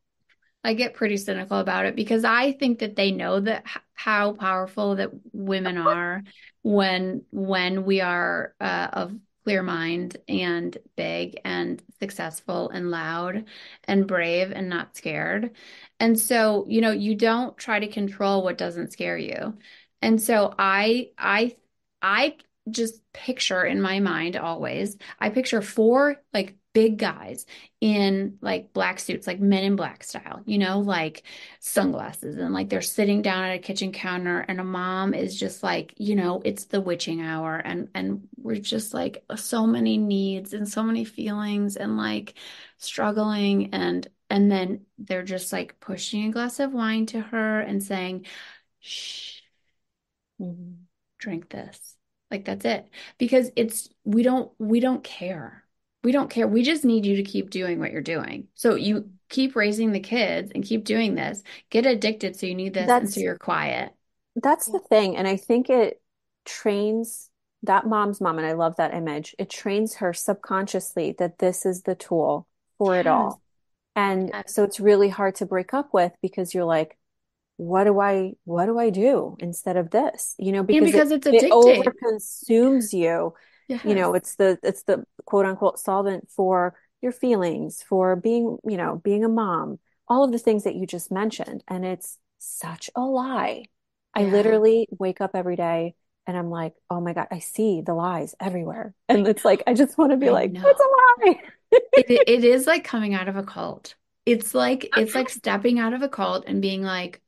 I 0.63 0.75
get 0.75 0.95
pretty 0.95 1.17
cynical 1.17 1.59
about 1.59 1.87
it 1.87 1.97
because 1.97 2.25
I 2.25 2.53
think 2.53 2.81
that 2.81 2.97
they 2.97 3.13
know 3.13 3.41
that 3.41 3.65
how 3.95 4.33
powerful 4.33 4.97
that 4.97 5.11
women 5.33 5.79
are 5.79 6.23
when 6.63 7.23
when 7.31 7.85
we 7.85 8.01
are 8.01 8.55
uh, 8.61 8.89
of 8.93 9.15
clear 9.51 9.63
mind 9.63 10.17
and 10.29 10.79
big 10.97 11.41
and 11.45 11.83
successful 11.99 12.71
and 12.71 12.91
loud 12.91 13.45
and 13.85 14.07
brave 14.07 14.53
and 14.53 14.69
not 14.69 14.97
scared. 14.97 15.51
And 15.99 16.19
so, 16.19 16.67
you 16.69 16.81
know, 16.81 16.93
you 16.93 17.17
don't 17.17 17.57
try 17.59 17.81
to 17.81 17.89
control 17.89 18.45
what 18.45 18.59
doesn't 18.59 18.93
scare 18.93 19.19
you. 19.19 19.59
And 20.03 20.23
so 20.23 20.55
I 20.59 21.11
I 21.19 21.57
I 22.01 22.37
just 22.71 23.01
picture 23.13 23.65
in 23.65 23.81
my 23.83 24.01
mind 24.01 24.37
always, 24.37 24.97
I 25.19 25.31
picture 25.31 25.63
four 25.63 26.23
like 26.33 26.57
big 26.73 26.99
guys 26.99 27.47
in 27.81 28.39
like 28.41 28.73
black 28.73 29.01
suits, 29.01 29.27
like 29.27 29.41
men 29.41 29.65
in 29.65 29.77
black 29.77 30.05
style, 30.05 30.41
you 30.47 30.59
know, 30.59 30.79
like 30.81 31.25
sunglasses 31.59 32.37
and 32.37 32.55
like 32.55 32.69
they're 32.69 32.81
sitting 32.81 33.23
down 33.23 33.45
at 33.45 33.55
a 33.57 33.59
kitchen 33.59 33.93
counter 33.93 34.41
and 34.41 34.61
a 34.61 34.65
mom 34.65 35.13
is 35.15 35.39
just 35.39 35.63
like, 35.63 35.95
you 35.97 36.15
know, 36.15 36.41
it's 36.45 36.67
the 36.67 36.81
witching 36.81 37.21
hour 37.21 37.57
and 37.57 37.89
and 37.95 38.29
we're 38.37 38.57
just 38.57 38.95
like 38.95 39.25
so 39.37 39.67
many 39.67 39.99
needs 39.99 40.53
and 40.53 40.69
so 40.69 40.83
many 40.83 41.05
feelings 41.05 41.77
and 41.77 41.97
like 41.97 42.35
struggling 42.79 43.75
and 43.75 44.09
and 44.29 44.51
then 44.51 44.87
they're 44.99 45.25
just 45.25 45.53
like 45.53 45.81
pushing 45.81 46.27
a 46.27 46.31
glass 46.31 46.61
of 46.61 46.73
wine 46.73 47.07
to 47.07 47.21
her 47.21 47.61
and 47.61 47.83
saying, 47.83 48.27
shh, 48.79 49.41
mm-hmm. 50.41 50.75
drink 51.19 51.51
this. 51.51 51.97
Like 52.31 52.45
that's 52.45 52.65
it. 52.65 52.89
Because 53.19 53.51
it's 53.57 53.89
we 54.05 54.23
don't 54.23 54.53
we 54.59 54.79
don't 54.79 55.03
care 55.03 55.65
we 56.03 56.13
don't 56.13 56.31
care. 56.31 56.49
We 56.49 56.63
just 56.63 56.85
need 56.85 57.05
you 57.05 57.17
to 57.17 57.23
keep 57.23 57.51
doing 57.51 57.79
what 57.79 57.93
you're 57.93 58.01
doing. 58.01 58.49
So 58.55 58.75
you 58.75 59.11
keep 59.29 59.55
raising 59.55 59.93
the 59.93 60.01
kids 60.01 60.51
and 60.55 60.65
keep 60.65 60.85
doing 60.85 61.15
this. 61.15 61.43
Get 61.69 61.87
addicted 61.87 62.37
so 62.37 62.47
you 62.47 62.55
need 62.55 62.75
this 62.75 62.87
that's, 62.87 63.03
and 63.03 63.13
so 63.13 63.21
you're 63.21 63.39
quiet. 63.39 63.95
That's 64.37 64.67
the 64.67 64.79
thing. 64.79 65.17
And 65.17 65.29
I 65.29 65.37
think 65.37 65.69
it 65.69 66.01
trains 66.45 67.29
that 67.63 67.87
mom's 67.87 68.21
mom, 68.21 68.39
and 68.39 68.47
I 68.47 68.53
love 68.53 68.77
that 68.77 68.95
image. 68.95 69.35
It 69.39 69.51
trains 69.51 69.97
her 69.97 70.15
subconsciously 70.15 71.17
that 71.19 71.39
this 71.39 71.67
is 71.67 71.83
the 71.83 71.95
tool 71.95 72.47
for 72.79 72.95
yes. 72.95 73.01
it 73.01 73.07
all. 73.07 73.43
And 73.95 74.31
yes. 74.33 74.55
so 74.55 74.65
it's 74.65 74.81
really 74.81 75.11
hard 75.11 75.35
to 75.37 75.47
break 75.47 75.75
up 75.75 75.93
with 75.93 76.13
because 76.23 76.55
you're 76.55 76.65
like, 76.65 76.97
what 77.59 77.85
do 77.85 78.01
I 78.01 78.33
what 78.45 78.65
do 78.65 78.79
I 78.79 78.89
do 78.89 79.37
instead 79.39 79.77
of 79.77 79.91
this? 79.91 80.35
You 80.39 80.53
know, 80.53 80.63
because, 80.63 80.81
yeah, 80.81 80.87
because 80.87 81.11
it, 81.11 81.27
it's 81.27 81.45
addicting. 81.45 81.49
It 81.49 81.53
over 81.53 81.91
consumes 81.91 82.95
you 82.95 83.35
Yes. 83.71 83.85
You 83.85 83.95
know, 83.95 84.15
it's 84.15 84.35
the 84.35 84.59
it's 84.65 84.83
the 84.83 85.05
quote 85.27 85.47
unquote 85.47 85.79
solvent 85.79 86.29
for 86.29 86.75
your 87.01 87.13
feelings, 87.13 87.85
for 87.89 88.17
being, 88.17 88.59
you 88.69 88.77
know, 88.77 89.01
being 89.05 89.25
a 89.25 89.29
mom, 89.29 89.79
all 90.09 90.25
of 90.25 90.33
the 90.33 90.41
things 90.41 90.65
that 90.65 90.75
you 90.75 90.89
just 90.89 91.13
mentioned. 91.13 91.63
And 91.69 91.85
it's 91.85 92.19
such 92.39 92.91
a 92.97 93.01
lie. 93.01 93.67
Yeah. 94.17 94.23
I 94.23 94.25
literally 94.25 94.89
wake 94.99 95.21
up 95.21 95.31
every 95.35 95.55
day 95.55 95.95
and 96.27 96.37
I'm 96.37 96.51
like, 96.51 96.75
oh 96.91 97.01
my 97.01 97.13
God, 97.13 97.29
I 97.31 97.39
see 97.39 97.81
the 97.81 97.95
lies 97.95 98.35
everywhere. 98.41 98.93
And 99.09 99.29
it's 99.29 99.45
like, 99.45 99.63
I 99.69 99.75
just 99.75 99.97
want 99.97 100.11
to 100.11 100.17
be 100.17 100.29
I 100.29 100.33
like, 100.33 100.51
know. 100.51 100.63
it's 100.65 100.81
a 100.81 101.29
lie. 101.29 101.41
it, 101.93 102.29
it 102.29 102.45
is 102.45 102.67
like 102.67 102.83
coming 102.83 103.15
out 103.15 103.29
of 103.29 103.37
a 103.37 103.45
cult. 103.45 103.95
It's 104.27 104.53
like, 104.53 104.89
it's 104.97 105.15
like 105.15 105.29
stepping 105.29 105.79
out 105.79 105.93
of 105.93 106.03
a 106.03 106.09
cult 106.09 106.45
and 106.49 106.61
being 106.61 106.83
like, 106.83 107.23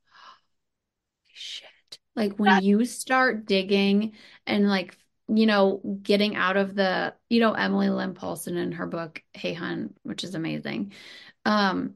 shit. 1.32 1.68
Like 2.16 2.36
when 2.36 2.64
you 2.64 2.84
start 2.84 3.46
digging 3.46 4.14
and 4.44 4.68
like 4.68 4.96
you 5.36 5.46
know, 5.46 5.80
getting 6.02 6.36
out 6.36 6.56
of 6.56 6.74
the, 6.74 7.14
you 7.28 7.40
know, 7.40 7.52
Emily 7.52 7.90
Lynn 7.90 8.14
Paulson 8.14 8.56
in 8.56 8.72
her 8.72 8.86
book, 8.86 9.22
Hey 9.32 9.54
Hun, 9.54 9.94
which 10.02 10.24
is 10.24 10.34
amazing. 10.34 10.92
Um, 11.44 11.94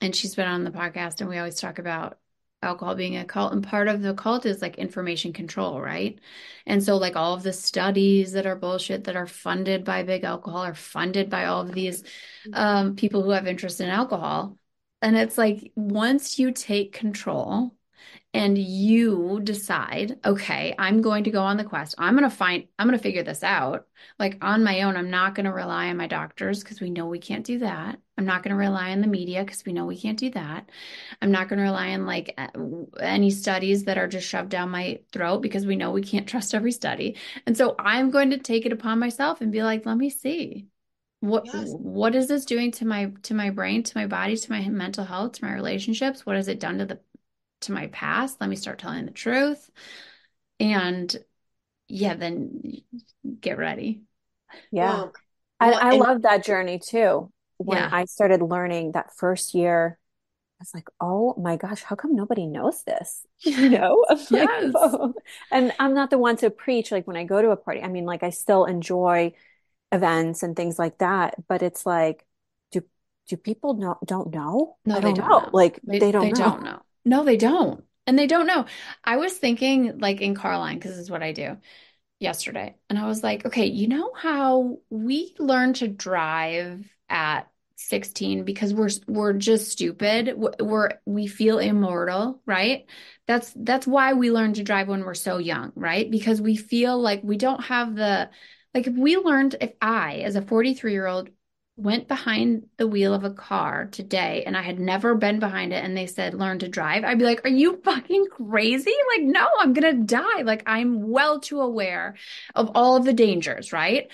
and 0.00 0.14
she's 0.14 0.34
been 0.34 0.46
on 0.46 0.64
the 0.64 0.70
podcast 0.70 1.20
and 1.20 1.28
we 1.28 1.38
always 1.38 1.60
talk 1.60 1.78
about 1.78 2.18
alcohol 2.62 2.96
being 2.96 3.16
a 3.16 3.24
cult 3.24 3.52
and 3.52 3.62
part 3.62 3.86
of 3.86 4.02
the 4.02 4.14
cult 4.14 4.44
is 4.44 4.60
like 4.60 4.78
information 4.78 5.32
control 5.32 5.80
right 5.80 6.18
and 6.66 6.82
so 6.82 6.96
like 6.96 7.14
all 7.14 7.34
of 7.34 7.44
the 7.44 7.52
studies 7.52 8.32
that 8.32 8.46
are 8.46 8.56
bullshit 8.56 9.04
that 9.04 9.14
are 9.14 9.28
funded 9.28 9.84
by 9.84 10.02
big 10.02 10.24
alcohol 10.24 10.62
are 10.62 10.74
funded 10.74 11.30
by 11.30 11.44
all 11.44 11.60
of 11.60 11.72
these 11.72 12.02
um, 12.52 12.96
people 12.96 13.22
who 13.22 13.30
have 13.30 13.46
interest 13.46 13.80
in 13.80 13.88
alcohol 13.88 14.58
and 15.02 15.16
it's 15.16 15.38
like 15.38 15.70
once 15.76 16.40
you 16.40 16.50
take 16.50 16.92
control 16.92 17.77
and 18.34 18.58
you 18.58 19.40
decide, 19.42 20.18
okay, 20.24 20.74
I'm 20.78 21.00
going 21.00 21.24
to 21.24 21.30
go 21.30 21.42
on 21.42 21.56
the 21.56 21.64
quest. 21.64 21.94
I'm 21.96 22.14
going 22.14 22.28
to 22.28 22.36
find, 22.36 22.64
I'm 22.78 22.86
going 22.86 22.98
to 22.98 23.02
figure 23.02 23.22
this 23.22 23.42
out. 23.42 23.86
Like 24.18 24.36
on 24.42 24.62
my 24.62 24.82
own, 24.82 24.96
I'm 24.96 25.10
not 25.10 25.34
going 25.34 25.46
to 25.46 25.52
rely 25.52 25.88
on 25.88 25.96
my 25.96 26.06
doctors 26.06 26.62
because 26.62 26.80
we 26.80 26.90
know 26.90 27.06
we 27.06 27.18
can't 27.18 27.44
do 27.44 27.58
that. 27.60 27.98
I'm 28.18 28.26
not 28.26 28.42
going 28.42 28.50
to 28.50 28.56
rely 28.56 28.90
on 28.90 29.00
the 29.00 29.06
media 29.06 29.44
because 29.44 29.64
we 29.64 29.72
know 29.72 29.86
we 29.86 29.98
can't 29.98 30.18
do 30.18 30.30
that. 30.32 30.68
I'm 31.22 31.32
not 31.32 31.48
going 31.48 31.58
to 31.58 31.62
rely 31.62 31.90
on 31.92 32.04
like 32.04 32.38
any 33.00 33.30
studies 33.30 33.84
that 33.84 33.96
are 33.96 34.08
just 34.08 34.28
shoved 34.28 34.50
down 34.50 34.70
my 34.70 35.00
throat 35.10 35.40
because 35.40 35.64
we 35.64 35.76
know 35.76 35.92
we 35.92 36.02
can't 36.02 36.26
trust 36.28 36.54
every 36.54 36.72
study. 36.72 37.16
And 37.46 37.56
so 37.56 37.76
I'm 37.78 38.10
going 38.10 38.30
to 38.30 38.38
take 38.38 38.66
it 38.66 38.72
upon 38.72 38.98
myself 38.98 39.40
and 39.40 39.50
be 39.50 39.62
like, 39.62 39.86
let 39.86 39.96
me 39.96 40.10
see 40.10 40.66
what 41.20 41.46
yes. 41.46 41.70
what 41.72 42.14
is 42.14 42.28
this 42.28 42.44
doing 42.44 42.70
to 42.70 42.86
my 42.86 43.10
to 43.22 43.34
my 43.34 43.50
brain 43.50 43.82
to 43.82 43.96
my 43.98 44.06
body 44.06 44.36
to 44.36 44.52
my 44.52 44.68
mental 44.68 45.04
health 45.04 45.32
to 45.32 45.44
my 45.44 45.52
relationships 45.52 46.24
what 46.24 46.36
has 46.36 46.46
it 46.46 46.60
done 46.60 46.78
to 46.78 46.86
the 46.86 47.00
to 47.62 47.72
my 47.72 47.88
past. 47.88 48.40
Let 48.40 48.50
me 48.50 48.56
start 48.56 48.78
telling 48.78 49.06
the 49.06 49.10
truth. 49.10 49.70
And 50.60 51.14
yeah, 51.88 52.14
then 52.14 52.62
get 53.40 53.58
ready. 53.58 54.02
Yeah. 54.70 54.94
Well, 54.94 55.12
I, 55.60 55.72
I 55.72 55.90
and, 55.92 56.00
love 56.00 56.22
that 56.22 56.44
journey 56.44 56.78
too. 56.78 57.32
When 57.58 57.78
yeah. 57.78 57.88
I 57.90 58.04
started 58.04 58.40
learning 58.42 58.92
that 58.92 59.16
first 59.16 59.54
year, 59.54 59.98
I 60.60 60.62
was 60.62 60.74
like, 60.74 60.88
oh 61.00 61.34
my 61.40 61.56
gosh, 61.56 61.82
how 61.82 61.96
come 61.96 62.14
nobody 62.14 62.46
knows 62.46 62.82
this? 62.84 63.24
You 63.44 63.68
know? 63.70 64.04
yes. 64.10 64.30
Like, 64.30 64.48
oh. 64.74 65.14
And 65.52 65.72
I'm 65.78 65.94
not 65.94 66.10
the 66.10 66.18
one 66.18 66.36
to 66.38 66.50
preach 66.50 66.90
like 66.90 67.06
when 67.06 67.16
I 67.16 67.24
go 67.24 67.40
to 67.40 67.50
a 67.50 67.56
party. 67.56 67.80
I 67.80 67.88
mean, 67.88 68.04
like 68.04 68.22
I 68.22 68.30
still 68.30 68.64
enjoy 68.64 69.34
events 69.92 70.42
and 70.42 70.56
things 70.56 70.78
like 70.78 70.98
that, 70.98 71.34
but 71.48 71.62
it's 71.62 71.86
like, 71.86 72.26
do 72.72 72.82
do 73.28 73.36
people 73.36 73.74
know 73.74 73.98
don't 74.04 74.32
know? 74.34 74.76
No, 74.84 74.96
I 74.96 75.00
don't 75.00 75.14
they 75.14 75.20
don't 75.20 75.30
know. 75.30 75.38
know. 75.38 75.50
Like 75.52 75.80
they, 75.84 75.98
they 76.00 76.12
don't 76.12 76.24
they 76.24 76.32
know. 76.32 76.50
don't 76.50 76.62
know. 76.64 76.82
No, 77.08 77.24
they 77.24 77.36
don't. 77.38 77.84
And 78.06 78.18
they 78.18 78.26
don't 78.26 78.46
know. 78.46 78.66
I 79.04 79.16
was 79.16 79.36
thinking, 79.36 79.98
like 79.98 80.20
in 80.20 80.34
Carline, 80.34 80.76
because 80.76 80.92
this 80.92 81.00
is 81.00 81.10
what 81.10 81.22
I 81.22 81.32
do 81.32 81.56
yesterday. 82.20 82.76
And 82.90 82.98
I 82.98 83.06
was 83.06 83.22
like, 83.22 83.46
okay, 83.46 83.66
you 83.66 83.88
know 83.88 84.12
how 84.14 84.78
we 84.90 85.34
learn 85.38 85.72
to 85.74 85.88
drive 85.88 86.86
at 87.08 87.50
16 87.76 88.44
because 88.44 88.74
we're 88.74 88.90
we're 89.06 89.32
just 89.32 89.70
stupid. 89.70 90.34
We're 90.36 90.90
we 91.06 91.26
feel 91.26 91.58
immortal, 91.58 92.42
right? 92.44 92.86
That's 93.26 93.52
that's 93.56 93.86
why 93.86 94.14
we 94.14 94.30
learn 94.32 94.54
to 94.54 94.64
drive 94.64 94.88
when 94.88 95.04
we're 95.04 95.14
so 95.14 95.38
young, 95.38 95.72
right? 95.76 96.10
Because 96.10 96.40
we 96.42 96.56
feel 96.56 97.00
like 97.00 97.22
we 97.22 97.36
don't 97.36 97.64
have 97.64 97.94
the 97.94 98.30
like 98.74 98.86
if 98.86 98.94
we 98.94 99.16
learned 99.16 99.56
if 99.60 99.72
I 99.80 100.18
as 100.18 100.36
a 100.36 100.42
43 100.42 100.92
year 100.92 101.06
old 101.06 101.30
went 101.78 102.08
behind 102.08 102.66
the 102.76 102.88
wheel 102.88 103.14
of 103.14 103.22
a 103.22 103.30
car 103.30 103.86
today 103.86 104.42
and 104.44 104.56
I 104.56 104.62
had 104.62 104.80
never 104.80 105.14
been 105.14 105.38
behind 105.38 105.72
it 105.72 105.84
and 105.84 105.96
they 105.96 106.06
said 106.06 106.34
learn 106.34 106.58
to 106.58 106.68
drive, 106.68 107.04
I'd 107.04 107.18
be 107.18 107.24
like, 107.24 107.44
are 107.44 107.50
you 107.50 107.80
fucking 107.84 108.26
crazy? 108.32 108.92
Like, 109.16 109.24
no, 109.24 109.46
I'm 109.60 109.72
going 109.72 109.96
to 109.96 110.04
die. 110.04 110.42
Like, 110.42 110.64
I'm 110.66 111.08
well 111.08 111.38
too 111.38 111.60
aware 111.60 112.16
of 112.56 112.72
all 112.74 112.96
of 112.96 113.04
the 113.04 113.12
dangers, 113.12 113.72
right? 113.72 114.10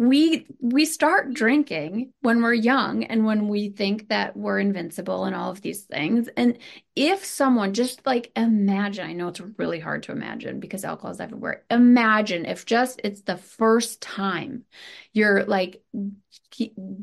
We 0.00 0.46
we 0.60 0.86
start 0.86 1.34
drinking 1.34 2.10
when 2.22 2.40
we're 2.40 2.54
young 2.54 3.04
and 3.04 3.26
when 3.26 3.48
we 3.48 3.68
think 3.68 4.08
that 4.08 4.34
we're 4.34 4.58
invincible 4.58 5.26
and 5.26 5.36
all 5.36 5.50
of 5.50 5.60
these 5.60 5.82
things. 5.82 6.26
And 6.38 6.56
if 6.96 7.22
someone 7.22 7.74
just 7.74 8.06
like 8.06 8.32
imagine 8.34 9.06
i 9.06 9.12
know 9.12 9.28
it's 9.28 9.42
really 9.58 9.78
hard 9.78 10.02
to 10.04 10.12
imagine 10.12 10.58
because 10.58 10.86
alcohol 10.86 11.10
is 11.10 11.20
everywhere. 11.20 11.64
Imagine 11.70 12.46
if 12.46 12.64
just 12.64 13.02
it's 13.04 13.20
the 13.20 13.36
first 13.36 14.00
time 14.00 14.64
you're 15.12 15.44
like 15.44 15.82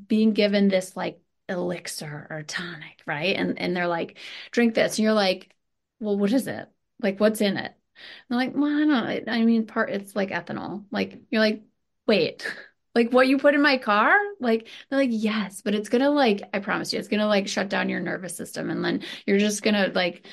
being 0.07 0.33
given 0.33 0.67
this 0.67 0.97
like 0.97 1.19
elixir 1.47 2.25
or 2.31 2.41
tonic 2.41 3.03
right? 3.05 3.35
And 3.35 3.59
and 3.59 3.77
they're 3.77 3.85
like 3.87 4.17
drink 4.49 4.73
this. 4.73 4.97
And 4.97 5.03
you're 5.03 5.13
like 5.13 5.53
well 5.99 6.17
what 6.17 6.33
is 6.33 6.47
it? 6.47 6.67
Like 6.99 7.19
what's 7.19 7.41
in 7.41 7.57
it? 7.57 7.75
And 8.29 8.39
they're 8.39 8.39
like 8.39 8.55
well 8.55 8.65
i 8.65 8.79
don't 8.85 9.27
know. 9.27 9.31
I 9.31 9.45
mean 9.45 9.67
part 9.67 9.91
it's 9.91 10.15
like 10.15 10.29
ethanol. 10.31 10.85
Like 10.89 11.21
you're 11.29 11.41
like 11.41 11.61
wait 12.07 12.43
like 12.97 13.13
what 13.13 13.27
you 13.27 13.37
put 13.37 13.53
in 13.53 13.61
my 13.61 13.77
car 13.77 14.17
like 14.39 14.67
they're 14.89 14.97
like 14.97 15.11
yes 15.11 15.61
but 15.61 15.75
it's 15.75 15.87
gonna 15.87 16.09
like 16.09 16.41
i 16.51 16.57
promise 16.57 16.91
you 16.91 16.97
it's 16.97 17.07
gonna 17.07 17.27
like 17.27 17.47
shut 17.47 17.69
down 17.69 17.89
your 17.89 17.99
nervous 17.99 18.35
system 18.35 18.71
and 18.71 18.83
then 18.83 19.03
you're 19.27 19.37
just 19.37 19.61
gonna 19.61 19.91
like 19.93 20.25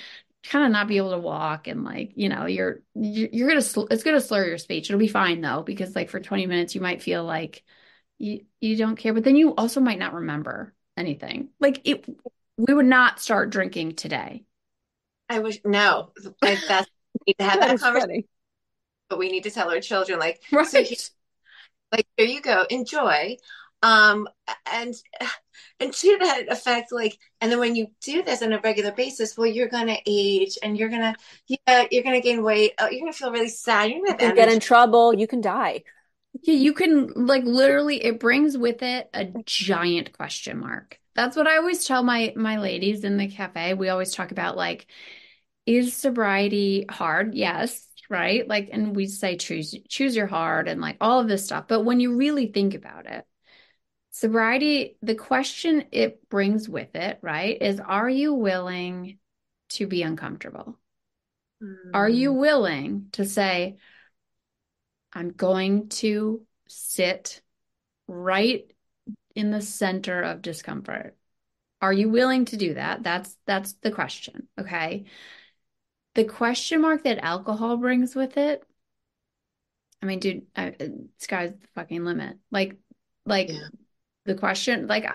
kind 0.51 0.65
of 0.65 0.73
not 0.73 0.89
be 0.89 0.97
able 0.97 1.11
to 1.11 1.19
walk 1.19 1.69
and 1.69 1.85
like 1.85 2.13
you 2.17 2.31
know 2.31 2.47
you're 2.47 2.81
you're 2.95 3.49
gonna 3.49 3.61
sl- 3.61 3.87
it's 3.91 4.03
gonna 4.03 4.21
slur 4.21 4.47
your 4.47 4.57
speech 4.57 4.89
it'll 4.89 4.99
be 4.99 5.09
fine 5.09 5.43
though 5.43 5.63
because 5.63 5.95
like 5.95 6.09
for 6.09 6.21
20 6.21 6.47
minutes 6.47 6.75
you 6.75 6.81
might 6.81 7.03
feel 7.03 7.23
like 7.23 7.63
you 8.19 8.47
you 8.63 8.77
don't 8.77 8.97
care 8.97 9.13
but 9.13 9.25
then 9.25 9.37
you 9.37 9.55
also 9.55 9.81
might 9.81 9.99
not 9.99 10.15
remember 10.15 10.73
anything 10.97 11.51
like 11.61 11.83
it 11.85 12.07
we 12.57 12.73
would 12.73 12.87
not 12.87 13.21
start 13.21 13.51
drinking 13.51 13.95
today 13.95 14.43
i 15.29 15.39
wish 15.39 15.59
no 15.67 16.13
like 16.41 16.59
that's 16.67 16.89
we 17.13 17.21
need 17.27 17.39
to 17.39 17.45
have 17.45 17.61
that, 17.61 17.69
that 17.69 17.81
conversation 17.81 18.09
funny. 18.09 18.29
but 19.11 19.19
we 19.19 19.31
need 19.31 19.43
to 19.43 19.51
tell 19.51 19.71
our 19.71 19.81
children 19.81 20.19
like 20.19 20.41
right. 20.51 20.67
so 20.67 20.83
like 21.95 22.07
there 22.17 22.27
you 22.27 22.41
go 22.41 22.67
enjoy. 22.71 23.37
Um 23.83 24.29
and 24.73 24.95
and 25.81 25.93
to 25.93 26.19
that 26.21 26.45
effect 26.49 26.93
like 26.93 27.19
and 27.41 27.51
then 27.53 27.59
when 27.59 27.77
you 27.77 27.89
do 28.03 28.23
this 28.23 28.43
on 28.43 28.53
a 28.53 28.61
regular 28.61 28.93
basis 28.93 29.37
well 29.37 29.47
you're 29.47 29.69
gonna 29.69 29.99
age 30.07 30.57
and 30.63 30.79
you're 30.79 30.89
gonna 30.89 31.15
yeah 31.47 31.87
you're 31.91 32.03
gonna 32.03 32.21
gain 32.21 32.43
weight. 32.43 32.73
Oh, 32.79 32.89
you're 32.89 33.01
gonna 33.01 33.13
feel 33.13 33.33
really 33.33 33.49
sad. 33.49 33.91
You're 33.91 34.07
gonna 34.07 34.29
you 34.29 34.35
get 34.35 34.49
in 34.49 34.61
trouble. 34.61 35.15
You 35.15 35.27
can 35.27 35.41
die. 35.41 35.85
Yeah 36.43 36.55
you 36.55 36.73
can 36.73 37.13
like 37.15 37.45
literally 37.45 38.05
it 38.05 38.19
brings 38.19 38.57
with 38.59 38.83
it 38.83 39.09
a 39.15 39.27
giant 39.45 40.13
question 40.13 40.59
mark. 40.59 40.99
That's 41.15 41.37
what 41.37 41.47
i 41.47 41.59
always 41.59 41.85
tell 41.85 42.03
my 42.03 42.33
my 42.35 42.59
ladies 42.59 43.05
in 43.05 43.19
the 43.19 43.29
cafe. 43.29 43.75
We 43.75 43.89
always 43.89 44.13
talk 44.15 44.33
about 44.33 44.57
like 44.57 44.87
is 45.67 45.95
sobriety 45.95 46.87
hard? 46.89 47.35
Yes, 47.35 47.87
right? 48.11 48.47
Like, 48.47 48.69
and 48.73 48.95
we 48.95 49.07
say 49.07 49.37
choose 49.37 49.75
choose 49.89 50.15
your 50.15 50.27
heart 50.27 50.69
and 50.69 50.81
like 50.81 50.97
all 51.01 51.21
of 51.21 51.29
this 51.29 51.45
stuff. 51.45 51.67
But 51.69 51.83
when 51.83 52.01
you 52.01 52.17
really 52.17 52.49
think 52.49 52.75
about 52.75 53.07
it, 53.07 53.25
sobriety, 54.11 54.97
the 55.03 55.15
question 55.15 55.87
it 55.93 56.29
brings 56.29 56.69
with 56.69 56.95
it, 56.95 57.19
right, 57.23 57.61
is 57.61 57.81
are 57.81 58.09
you 58.09 58.35
willing 58.35 59.19
to 59.71 59.87
be 59.87 60.03
uncomfortable? 60.03 60.79
Mm. 61.63 61.91
Are 61.95 62.09
you 62.09 62.33
mm. 62.33 62.39
willing 62.39 63.07
to 63.13 63.25
say, 63.25 63.77
I'm 65.13 65.31
going 65.31 65.89
to 65.91 66.43
sit 66.69 67.41
right 68.07 68.71
in 69.35 69.51
the 69.51 69.63
center 69.63 70.23
of 70.23 70.43
discomfort? 70.43 71.17
Are 71.81 71.93
you 71.93 72.09
willing 72.09 72.47
to 72.47 72.57
do 72.57 72.75
that? 72.75 73.03
That's 73.03 73.37
that's 73.47 73.75
the 73.75 73.91
question, 73.91 74.49
okay? 74.59 75.05
The 76.15 76.25
question 76.25 76.81
mark 76.81 77.05
that 77.05 77.19
alcohol 77.25 77.77
brings 77.77 78.15
with 78.15 78.37
it 78.37 78.63
i 80.03 80.07
mean 80.07 80.19
dude 80.19 80.47
I, 80.57 80.75
sky's 81.19 81.53
the 81.53 81.67
fucking 81.75 82.05
limit. 82.05 82.39
Like 82.51 82.77
like 83.27 83.49
yeah. 83.51 83.69
the 84.27 84.35
question 84.35 84.87
like 84.87 85.07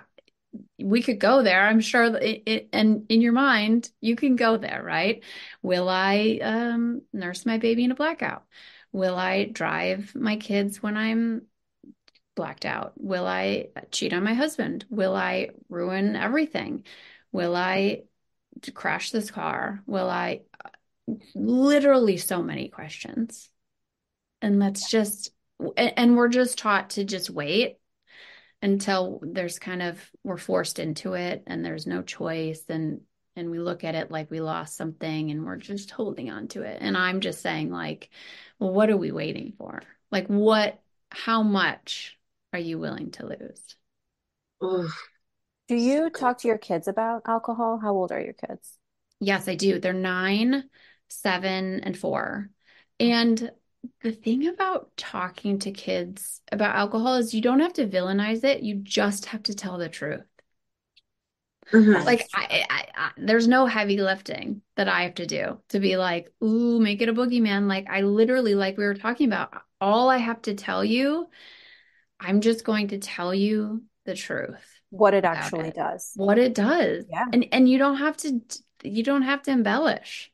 we 0.82 1.04
could 1.04 1.20
go 1.20 1.44
there 1.44 1.68
i'm 1.68 1.80
sure 1.80 2.06
it, 2.18 2.44
it, 2.46 2.70
and 2.74 3.06
in 3.10 3.22
your 3.22 3.34
mind 3.34 3.90
you 4.02 4.16
can 4.16 4.36
go 4.36 4.58
there 4.58 4.82
right? 4.84 5.24
Will 5.62 5.88
i 5.90 6.40
um, 6.42 7.02
nurse 7.14 7.46
my 7.46 7.58
baby 7.58 7.84
in 7.84 7.92
a 7.92 7.96
blackout? 7.96 8.46
Will 8.92 9.16
i 9.16 9.46
drive 9.46 10.14
my 10.16 10.38
kids 10.38 10.82
when 10.82 10.98
i'm 10.98 11.44
blacked 12.36 12.66
out? 12.66 12.94
Will 12.96 13.28
i 13.28 13.68
cheat 13.92 14.14
on 14.14 14.24
my 14.24 14.34
husband? 14.34 14.86
Will 14.90 15.16
i 15.16 15.50
ruin 15.70 16.16
everything? 16.16 16.84
Will 17.32 17.56
i 17.56 18.04
crash 18.74 19.12
this 19.12 19.30
car? 19.30 19.84
Will 19.86 20.10
i 20.10 20.42
literally 21.36 22.18
so 22.18 22.42
many 22.42 22.70
questions. 22.70 23.50
And 24.42 24.62
that's 24.62 24.90
just, 24.90 25.32
and 25.76 26.16
we're 26.16 26.30
just 26.30 26.58
taught 26.58 26.92
to 26.92 27.04
just 27.04 27.30
wait 27.30 27.78
until 28.62 29.22
there's 29.24 29.60
kind 29.60 29.82
of, 29.82 30.00
we're 30.24 30.38
forced 30.38 30.80
into 30.80 31.14
it 31.14 31.44
and 31.48 31.64
there's 31.64 31.88
no 31.88 32.02
choice. 32.02 32.64
And, 32.70 33.02
and 33.36 33.52
we 33.52 33.60
look 33.60 33.84
at 33.84 33.96
it 33.96 34.12
like 34.12 34.32
we 34.32 34.42
lost 34.42 34.76
something 34.76 35.32
and 35.32 35.46
we're 35.46 35.58
just 35.58 35.92
holding 35.92 36.30
on 36.30 36.48
to 36.50 36.64
it. 36.64 36.80
And 36.82 36.98
I'm 36.98 37.22
just 37.22 37.42
saying, 37.42 37.70
like, 37.70 38.10
well, 38.60 38.72
what 38.72 38.90
are 38.90 38.98
we 38.98 39.12
waiting 39.12 39.54
for? 39.58 39.82
Like, 40.12 40.28
what, 40.28 40.82
how 41.12 41.44
much 41.44 42.18
are 42.54 42.60
you 42.60 42.80
willing 42.80 43.12
to 43.12 43.28
lose? 43.28 43.76
Oof. 44.64 45.08
Do 45.68 45.76
you 45.76 46.10
talk 46.10 46.40
to 46.40 46.48
your 46.48 46.58
kids 46.58 46.88
about 46.88 47.22
alcohol? 47.28 47.80
How 47.82 47.94
old 47.94 48.12
are 48.12 48.20
your 48.20 48.34
kids? 48.34 48.78
Yes, 49.20 49.48
I 49.48 49.56
do. 49.56 49.80
They're 49.80 49.94
nine, 49.94 50.64
seven, 51.10 51.82
and 51.82 51.98
four. 51.98 52.50
And 53.00 53.52
the 54.02 54.12
thing 54.12 54.48
about 54.48 54.92
talking 54.98 55.60
to 55.60 55.72
kids 55.72 56.42
about 56.52 56.76
alcohol 56.76 57.16
is 57.16 57.34
you 57.34 57.42
don't 57.42 57.62
have 57.62 57.74
to 57.74 57.88
villainize 57.88 58.44
it, 58.44 58.64
you 58.64 58.76
just 58.76 59.26
have 59.28 59.44
to 59.44 59.56
tell 59.56 59.78
the 59.78 59.90
truth. 59.90 60.26
Mm-hmm. 61.72 62.04
Like 62.04 62.28
I, 62.34 62.66
I, 62.70 62.86
I, 62.96 63.12
there's 63.18 63.48
no 63.48 63.68
heavy 63.68 63.98
lifting 63.98 64.62
that 64.76 64.88
I 64.88 65.04
have 65.04 65.16
to 65.16 65.28
do 65.28 65.60
to 65.70 65.80
be 65.80 65.98
like, 65.98 66.32
ooh, 66.44 66.80
make 66.80 67.02
it 67.02 67.10
a 67.10 67.14
boogeyman. 67.14 67.68
Like 67.68 67.88
I 67.90 68.02
literally, 68.02 68.56
like 68.56 68.78
we 68.78 68.86
were 68.86 68.96
talking 68.96 69.28
about, 69.28 69.54
all 69.80 70.10
I 70.10 70.18
have 70.18 70.42
to 70.44 70.56
tell 70.56 70.84
you, 70.84 71.30
I'm 72.20 72.42
just 72.42 72.66
going 72.66 72.90
to 72.90 72.98
tell 72.98 73.34
you 73.34 73.84
the 74.06 74.16
truth. 74.16 74.80
What 74.90 75.14
it 75.14 75.24
actually 75.24 75.70
it. 75.70 75.76
does. 75.76 76.12
What 76.16 76.40
it 76.40 76.56
does. 76.56 77.06
Yeah. 77.10 77.26
And 77.32 77.46
and 77.52 77.70
you 77.70 77.78
don't 77.78 77.98
have 77.98 78.18
to 78.18 78.42
you 78.84 79.04
don't 79.04 79.22
have 79.22 79.44
to 79.44 79.52
embellish. 79.52 80.32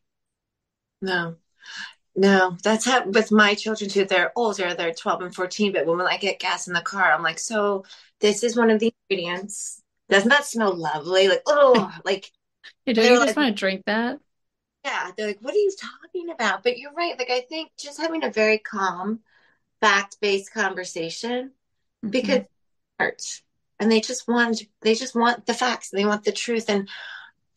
No. 1.02 1.36
No, 2.16 2.56
that's 2.64 2.86
how 2.86 3.06
with 3.06 3.32
my 3.32 3.56
children 3.56 3.90
too. 3.90 4.06
They're 4.06 4.32
older, 4.38 4.74
they're 4.74 4.94
12 4.94 5.22
and 5.22 5.36
14, 5.36 5.74
but 5.74 5.86
when 5.86 6.00
I 6.02 6.18
get 6.18 6.40
gas 6.40 6.68
in 6.68 6.74
the 6.74 6.82
car, 6.82 7.12
I'm 7.12 7.24
like, 7.24 7.40
so 7.40 7.84
this 8.22 8.42
is 8.42 8.56
one 8.56 8.70
of 8.70 8.80
the 8.80 8.94
ingredients. 9.10 9.82
Doesn't 10.08 10.30
that 10.30 10.46
smell 10.46 10.76
lovely? 10.76 11.28
Like, 11.28 11.42
oh, 11.46 11.92
like 12.06 12.32
you 12.86 12.94
don't 12.94 13.04
you 13.04 13.12
just 13.16 13.28
like, 13.28 13.36
want 13.36 13.56
to 13.56 13.60
drink 13.60 13.84
that? 13.86 14.20
Yeah. 14.86 15.12
They're 15.18 15.28
like, 15.28 15.40
what 15.42 15.54
are 15.54 15.58
you 15.58 15.74
talking 15.78 16.30
about? 16.30 16.64
But 16.64 16.78
you're 16.78 16.94
right. 16.94 17.18
Like, 17.20 17.30
I 17.30 17.42
think 17.42 17.72
just 17.78 18.00
having 18.00 18.24
a 18.24 18.32
very 18.32 18.60
calm, 18.60 19.20
fact 19.82 20.18
based 20.22 20.54
conversation 20.54 21.52
mm-hmm. 22.04 22.10
because 22.10 22.44
and 22.98 23.92
they 23.92 24.00
just 24.00 24.28
want 24.28 24.64
they 24.82 24.96
just 24.96 25.16
want 25.16 25.46
the 25.46 25.54
facts, 25.54 25.92
and 25.92 26.00
they 26.00 26.06
want 26.06 26.24
the 26.24 26.32
truth. 26.32 26.70
And 26.70 26.88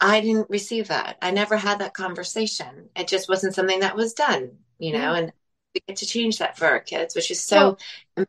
I 0.01 0.21
didn't 0.21 0.51
receive 0.51 0.89
that. 0.89 1.19
I 1.21 1.31
never 1.31 1.57
had 1.57 1.81
that 1.81 1.95
conversation. 1.95 2.89
It 2.95 3.09
just 3.09 3.29
wasn't 3.29 3.55
something 3.55 3.81
that 3.81 3.97
was 3.97 4.15
done, 4.15 4.53
you 4.79 4.93
know, 4.93 4.99
mm-hmm. 4.99 5.25
and 5.25 5.33
we 5.75 5.81
get 5.89 5.97
to 5.99 6.07
change 6.07 6.39
that 6.39 6.57
for 6.57 6.67
our 6.67 6.81
kids, 6.81 7.15
which 7.15 7.31
is 7.31 7.43
so. 7.43 7.79
Well, 8.17 8.27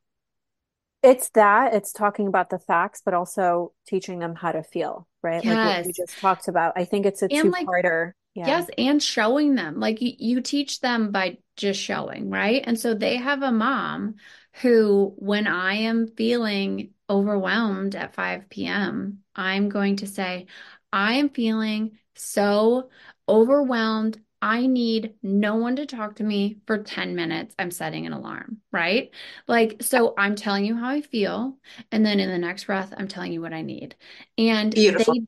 it's 1.02 1.30
that, 1.30 1.74
it's 1.74 1.94
talking 1.94 2.28
about 2.28 2.50
the 2.50 2.60
facts, 2.60 3.02
but 3.06 3.14
also 3.14 3.72
teaching 3.88 4.20
them 4.20 4.36
how 4.36 4.52
to 4.52 4.64
feel, 4.64 5.08
right? 5.24 5.44
Yes. 5.44 5.56
Like 5.56 5.78
what 5.78 5.86
we 5.86 5.94
just 5.94 6.20
talked 6.20 6.48
about. 6.48 6.74
I 6.76 6.86
think 6.86 7.06
it's 7.06 7.22
a 7.22 7.28
two 7.28 7.52
parter. 7.52 8.08
Like, 8.08 8.14
yeah. 8.36 8.48
Yes. 8.48 8.70
And 8.78 9.02
showing 9.02 9.56
them, 9.56 9.80
like 9.80 10.02
you, 10.02 10.14
you 10.18 10.42
teach 10.42 10.82
them 10.82 11.12
by 11.12 11.38
just 11.56 11.80
showing, 11.80 12.30
right? 12.30 12.64
And 12.66 12.80
so 12.80 12.94
they 12.94 13.18
have 13.18 13.42
a 13.42 13.52
mom 13.52 14.16
who, 14.62 15.14
when 15.18 15.48
I 15.48 15.76
am 15.76 16.08
feeling 16.08 16.92
overwhelmed 17.10 17.96
at 17.96 18.14
5 18.14 18.50
p.m., 18.50 19.20
I'm 19.36 19.70
going 19.70 19.98
to 19.98 20.08
say, 20.08 20.48
I 20.92 21.14
am 21.16 21.30
feeling 21.30 21.98
so 22.16 22.90
overwhelmed. 23.28 24.20
I 24.42 24.68
need 24.68 25.16
no 25.22 25.56
one 25.58 25.76
to 25.78 25.86
talk 25.86 26.16
to 26.16 26.24
me 26.24 26.60
for 26.66 26.78
10 26.78 27.16
minutes. 27.16 27.54
I'm 27.60 27.72
setting 27.72 28.06
an 28.06 28.14
alarm, 28.14 28.60
right? 28.72 29.12
Like, 29.48 29.84
so 29.84 30.14
I'm 30.18 30.36
telling 30.36 30.66
you 30.66 30.76
how 30.78 30.90
I 30.90 31.02
feel. 31.02 31.58
And 31.92 32.06
then 32.06 32.20
in 32.20 32.30
the 32.30 32.38
next 32.38 32.66
breath, 32.66 32.94
I'm 32.98 33.08
telling 33.10 33.34
you 33.34 33.42
what 33.42 33.54
I 33.54 33.62
need. 33.62 33.96
And 34.38 34.74
Beautiful. 34.74 35.16
they 35.16 35.22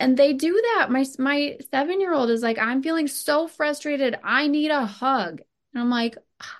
and 0.00 0.16
they 0.16 0.32
do 0.34 0.52
that. 0.76 0.90
My 0.90 1.04
my 1.18 1.58
seven 1.70 2.00
year 2.00 2.12
old 2.12 2.30
is 2.30 2.42
like, 2.42 2.58
I'm 2.58 2.82
feeling 2.82 3.08
so 3.08 3.48
frustrated. 3.48 4.16
I 4.22 4.46
need 4.48 4.70
a 4.70 4.84
hug. 4.86 5.40
And 5.72 5.82
I'm 5.82 5.90
like, 5.90 6.16
ah, 6.40 6.58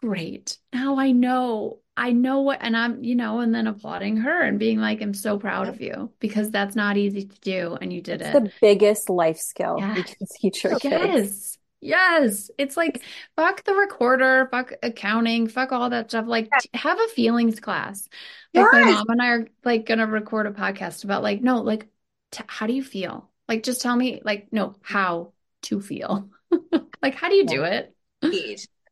great. 0.00 0.58
Now 0.72 0.98
I 0.98 1.12
know 1.12 1.80
I 1.96 2.12
know 2.12 2.40
what, 2.42 2.58
and 2.60 2.76
I'm, 2.76 3.02
you 3.02 3.14
know, 3.14 3.40
and 3.40 3.54
then 3.54 3.66
applauding 3.66 4.18
her 4.18 4.42
and 4.42 4.58
being 4.58 4.78
like, 4.78 5.00
I'm 5.00 5.14
so 5.14 5.38
proud 5.38 5.68
of 5.68 5.80
you 5.80 6.10
because 6.20 6.50
that's 6.50 6.76
not 6.76 6.96
easy 6.96 7.24
to 7.24 7.40
do. 7.40 7.78
And 7.80 7.92
you 7.92 8.02
did 8.02 8.20
it. 8.20 8.26
it's 8.26 8.36
it. 8.36 8.44
the 8.44 8.52
biggest 8.60 9.08
life 9.08 9.38
skill 9.38 9.76
yes. 9.78 9.96
you 9.96 10.04
can 10.04 10.26
teach 10.38 10.64
your 10.64 10.78
kids. 10.78 10.92
Yes. 10.92 11.58
Yes. 11.80 12.50
It's 12.58 12.76
like, 12.76 13.02
fuck 13.36 13.64
the 13.64 13.74
recorder, 13.74 14.48
fuck 14.50 14.72
accounting, 14.82 15.46
fuck 15.46 15.72
all 15.72 15.88
that 15.90 16.10
stuff. 16.10 16.26
Like, 16.26 16.50
have 16.74 16.98
a 17.00 17.08
feelings 17.08 17.60
class. 17.60 18.08
Like, 18.52 18.66
yes. 18.72 18.84
my 18.84 18.90
mom 18.92 19.08
and 19.08 19.22
I 19.22 19.28
are 19.28 19.48
like 19.64 19.86
going 19.86 19.98
to 19.98 20.06
record 20.06 20.46
a 20.46 20.50
podcast 20.50 21.04
about, 21.04 21.22
like, 21.22 21.42
no, 21.42 21.62
like, 21.62 21.86
t- 22.30 22.44
how 22.46 22.66
do 22.66 22.74
you 22.74 22.82
feel? 22.82 23.30
Like, 23.48 23.62
just 23.62 23.80
tell 23.80 23.96
me, 23.96 24.20
like, 24.24 24.48
no, 24.52 24.74
how 24.82 25.32
to 25.62 25.80
feel. 25.80 26.28
like, 27.02 27.14
how 27.14 27.28
do 27.28 27.36
you 27.36 27.46
do 27.46 27.62
it? 27.64 27.94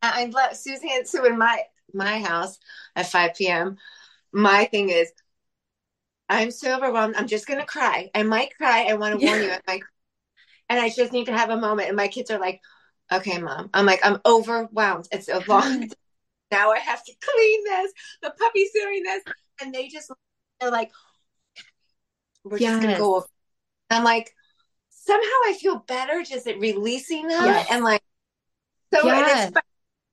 I 0.00 0.26
love 0.26 0.55
Suzanne. 0.55 1.07
So 1.07 1.24
in 1.24 1.38
my 1.38 1.62
my 1.93 2.20
house 2.20 2.59
at 2.97 3.07
5 3.07 3.35
p.m. 3.35 3.76
My 4.32 4.64
thing 4.64 4.91
is, 4.91 5.12
I'm 6.28 6.51
so 6.51 6.76
overwhelmed. 6.76 7.16
I'm 7.16 7.26
just 7.26 7.47
gonna 7.47 7.66
cry. 7.66 8.11
I 8.14 8.22
might 8.22 8.57
cry. 8.57 8.87
I 8.89 8.95
want 8.95 9.18
to 9.18 9.24
warn 9.24 9.43
you. 9.43 9.51
I 9.51 9.61
might, 9.66 9.82
and 10.68 10.80
I 10.80 10.89
just 10.89 11.12
need 11.12 11.26
to 11.26 11.37
have 11.37 11.51
a 11.51 11.57
moment. 11.57 11.89
And 11.89 11.97
my 11.97 12.09
kids 12.09 12.30
are 12.30 12.39
like, 12.39 12.61
"Okay, 13.12 13.39
mom." 13.39 13.70
I'm 13.74 13.87
like, 13.87 14.01
I'm 14.03 14.20
overwhelmed. 14.24 15.07
It's 15.12 15.28
a 15.28 15.43
long. 15.47 15.91
now 16.51 16.70
I 16.70 16.78
have 16.78 17.05
to 17.05 17.12
clean 17.20 17.64
this. 17.64 17.93
The 18.22 18.30
puppy's 18.39 18.70
doing 18.72 19.03
this, 19.03 19.22
and 19.61 19.74
they 19.74 19.89
just 19.89 20.11
they're 20.61 20.70
like, 20.70 20.91
"We're 22.43 22.59
yes. 22.59 22.72
just 22.72 22.82
gonna 22.82 22.99
go." 22.99 23.26
I'm 23.91 24.03
like, 24.03 24.35
somehow 24.89 25.39
I 25.47 25.57
feel 25.61 25.76
better 25.87 26.22
just 26.22 26.47
at 26.47 26.59
releasing 26.59 27.28
them 27.28 27.45
yes. 27.45 27.68
and 27.70 27.85
like. 27.85 28.03
So 28.95 29.07
yes. 29.07 29.53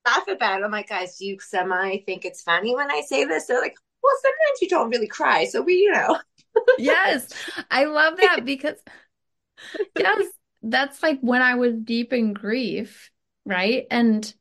Laugh 0.06 0.28
about 0.28 0.62
it. 0.62 0.66
I'm 0.66 0.72
like, 0.72 0.90
guys, 0.90 1.18
do 1.18 1.26
you 1.26 1.38
semi 1.40 2.00
think 2.00 2.26
it's 2.26 2.42
funny 2.42 2.76
when 2.76 2.92
I 2.92 3.02
say 3.02 3.26
this? 3.26 3.46
They're 3.46 3.62
like, 3.62 3.76
well, 4.04 4.14
sometimes 4.22 4.62
you 4.62 4.70
don't 4.70 4.90
really 4.90 5.08
cry. 5.08 5.46
So 5.46 5.62
we, 5.62 5.76
you 5.76 5.92
know. 5.92 6.20
yes. 6.78 7.32
I 7.70 7.86
love 7.86 8.18
that 8.18 8.46
because, 8.46 8.78
yes, 9.98 10.26
that's 10.62 11.02
like 11.02 11.20
when 11.22 11.42
I 11.42 11.56
was 11.56 11.74
deep 11.76 12.14
in 12.14 12.34
grief, 12.34 13.12
right? 13.46 13.86
And 13.90 14.34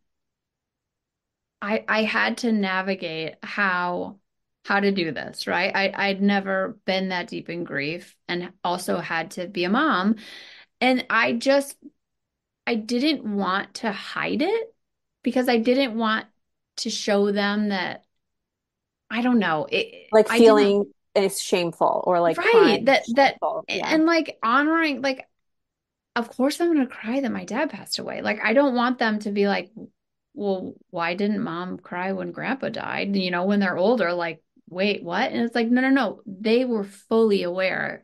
I 1.62 1.84
I 1.88 2.02
had 2.04 2.38
to 2.38 2.52
navigate 2.52 3.34
how 3.42 4.18
how 4.64 4.80
to 4.80 4.92
do 4.92 5.12
this, 5.12 5.46
right? 5.46 5.74
I 5.74 6.08
I'd 6.08 6.22
never 6.22 6.78
been 6.84 7.10
that 7.10 7.28
deep 7.28 7.48
in 7.48 7.64
grief 7.64 8.16
and 8.28 8.52
also 8.64 8.98
had 8.98 9.32
to 9.32 9.46
be 9.46 9.64
a 9.64 9.70
mom. 9.70 10.16
And 10.80 11.04
I 11.10 11.34
just 11.34 11.76
I 12.66 12.74
didn't 12.76 13.24
want 13.24 13.74
to 13.74 13.92
hide 13.92 14.42
it 14.42 14.74
because 15.22 15.48
I 15.48 15.58
didn't 15.58 15.96
want 15.96 16.26
to 16.78 16.90
show 16.90 17.32
them 17.32 17.68
that 17.68 18.04
I 19.10 19.22
don't 19.22 19.38
know, 19.38 19.66
it, 19.70 20.08
like 20.12 20.28
feeling 20.28 20.92
is 21.14 21.42
shameful 21.42 22.04
or 22.06 22.20
like 22.20 22.38
right 22.38 22.84
that 22.84 23.02
that 23.16 23.36
yeah. 23.68 23.92
and 23.92 24.06
like 24.06 24.38
honoring 24.44 25.02
like 25.02 25.26
of 26.16 26.28
course 26.28 26.60
I'm 26.60 26.72
going 26.72 26.86
to 26.86 26.92
cry 26.92 27.20
that 27.20 27.32
my 27.32 27.44
dad 27.44 27.70
passed 27.70 27.98
away. 27.98 28.22
Like, 28.22 28.40
I 28.42 28.52
don't 28.52 28.74
want 28.74 28.98
them 28.98 29.18
to 29.20 29.30
be 29.30 29.46
like, 29.46 29.70
well, 30.34 30.74
why 30.90 31.14
didn't 31.14 31.42
mom 31.42 31.78
cry 31.78 32.12
when 32.12 32.32
grandpa 32.32 32.68
died? 32.68 33.14
You 33.16 33.30
know, 33.30 33.44
when 33.44 33.60
they're 33.60 33.76
older, 33.76 34.12
like, 34.12 34.42
wait, 34.68 35.02
what? 35.02 35.30
And 35.30 35.42
it's 35.42 35.54
like, 35.54 35.68
no, 35.68 35.80
no, 35.80 35.90
no. 35.90 36.22
They 36.26 36.64
were 36.64 36.84
fully 36.84 37.42
aware 37.42 38.02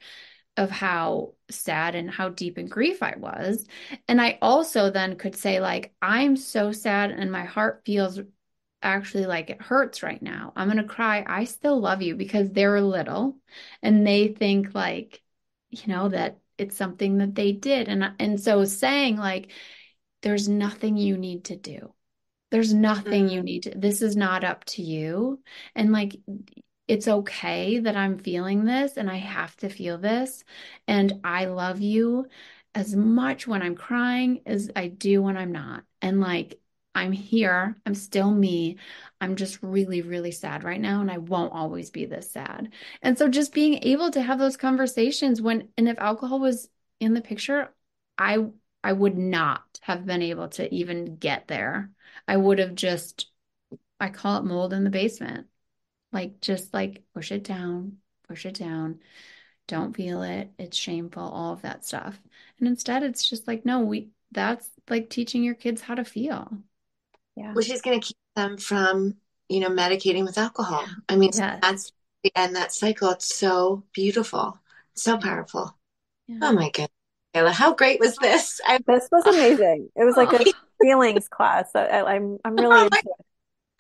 of 0.56 0.70
how 0.70 1.34
sad 1.50 1.94
and 1.94 2.10
how 2.10 2.30
deep 2.30 2.58
in 2.58 2.66
grief 2.66 3.02
I 3.02 3.14
was. 3.16 3.66
And 4.08 4.20
I 4.20 4.38
also 4.40 4.90
then 4.90 5.16
could 5.16 5.36
say, 5.36 5.60
like, 5.60 5.94
I'm 6.00 6.36
so 6.36 6.72
sad 6.72 7.10
and 7.10 7.30
my 7.30 7.44
heart 7.44 7.82
feels 7.84 8.20
actually 8.82 9.26
like 9.26 9.50
it 9.50 9.60
hurts 9.60 10.02
right 10.02 10.22
now. 10.22 10.52
I'm 10.56 10.68
going 10.68 10.78
to 10.78 10.84
cry. 10.84 11.24
I 11.26 11.44
still 11.44 11.80
love 11.80 12.02
you 12.02 12.14
because 12.14 12.50
they're 12.50 12.80
little 12.80 13.36
and 13.82 14.06
they 14.06 14.28
think 14.28 14.74
like, 14.74 15.22
you 15.70 15.92
know, 15.92 16.08
that 16.08 16.38
it's 16.58 16.76
something 16.76 17.18
that 17.18 17.34
they 17.34 17.52
did. 17.52 17.88
And 17.88 18.12
and 18.18 18.40
so 18.40 18.64
saying 18.64 19.16
like 19.16 19.50
there's 20.22 20.48
nothing 20.48 20.96
you 20.96 21.16
need 21.18 21.44
to 21.46 21.56
do. 21.56 21.92
There's 22.50 22.72
nothing 22.72 23.28
you 23.28 23.40
mm. 23.40 23.44
need 23.44 23.62
to. 23.64 23.72
This 23.76 24.02
is 24.02 24.16
not 24.16 24.44
up 24.44 24.64
to 24.66 24.82
you. 24.82 25.40
And 25.74 25.92
like 25.92 26.16
it's 26.88 27.08
okay 27.08 27.78
that 27.80 27.96
I'm 27.96 28.18
feeling 28.18 28.64
this 28.64 28.96
and 28.96 29.10
I 29.10 29.16
have 29.16 29.56
to 29.58 29.68
feel 29.68 29.98
this 29.98 30.44
and 30.86 31.20
I 31.24 31.46
love 31.46 31.80
you 31.80 32.26
as 32.74 32.94
much 32.94 33.46
when 33.46 33.62
I'm 33.62 33.74
crying 33.74 34.42
as 34.46 34.70
I 34.76 34.88
do 34.88 35.22
when 35.22 35.36
I'm 35.36 35.52
not. 35.52 35.84
And 36.02 36.20
like 36.20 36.60
I'm 36.94 37.12
here. 37.12 37.76
I'm 37.84 37.94
still 37.94 38.30
me. 38.32 38.78
I'm 39.20 39.36
just 39.36 39.58
really, 39.62 40.00
really 40.00 40.30
sad 40.30 40.64
right 40.64 40.80
now. 40.80 41.02
And 41.02 41.10
I 41.10 41.18
won't 41.18 41.52
always 41.52 41.90
be 41.90 42.06
this 42.06 42.30
sad. 42.30 42.72
And 43.02 43.18
so 43.18 43.28
just 43.28 43.52
being 43.52 43.82
able 43.82 44.10
to 44.12 44.22
have 44.22 44.38
those 44.38 44.56
conversations 44.56 45.42
when, 45.42 45.68
and 45.76 45.88
if 45.90 45.98
alcohol 45.98 46.40
was 46.40 46.70
in 46.98 47.12
the 47.12 47.20
picture, 47.20 47.74
I, 48.16 48.46
I 48.82 48.92
would 48.94 49.18
not 49.18 49.62
have 49.82 50.06
been 50.06 50.22
able 50.22 50.48
to 50.48 50.74
even 50.74 51.16
get 51.16 51.48
there. 51.48 51.90
I 52.26 52.38
would 52.38 52.58
have 52.60 52.74
just, 52.74 53.30
I 54.00 54.08
call 54.08 54.38
it 54.38 54.44
mold 54.44 54.72
in 54.72 54.84
the 54.84 54.90
basement. 54.90 55.48
Like, 56.16 56.40
just 56.40 56.72
like 56.72 57.02
push 57.14 57.30
it 57.32 57.44
down, 57.44 57.98
push 58.28 58.46
it 58.46 58.54
down. 58.54 59.00
Don't 59.68 59.96
feel 59.96 60.22
it. 60.22 60.50
It's 60.58 60.76
shameful, 60.76 61.22
all 61.22 61.52
of 61.52 61.62
that 61.62 61.84
stuff. 61.84 62.18
And 62.58 62.68
instead, 62.68 63.02
it's 63.02 63.28
just 63.28 63.46
like, 63.46 63.64
no, 63.64 63.80
we, 63.80 64.10
that's 64.32 64.68
like 64.88 65.10
teaching 65.10 65.44
your 65.44 65.54
kids 65.54 65.82
how 65.82 65.94
to 65.94 66.04
feel 66.04 66.50
yeah. 67.36 67.52
which 67.52 67.70
is 67.70 67.82
going 67.82 68.00
to 68.00 68.06
keep 68.06 68.16
them 68.34 68.56
from, 68.56 69.16
you 69.48 69.60
know, 69.60 69.68
medicating 69.68 70.24
with 70.24 70.38
alcohol. 70.38 70.84
I 71.08 71.16
mean, 71.16 71.30
yes. 71.32 71.58
that's 71.62 71.92
the 72.24 72.32
end 72.34 72.56
that 72.56 72.72
cycle. 72.72 73.10
It's 73.10 73.36
so 73.36 73.84
beautiful, 73.92 74.58
so 74.94 75.18
powerful. 75.18 75.76
Yeah. 76.26 76.38
Oh 76.42 76.52
my 76.52 76.70
goodness. 76.70 76.90
Kayla, 77.34 77.52
how 77.52 77.74
great 77.74 78.00
was 78.00 78.16
this? 78.16 78.60
I, 78.66 78.78
this 78.86 79.08
was 79.12 79.26
amazing. 79.26 79.90
It 79.94 80.04
was 80.04 80.16
like 80.16 80.32
a 80.32 80.42
oh. 80.42 80.52
feelings 80.80 81.28
class. 81.28 81.70
I, 81.74 82.16
am 82.16 82.38
I'm, 82.44 82.58
I'm 82.58 82.58
oh 82.58 82.62
really 82.62 82.88
oh 82.92 83.12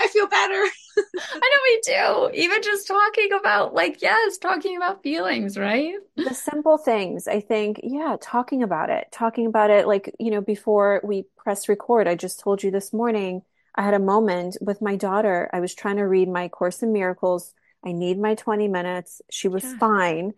I 0.00 0.08
feel 0.08 0.26
better. 0.28 0.54
I 0.96 1.40
know 1.40 1.60
we 1.64 1.80
do. 1.84 2.42
Even 2.42 2.62
just 2.62 2.86
talking 2.86 3.32
about 3.32 3.74
like 3.74 4.02
yes, 4.02 4.38
talking 4.38 4.76
about 4.76 5.02
feelings, 5.02 5.56
right? 5.56 5.94
The 6.16 6.34
simple 6.34 6.78
things. 6.78 7.28
I 7.28 7.40
think 7.40 7.80
yeah, 7.82 8.16
talking 8.20 8.62
about 8.62 8.90
it. 8.90 9.06
Talking 9.12 9.46
about 9.46 9.70
it 9.70 9.86
like, 9.86 10.14
you 10.18 10.30
know, 10.30 10.40
before 10.40 11.00
we 11.04 11.24
press 11.36 11.68
record, 11.68 12.08
I 12.08 12.14
just 12.14 12.40
told 12.40 12.62
you 12.62 12.70
this 12.70 12.92
morning 12.92 13.42
I 13.74 13.82
had 13.82 13.94
a 13.94 13.98
moment 13.98 14.56
with 14.60 14.82
my 14.82 14.96
daughter. 14.96 15.48
I 15.52 15.60
was 15.60 15.74
trying 15.74 15.96
to 15.96 16.04
read 16.04 16.28
my 16.28 16.48
Course 16.48 16.82
in 16.82 16.92
Miracles. 16.92 17.52
I 17.84 17.92
need 17.92 18.18
my 18.18 18.34
20 18.34 18.68
minutes. 18.68 19.22
She 19.30 19.48
was 19.48 19.64
yeah. 19.64 19.78
fine. 19.78 20.32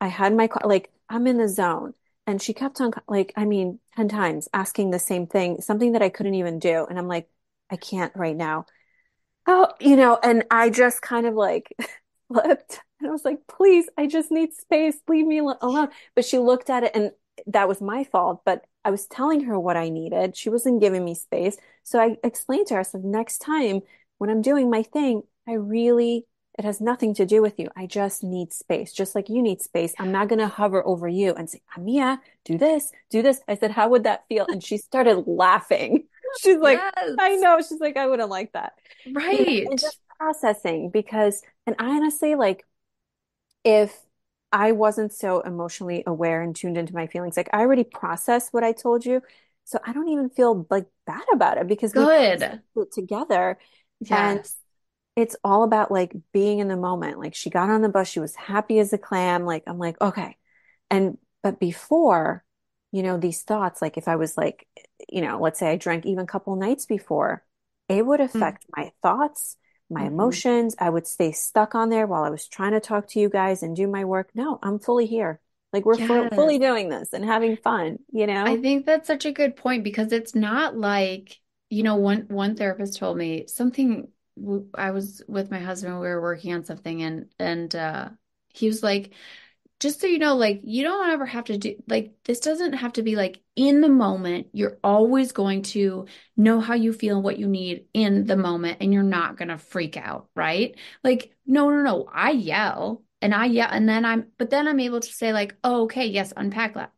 I 0.00 0.08
had 0.08 0.34
my 0.34 0.48
like 0.64 0.90
I'm 1.08 1.26
in 1.26 1.38
the 1.38 1.48
zone. 1.48 1.94
And 2.28 2.42
she 2.42 2.54
kept 2.54 2.80
on 2.80 2.92
like 3.08 3.32
I 3.36 3.44
mean 3.44 3.78
10 3.96 4.08
times 4.08 4.48
asking 4.52 4.90
the 4.90 4.98
same 4.98 5.26
thing, 5.26 5.60
something 5.60 5.92
that 5.92 6.02
I 6.02 6.08
couldn't 6.08 6.34
even 6.34 6.58
do. 6.58 6.86
And 6.88 6.98
I'm 6.98 7.08
like 7.08 7.28
I 7.70 7.76
can't 7.76 8.12
right 8.14 8.36
now 8.36 8.66
oh, 9.46 9.68
you 9.80 9.96
know, 9.96 10.18
and 10.22 10.44
I 10.50 10.70
just 10.70 11.02
kind 11.02 11.26
of 11.26 11.34
like 11.34 11.72
flipped 12.28 12.80
and 13.00 13.08
I 13.08 13.12
was 13.12 13.24
like, 13.24 13.40
please, 13.46 13.88
I 13.98 14.06
just 14.06 14.30
need 14.30 14.54
space. 14.54 14.96
Leave 15.08 15.26
me 15.26 15.38
alone. 15.38 15.88
But 16.14 16.24
she 16.24 16.38
looked 16.38 16.70
at 16.70 16.84
it 16.84 16.92
and 16.94 17.12
that 17.46 17.68
was 17.68 17.80
my 17.80 18.04
fault. 18.04 18.42
But 18.44 18.64
I 18.84 18.90
was 18.90 19.06
telling 19.06 19.42
her 19.44 19.58
what 19.58 19.76
I 19.76 19.88
needed. 19.88 20.36
She 20.36 20.48
wasn't 20.48 20.80
giving 20.80 21.04
me 21.04 21.14
space. 21.14 21.56
So 21.82 22.00
I 22.00 22.16
explained 22.24 22.68
to 22.68 22.74
her, 22.74 22.80
I 22.80 22.84
said, 22.84 23.04
next 23.04 23.38
time 23.38 23.80
when 24.18 24.30
I'm 24.30 24.42
doing 24.42 24.70
my 24.70 24.82
thing, 24.82 25.22
I 25.46 25.54
really, 25.54 26.26
it 26.58 26.64
has 26.64 26.80
nothing 26.80 27.12
to 27.14 27.26
do 27.26 27.42
with 27.42 27.58
you. 27.58 27.68
I 27.76 27.86
just 27.86 28.24
need 28.24 28.52
space, 28.52 28.92
just 28.92 29.14
like 29.14 29.28
you 29.28 29.42
need 29.42 29.60
space. 29.60 29.92
I'm 29.98 30.12
not 30.12 30.28
going 30.28 30.38
to 30.38 30.48
hover 30.48 30.84
over 30.86 31.06
you 31.06 31.34
and 31.34 31.50
say, 31.50 31.60
Amia, 31.76 32.18
do 32.44 32.56
this, 32.56 32.90
do 33.10 33.20
this. 33.22 33.40
I 33.46 33.56
said, 33.56 33.72
how 33.72 33.90
would 33.90 34.04
that 34.04 34.24
feel? 34.28 34.46
And 34.48 34.64
she 34.64 34.78
started 34.78 35.24
laughing. 35.26 36.04
She's 36.42 36.58
like, 36.58 36.78
yes. 36.78 37.14
I 37.18 37.36
know. 37.36 37.58
She's 37.58 37.80
like, 37.80 37.96
I 37.96 38.06
wouldn't 38.06 38.30
like 38.30 38.52
that. 38.52 38.74
Right. 39.10 39.66
And 39.66 39.78
just 39.78 39.98
processing 40.18 40.90
because, 40.90 41.42
and 41.66 41.76
I 41.78 41.88
honestly 41.96 42.34
like, 42.34 42.64
if 43.64 43.96
I 44.52 44.72
wasn't 44.72 45.12
so 45.12 45.40
emotionally 45.40 46.04
aware 46.06 46.42
and 46.42 46.54
tuned 46.54 46.78
into 46.78 46.94
my 46.94 47.06
feelings, 47.06 47.36
like 47.36 47.50
I 47.52 47.60
already 47.60 47.84
processed 47.84 48.54
what 48.54 48.64
I 48.64 48.72
told 48.72 49.04
you. 49.04 49.22
So 49.64 49.80
I 49.84 49.92
don't 49.92 50.08
even 50.08 50.30
feel 50.30 50.66
like 50.70 50.86
bad 51.06 51.24
about 51.32 51.58
it 51.58 51.66
because 51.66 51.92
Good. 51.92 52.60
we 52.74 52.82
it 52.82 52.92
together. 52.92 53.58
Yes. 54.00 54.10
And 54.10 54.48
it's 55.16 55.36
all 55.42 55.64
about 55.64 55.90
like 55.90 56.14
being 56.32 56.60
in 56.60 56.68
the 56.68 56.76
moment. 56.76 57.18
Like 57.18 57.34
she 57.34 57.50
got 57.50 57.70
on 57.70 57.82
the 57.82 57.88
bus, 57.88 58.08
she 58.08 58.20
was 58.20 58.36
happy 58.36 58.78
as 58.78 58.92
a 58.92 58.98
clam. 58.98 59.44
Like 59.44 59.64
I'm 59.66 59.78
like, 59.78 60.00
okay. 60.00 60.36
And 60.90 61.18
but 61.42 61.58
before 61.58 62.44
you 62.92 63.02
know, 63.02 63.18
these 63.18 63.42
thoughts, 63.42 63.82
like 63.82 63.96
if 63.96 64.08
I 64.08 64.16
was 64.16 64.36
like, 64.36 64.66
you 65.08 65.20
know, 65.20 65.40
let's 65.40 65.58
say 65.58 65.70
I 65.70 65.76
drank 65.76 66.06
even 66.06 66.24
a 66.24 66.26
couple 66.26 66.56
nights 66.56 66.86
before, 66.86 67.44
it 67.88 68.04
would 68.04 68.20
hmm. 68.20 68.24
affect 68.26 68.64
mm-hmm. 68.64 68.82
my 68.82 68.92
thoughts, 69.02 69.56
my 69.90 70.02
mm-hmm. 70.02 70.14
emotions. 70.14 70.76
I 70.78 70.90
would 70.90 71.06
stay 71.06 71.32
stuck 71.32 71.74
on 71.74 71.90
there 71.90 72.06
while 72.06 72.24
I 72.24 72.30
was 72.30 72.48
trying 72.48 72.72
to 72.72 72.80
talk 72.80 73.08
to 73.08 73.20
you 73.20 73.28
guys 73.28 73.62
and 73.62 73.76
do 73.76 73.86
my 73.86 74.04
work. 74.04 74.30
No, 74.34 74.58
I'm 74.62 74.78
fully 74.78 75.06
here. 75.06 75.40
Like 75.72 75.84
we're 75.84 75.98
yes. 75.98 76.34
fully 76.34 76.58
doing 76.58 76.88
this 76.88 77.12
and 77.12 77.24
having 77.24 77.56
fun, 77.56 77.98
you 78.10 78.26
know? 78.26 78.44
I 78.44 78.56
think 78.56 78.86
that's 78.86 79.06
such 79.06 79.26
a 79.26 79.32
good 79.32 79.56
point 79.56 79.84
because 79.84 80.12
it's 80.12 80.34
not 80.34 80.76
like, 80.76 81.38
you 81.68 81.82
know, 81.82 81.96
one 81.96 82.26
one 82.28 82.56
therapist 82.56 82.98
told 82.98 83.18
me 83.18 83.46
something 83.46 84.08
I 84.74 84.92
was 84.92 85.22
with 85.28 85.50
my 85.50 85.58
husband, 85.58 86.00
we 86.00 86.06
were 86.06 86.22
working 86.22 86.54
on 86.54 86.64
something 86.64 87.02
and 87.02 87.26
and 87.38 87.74
uh 87.74 88.08
he 88.54 88.68
was 88.68 88.82
like, 88.82 89.12
just 89.80 90.00
so 90.00 90.06
you 90.06 90.18
know, 90.18 90.36
like 90.36 90.60
you 90.64 90.82
don't 90.82 91.10
ever 91.10 91.26
have 91.26 91.44
to 91.46 91.58
do 91.58 91.76
like 91.86 92.12
this 92.24 92.40
doesn't 92.40 92.74
have 92.74 92.94
to 92.94 93.02
be 93.02 93.16
like 93.16 93.40
in 93.54 93.80
the 93.80 93.88
moment. 93.88 94.48
You're 94.52 94.78
always 94.82 95.32
going 95.32 95.62
to 95.62 96.06
know 96.36 96.60
how 96.60 96.74
you 96.74 96.92
feel 96.92 97.16
and 97.16 97.24
what 97.24 97.38
you 97.38 97.46
need 97.46 97.86
in 97.92 98.26
the 98.26 98.36
moment, 98.36 98.78
and 98.80 98.92
you're 98.92 99.02
not 99.02 99.36
gonna 99.36 99.58
freak 99.58 99.96
out, 99.96 100.28
right? 100.34 100.76
Like, 101.04 101.32
no, 101.46 101.70
no, 101.70 101.82
no. 101.82 102.08
I 102.12 102.30
yell 102.30 103.04
and 103.20 103.34
I 103.34 103.46
yell, 103.46 103.68
and 103.70 103.88
then 103.88 104.04
I'm, 104.04 104.26
but 104.38 104.50
then 104.50 104.68
I'm 104.68 104.80
able 104.80 105.00
to 105.00 105.12
say, 105.12 105.32
like, 105.32 105.56
oh, 105.64 105.84
okay, 105.84 106.06
yes, 106.06 106.32
unpack 106.36 106.74
that 106.74 106.92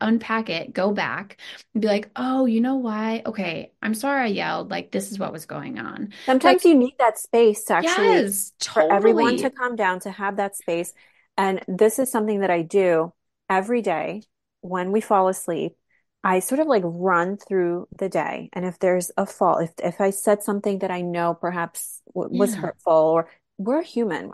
unpack 0.00 0.48
it, 0.48 0.72
go 0.72 0.92
back 0.92 1.38
and 1.74 1.82
be 1.82 1.88
like, 1.88 2.10
oh, 2.16 2.46
you 2.46 2.60
know 2.60 2.76
why? 2.76 3.22
Okay, 3.26 3.72
I'm 3.82 3.94
sorry 3.94 4.22
I 4.22 4.26
yelled. 4.26 4.70
Like, 4.70 4.90
this 4.90 5.10
is 5.10 5.18
what 5.18 5.32
was 5.32 5.46
going 5.46 5.78
on. 5.78 6.12
Sometimes 6.26 6.64
like, 6.64 6.70
you 6.70 6.78
need 6.78 6.94
that 6.98 7.18
space 7.18 7.64
to 7.64 7.74
actually 7.74 8.06
yes, 8.06 8.52
totally. 8.60 8.88
for 8.88 8.94
everyone 8.94 9.36
to 9.38 9.50
calm 9.50 9.76
down, 9.76 10.00
to 10.00 10.10
have 10.10 10.36
that 10.36 10.56
space. 10.56 10.92
And 11.36 11.62
this 11.66 11.98
is 11.98 12.10
something 12.10 12.40
that 12.40 12.50
I 12.50 12.62
do 12.62 13.12
every 13.48 13.82
day 13.82 14.22
when 14.60 14.92
we 14.92 15.00
fall 15.00 15.28
asleep. 15.28 15.76
I 16.24 16.38
sort 16.38 16.60
of 16.60 16.68
like 16.68 16.82
run 16.84 17.36
through 17.36 17.88
the 17.98 18.08
day. 18.08 18.48
And 18.52 18.64
if 18.64 18.78
there's 18.78 19.10
a 19.16 19.26
fault, 19.26 19.62
if, 19.62 19.70
if 19.82 20.00
I 20.00 20.10
said 20.10 20.42
something 20.42 20.78
that 20.80 20.90
I 20.90 21.00
know 21.00 21.34
perhaps 21.34 22.00
w- 22.14 22.38
was 22.38 22.54
yeah. 22.54 22.60
hurtful 22.60 22.92
or 22.92 23.28
we're 23.58 23.82
human, 23.82 24.30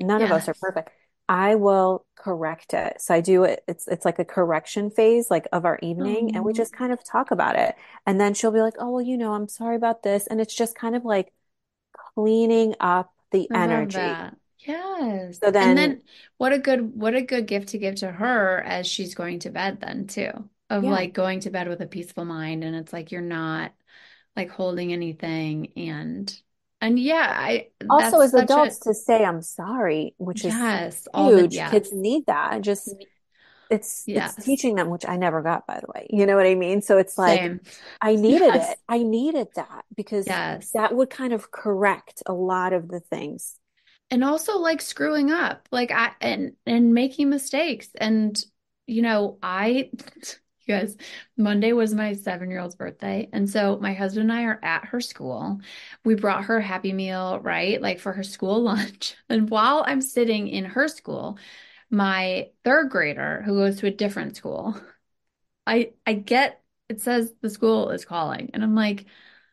none 0.00 0.20
yes. 0.20 0.22
of 0.22 0.32
us 0.32 0.48
are 0.48 0.54
perfect. 0.54 0.90
I 1.26 1.54
will 1.54 2.04
correct 2.16 2.74
it. 2.74 3.00
So 3.00 3.14
I 3.14 3.22
do 3.22 3.44
it. 3.44 3.64
It's, 3.66 3.88
it's 3.88 4.04
like 4.04 4.18
a 4.18 4.24
correction 4.26 4.90
phase, 4.90 5.30
like 5.30 5.48
of 5.52 5.64
our 5.64 5.78
evening. 5.80 6.28
Mm-hmm. 6.28 6.36
And 6.36 6.44
we 6.44 6.52
mm-hmm. 6.52 6.58
just 6.58 6.74
kind 6.74 6.92
of 6.92 7.02
talk 7.02 7.30
about 7.30 7.56
it. 7.56 7.74
And 8.06 8.20
then 8.20 8.34
she'll 8.34 8.50
be 8.50 8.60
like, 8.60 8.74
Oh, 8.78 8.90
well, 8.90 9.02
you 9.02 9.16
know, 9.16 9.32
I'm 9.32 9.48
sorry 9.48 9.76
about 9.76 10.02
this. 10.02 10.26
And 10.26 10.40
it's 10.42 10.54
just 10.54 10.76
kind 10.76 10.94
of 10.94 11.06
like 11.06 11.32
cleaning 12.14 12.74
up 12.80 13.12
the 13.30 13.48
energy. 13.50 14.36
Yes. 14.66 15.38
So 15.42 15.50
then, 15.50 15.70
and 15.70 15.78
then 15.78 16.02
what 16.38 16.52
a 16.52 16.58
good 16.58 16.94
what 16.94 17.14
a 17.14 17.22
good 17.22 17.46
gift 17.46 17.68
to 17.68 17.78
give 17.78 17.96
to 17.96 18.10
her 18.10 18.62
as 18.62 18.86
she's 18.86 19.14
going 19.14 19.40
to 19.40 19.50
bed 19.50 19.80
then 19.80 20.06
too. 20.06 20.30
Of 20.70 20.84
yeah. 20.84 20.90
like 20.90 21.12
going 21.12 21.40
to 21.40 21.50
bed 21.50 21.68
with 21.68 21.82
a 21.82 21.86
peaceful 21.86 22.24
mind 22.24 22.64
and 22.64 22.74
it's 22.74 22.92
like 22.92 23.12
you're 23.12 23.20
not 23.20 23.72
like 24.34 24.50
holding 24.50 24.92
anything 24.92 25.72
and 25.76 26.34
and 26.80 26.98
yeah, 26.98 27.32
I 27.34 27.68
also 27.88 28.20
as 28.20 28.34
adults 28.34 28.80
a, 28.82 28.90
to 28.90 28.94
say 28.94 29.24
I'm 29.24 29.42
sorry, 29.42 30.14
which 30.18 30.44
yes, 30.44 30.94
is 30.94 31.08
huge. 31.14 31.50
The, 31.50 31.56
yes. 31.56 31.70
Kids 31.70 31.92
need 31.92 32.26
that. 32.26 32.60
Just 32.60 32.88
mm-hmm. 32.88 33.02
it's 33.70 34.04
yes. 34.06 34.36
it's 34.36 34.44
teaching 34.44 34.74
them, 34.74 34.90
which 34.90 35.06
I 35.06 35.16
never 35.16 35.40
got, 35.40 35.66
by 35.66 35.80
the 35.80 35.86
way. 35.94 36.06
You 36.10 36.26
know 36.26 36.36
what 36.36 36.46
I 36.46 36.54
mean? 36.54 36.82
So 36.82 36.98
it's 36.98 37.16
like 37.16 37.40
Same. 37.40 37.60
I 38.02 38.16
needed 38.16 38.54
yes. 38.54 38.72
it. 38.72 38.78
I 38.86 39.02
needed 39.02 39.48
that 39.56 39.84
because 39.96 40.26
that 40.26 40.90
would 40.92 41.08
kind 41.08 41.32
of 41.32 41.50
correct 41.50 42.22
a 42.26 42.34
lot 42.34 42.74
of 42.74 42.88
the 42.88 43.00
things 43.00 43.58
and 44.10 44.24
also 44.24 44.58
like 44.58 44.80
screwing 44.80 45.30
up 45.30 45.68
like 45.72 45.90
i 45.90 46.12
and 46.20 46.54
and 46.66 46.94
making 46.94 47.28
mistakes 47.30 47.88
and 47.96 48.44
you 48.86 49.02
know 49.02 49.38
i 49.42 49.90
You 50.66 50.74
guys, 50.74 50.96
Monday 51.36 51.72
was 51.72 51.92
my 51.92 52.14
seven 52.14 52.50
year 52.50 52.60
old's 52.60 52.74
birthday. 52.74 53.28
And 53.32 53.48
so 53.50 53.78
my 53.78 53.92
husband 53.92 54.30
and 54.30 54.38
I 54.38 54.44
are 54.44 54.58
at 54.62 54.86
her 54.86 55.00
school. 55.00 55.60
We 56.04 56.14
brought 56.14 56.44
her 56.44 56.60
Happy 56.60 56.92
Meal, 56.92 57.38
right? 57.40 57.80
Like 57.80 58.00
for 58.00 58.12
her 58.12 58.22
school 58.22 58.62
lunch. 58.62 59.14
And 59.28 59.50
while 59.50 59.84
I'm 59.86 60.00
sitting 60.00 60.48
in 60.48 60.64
her 60.64 60.88
school, 60.88 61.38
my 61.90 62.50
third 62.64 62.90
grader 62.90 63.42
who 63.44 63.54
goes 63.54 63.78
to 63.80 63.86
a 63.88 63.90
different 63.90 64.36
school, 64.36 64.80
I 65.66 65.92
I 66.06 66.14
get 66.14 66.62
it 66.88 67.00
says 67.00 67.32
the 67.40 67.50
school 67.50 67.90
is 67.90 68.04
calling. 68.04 68.50
And 68.54 68.62
I'm 68.62 68.74
like, 68.74 69.06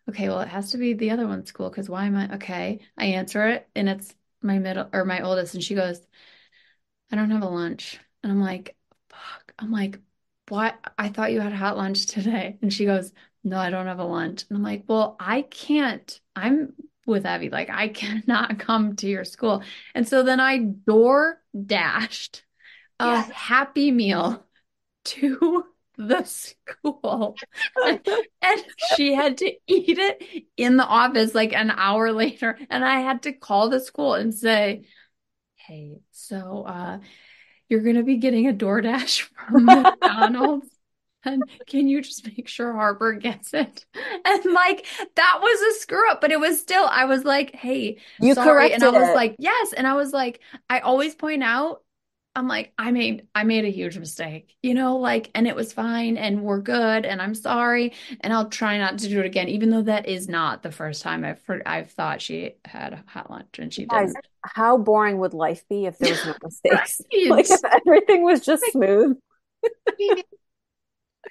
okay, 0.09 0.29
well, 0.29 0.41
it 0.41 0.47
has 0.49 0.71
to 0.71 0.77
be 0.77 0.93
the 0.93 1.11
other 1.11 1.27
one's 1.27 1.49
school 1.49 1.69
because 1.69 1.89
why 1.89 2.05
am 2.05 2.15
I 2.15 2.35
okay? 2.35 2.81
I 2.97 3.05
answer 3.07 3.47
it 3.47 3.69
and 3.75 3.89
it's 3.89 4.13
my 4.41 4.59
middle 4.59 4.89
or 4.93 5.05
my 5.05 5.21
oldest, 5.21 5.53
and 5.55 5.63
she 5.63 5.75
goes, 5.75 6.01
I 7.11 7.15
don't 7.15 7.31
have 7.31 7.43
a 7.43 7.49
lunch. 7.49 7.99
And 8.23 8.31
I'm 8.31 8.41
like, 8.41 8.75
fuck. 9.09 9.53
I'm 9.59 9.71
like, 9.71 9.99
what? 10.49 10.77
I 10.97 11.09
thought 11.09 11.31
you 11.31 11.41
had 11.41 11.53
a 11.53 11.57
hot 11.57 11.77
lunch 11.77 12.05
today. 12.05 12.57
And 12.61 12.73
she 12.73 12.85
goes, 12.85 13.11
no, 13.43 13.57
I 13.57 13.69
don't 13.69 13.87
have 13.87 13.99
a 13.99 14.03
lunch. 14.05 14.45
And 14.49 14.57
I'm 14.57 14.63
like, 14.63 14.83
well, 14.87 15.15
I 15.19 15.41
can't. 15.43 16.19
I'm 16.35 16.73
with 17.05 17.25
Evie. 17.25 17.49
Like, 17.49 17.69
I 17.69 17.87
cannot 17.89 18.59
come 18.59 18.95
to 18.97 19.07
your 19.07 19.25
school. 19.25 19.63
And 19.95 20.07
so 20.07 20.23
then 20.23 20.39
I 20.39 20.59
door 20.59 21.41
dashed 21.65 22.43
a 22.99 23.05
yes. 23.07 23.29
happy 23.29 23.91
meal 23.91 24.45
to 25.05 25.65
the 25.97 26.23
school. 26.23 27.35
and, 28.41 28.63
she 28.95 29.13
had 29.13 29.37
to 29.37 29.51
eat 29.67 29.97
it 29.97 30.45
in 30.57 30.77
the 30.77 30.85
office 30.85 31.33
like 31.35 31.53
an 31.53 31.71
hour 31.71 32.11
later. 32.11 32.57
And 32.69 32.83
I 32.83 32.99
had 32.99 33.23
to 33.23 33.33
call 33.33 33.69
the 33.69 33.79
school 33.79 34.15
and 34.15 34.33
say, 34.33 34.85
hey, 35.55 35.99
so 36.11 36.63
uh, 36.67 36.99
you're 37.69 37.81
going 37.81 37.95
to 37.95 38.03
be 38.03 38.17
getting 38.17 38.47
a 38.47 38.53
DoorDash 38.53 39.29
from 39.47 39.65
McDonald's. 39.65 40.67
And 41.23 41.43
can 41.67 41.87
you 41.87 42.01
just 42.01 42.25
make 42.25 42.47
sure 42.47 42.73
Harper 42.73 43.13
gets 43.13 43.53
it? 43.53 43.85
And 44.25 44.53
like 44.53 44.87
that 45.15 45.39
was 45.41 45.61
a 45.61 45.79
screw 45.79 46.09
up, 46.09 46.19
but 46.19 46.31
it 46.31 46.39
was 46.39 46.59
still, 46.59 46.85
I 46.85 47.05
was 47.05 47.23
like, 47.23 47.55
hey, 47.55 47.99
you 48.19 48.33
sorry. 48.33 48.69
corrected 48.69 48.83
And 48.83 48.83
I 48.83 48.99
was 48.99 49.09
it. 49.09 49.15
like, 49.15 49.35
yes. 49.37 49.73
And 49.73 49.87
I 49.87 49.93
was 49.93 50.13
like, 50.13 50.41
I 50.69 50.79
always 50.79 51.13
point 51.13 51.43
out 51.43 51.83
I'm 52.33 52.47
like, 52.47 52.71
I 52.77 52.91
made 52.91 53.27
I 53.35 53.43
made 53.43 53.65
a 53.65 53.69
huge 53.69 53.97
mistake, 53.97 54.55
you 54.63 54.73
know, 54.73 54.97
like, 54.97 55.29
and 55.35 55.47
it 55.47 55.55
was 55.55 55.73
fine, 55.73 56.15
and 56.15 56.43
we're 56.43 56.61
good, 56.61 57.05
and 57.05 57.21
I'm 57.21 57.35
sorry, 57.35 57.93
and 58.21 58.31
I'll 58.31 58.47
try 58.49 58.77
not 58.77 58.99
to 58.99 59.09
do 59.09 59.19
it 59.19 59.25
again, 59.25 59.49
even 59.49 59.69
though 59.69 59.81
that 59.81 60.07
is 60.07 60.29
not 60.29 60.63
the 60.63 60.71
first 60.71 61.03
time 61.03 61.25
I've 61.25 61.43
heard, 61.43 61.61
I've 61.65 61.91
thought 61.91 62.21
she 62.21 62.53
had 62.63 62.93
a 62.93 63.03
hot 63.05 63.29
lunch 63.29 63.59
and 63.59 63.73
she 63.73 63.85
Guys, 63.85 64.13
didn't. 64.13 64.25
How 64.43 64.77
boring 64.77 65.19
would 65.19 65.33
life 65.33 65.67
be 65.69 65.85
if 65.85 65.97
there 65.97 66.11
was 66.11 66.25
no 66.25 66.35
mistakes? 66.43 67.01
like 67.27 67.49
if 67.49 67.61
everything 67.85 68.23
was 68.23 68.39
just 68.39 68.63
smooth. 68.71 69.17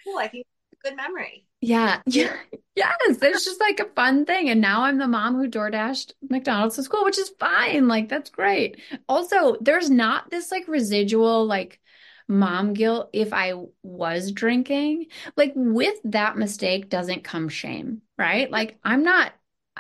cool. 0.05 0.19
I 0.19 0.29
think 0.29 0.47
good 0.85 0.97
memory. 0.97 1.47
Yeah. 1.61 2.01
Yeah. 2.07 2.37
Yes. 2.77 3.19
It's 3.21 3.45
just 3.45 3.61
like 3.61 3.81
a 3.81 3.85
fun 3.95 4.25
thing. 4.25 4.49
And 4.49 4.61
now 4.61 4.85
I'm 4.85 4.97
the 4.97 5.07
mom 5.09 5.37
who 5.37 5.49
door 5.49 5.71
dashed 5.71 6.15
McDonald's 6.31 6.77
to 6.77 6.83
school, 6.83 7.05
which 7.05 7.19
is 7.19 7.29
fine. 7.39 7.89
Like, 7.89 8.09
that's 8.09 8.31
great. 8.31 8.81
Also, 9.09 9.57
there's 9.61 9.91
not 9.91 10.31
this 10.31 10.51
like 10.51 10.67
residual, 10.67 11.45
like, 11.47 11.79
mom 12.27 12.73
guilt 12.73 13.11
if 13.13 13.35
I 13.35 13.53
was 13.83 14.33
drinking. 14.33 15.07
Like, 15.37 15.53
with 15.57 15.97
that 16.05 16.39
mistake 16.39 16.89
doesn't 16.89 17.25
come 17.25 17.49
shame, 17.51 18.01
right? 18.17 18.51
Like, 18.51 18.79
I'm 18.83 19.03
not, 19.03 19.33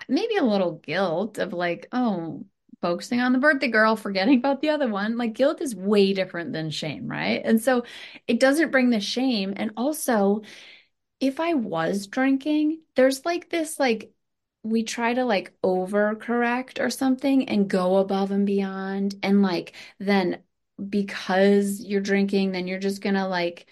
maybe 0.08 0.36
a 0.36 0.44
little 0.44 0.72
guilt 0.72 1.38
of 1.38 1.52
like, 1.52 1.86
oh, 1.92 2.44
focusing 2.82 3.20
on 3.20 3.32
the 3.32 3.38
birthday 3.38 3.68
girl, 3.68 3.96
forgetting 3.96 4.38
about 4.38 4.60
the 4.60 4.70
other 4.70 4.88
one. 4.88 5.16
Like 5.18 5.34
guilt 5.34 5.60
is 5.60 5.74
way 5.76 6.12
different 6.12 6.52
than 6.52 6.70
shame, 6.70 7.08
right? 7.08 7.40
And 7.44 7.60
so 7.62 7.84
it 8.26 8.40
doesn't 8.40 8.70
bring 8.72 8.90
the 8.90 9.00
shame. 9.00 9.52
And 9.56 9.72
also, 9.76 10.42
if 11.20 11.38
I 11.38 11.54
was 11.54 12.06
drinking, 12.06 12.80
there's 12.96 13.24
like 13.24 13.50
this 13.50 13.78
like 13.78 14.12
we 14.62 14.82
try 14.82 15.14
to 15.14 15.24
like 15.24 15.52
overcorrect 15.62 16.80
or 16.84 16.90
something 16.90 17.48
and 17.48 17.68
go 17.68 17.96
above 17.96 18.30
and 18.30 18.46
beyond 18.46 19.14
and 19.22 19.42
like 19.42 19.74
then 19.98 20.42
because 20.88 21.80
you're 21.80 22.00
drinking 22.00 22.52
then 22.52 22.66
you're 22.66 22.78
just 22.78 23.02
going 23.02 23.14
to 23.14 23.26
like 23.26 23.66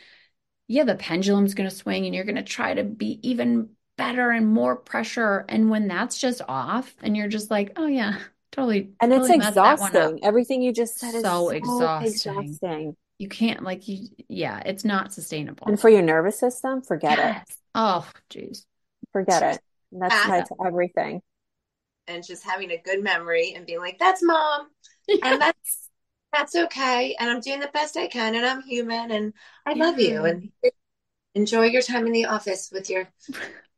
yeah 0.66 0.84
the 0.84 0.94
pendulum's 0.94 1.54
going 1.54 1.68
to 1.68 1.74
swing 1.74 2.06
and 2.06 2.14
you're 2.14 2.24
going 2.24 2.36
to 2.36 2.42
try 2.42 2.72
to 2.72 2.84
be 2.84 3.18
even 3.22 3.68
better 3.98 4.30
and 4.30 4.46
more 4.46 4.76
pressure. 4.76 5.44
And 5.48 5.68
when 5.68 5.88
that's 5.88 6.18
just 6.18 6.40
off 6.48 6.94
and 7.02 7.14
you're 7.16 7.28
just 7.28 7.50
like 7.50 7.72
oh 7.76 7.86
yeah 7.86 8.18
totally 8.52 8.90
and 9.00 9.12
totally 9.12 9.36
it's 9.36 9.46
exhausting. 9.48 10.20
Everything 10.22 10.62
you 10.62 10.72
just 10.72 10.98
said 10.98 11.12
so 11.12 11.18
is 11.18 11.22
so 11.22 11.50
exhausting. 11.50 12.08
exhausting 12.08 12.96
you 13.18 13.28
can't 13.28 13.62
like 13.62 13.88
you 13.88 14.08
yeah 14.28 14.60
it's 14.64 14.84
not 14.84 15.12
sustainable. 15.12 15.66
And 15.66 15.80
for 15.80 15.88
your 15.88 16.02
nervous 16.02 16.38
system 16.38 16.82
forget 16.82 17.18
yes. 17.18 17.46
it 17.48 17.56
oh 17.74 18.08
jeez. 18.30 18.64
Forget 19.12 19.54
it. 19.54 19.60
That's 19.92 20.14
tied 20.14 20.46
to 20.46 20.54
everything. 20.64 21.22
And 22.06 22.24
just 22.24 22.44
having 22.44 22.70
a 22.70 22.78
good 22.78 23.02
memory 23.02 23.54
and 23.54 23.66
being 23.66 23.80
like 23.80 23.98
that's 23.98 24.22
mom. 24.22 24.68
Yeah. 25.06 25.16
and 25.24 25.40
that's 25.40 25.90
that's 26.32 26.54
okay. 26.54 27.16
And 27.18 27.30
i'm 27.30 27.40
doing 27.40 27.60
the 27.60 27.70
best 27.72 27.96
i 27.96 28.06
can 28.06 28.34
and 28.34 28.46
i'm 28.46 28.62
human 28.62 29.10
and 29.10 29.32
i 29.66 29.72
yeah. 29.72 29.84
love 29.84 29.98
you 29.98 30.24
and 30.24 30.50
enjoy 31.34 31.64
your 31.64 31.82
time 31.82 32.06
in 32.06 32.12
the 32.12 32.26
office 32.26 32.70
with 32.72 32.90
your 32.90 33.08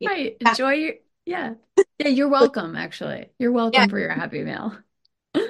right. 0.05 0.37
enjoy 0.41 0.73
your 0.73 0.95
yeah. 1.27 1.55
Yeah 1.99 2.09
you're 2.09 2.29
welcome 2.29 2.77
actually. 2.77 3.27
You're 3.39 3.53
welcome 3.53 3.83
yeah. 3.83 3.87
for 3.89 3.99
your 3.99 4.13
happy 4.13 4.43
meal. 4.43 4.77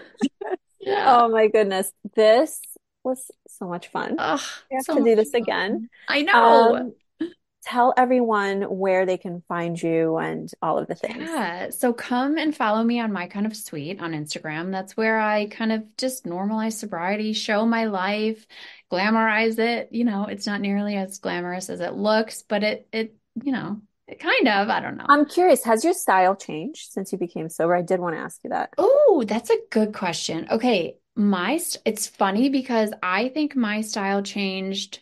Oh 0.83 0.91
yeah. 0.93 1.17
oh 1.19 1.29
my 1.29 1.47
goodness. 1.49 1.93
This 2.15 2.59
was 3.05 3.31
so 3.61 3.69
much 3.69 3.89
fun. 3.89 4.17
Ugh, 4.19 4.41
we 4.71 4.77
have 4.77 4.85
so 4.85 4.97
to 4.97 5.05
do 5.05 5.15
this 5.15 5.31
fun. 5.31 5.43
again. 5.43 5.89
I 6.09 6.23
know. 6.23 6.77
Um, 6.77 6.93
tell 7.63 7.93
everyone 7.97 8.63
where 8.63 9.05
they 9.05 9.19
can 9.19 9.43
find 9.47 9.81
you 9.81 10.17
and 10.17 10.51
all 10.63 10.79
of 10.79 10.87
the 10.87 10.95
things. 10.95 11.29
Yeah. 11.29 11.71
So 11.71 11.93
come 11.93 12.39
and 12.39 12.57
follow 12.57 12.83
me 12.83 13.01
on 13.01 13.13
my 13.13 13.27
kind 13.27 13.47
of 13.47 13.55
sweet 13.55 14.01
on 14.01 14.13
Instagram. 14.13 14.73
That's 14.73 14.97
where 14.97 15.21
I 15.21 15.47
kind 15.47 15.73
of 15.73 15.85
just 15.99 16.25
normalize 16.25 16.73
sobriety, 16.73 17.33
show 17.35 17.67
my 17.67 17.85
life, 17.85 18.47
glamorize 18.91 19.59
it. 19.59 19.91
You 19.93 20.05
know, 20.05 20.25
it's 20.25 20.47
not 20.47 20.61
nearly 20.61 20.97
as 20.97 21.19
glamorous 21.19 21.69
as 21.69 21.81
it 21.81 21.95
looks, 21.95 22.43
but 22.43 22.63
it 22.63 22.89
it, 22.93 23.15
you 23.43 23.53
know, 23.53 23.83
it 24.09 24.19
kind 24.21 24.49
of, 24.49 24.69
I 24.71 24.81
don't 24.81 24.97
know. 24.97 25.07
I'm 25.09 25.27
curious, 25.27 25.63
has 25.65 25.85
your 25.85 25.95
style 25.95 26.35
changed 26.35 26.91
since 26.91 27.13
you 27.13 27.19
became 27.19 27.49
sober? 27.49 27.77
I 27.77 27.83
did 27.83 28.01
want 28.01 28.17
to 28.17 28.21
ask 28.21 28.41
you 28.43 28.51
that. 28.51 28.71
Oh, 28.79 29.23
that's 29.27 29.51
a 29.51 29.59
good 29.71 29.93
question. 29.93 30.49
Okay 30.51 30.97
my 31.17 31.59
st- 31.59 31.83
it's 31.85 32.07
funny 32.07 32.49
because 32.49 32.93
I 33.03 33.29
think 33.31 33.57
my 33.57 33.81
style 33.83 34.23
changed. 34.23 35.01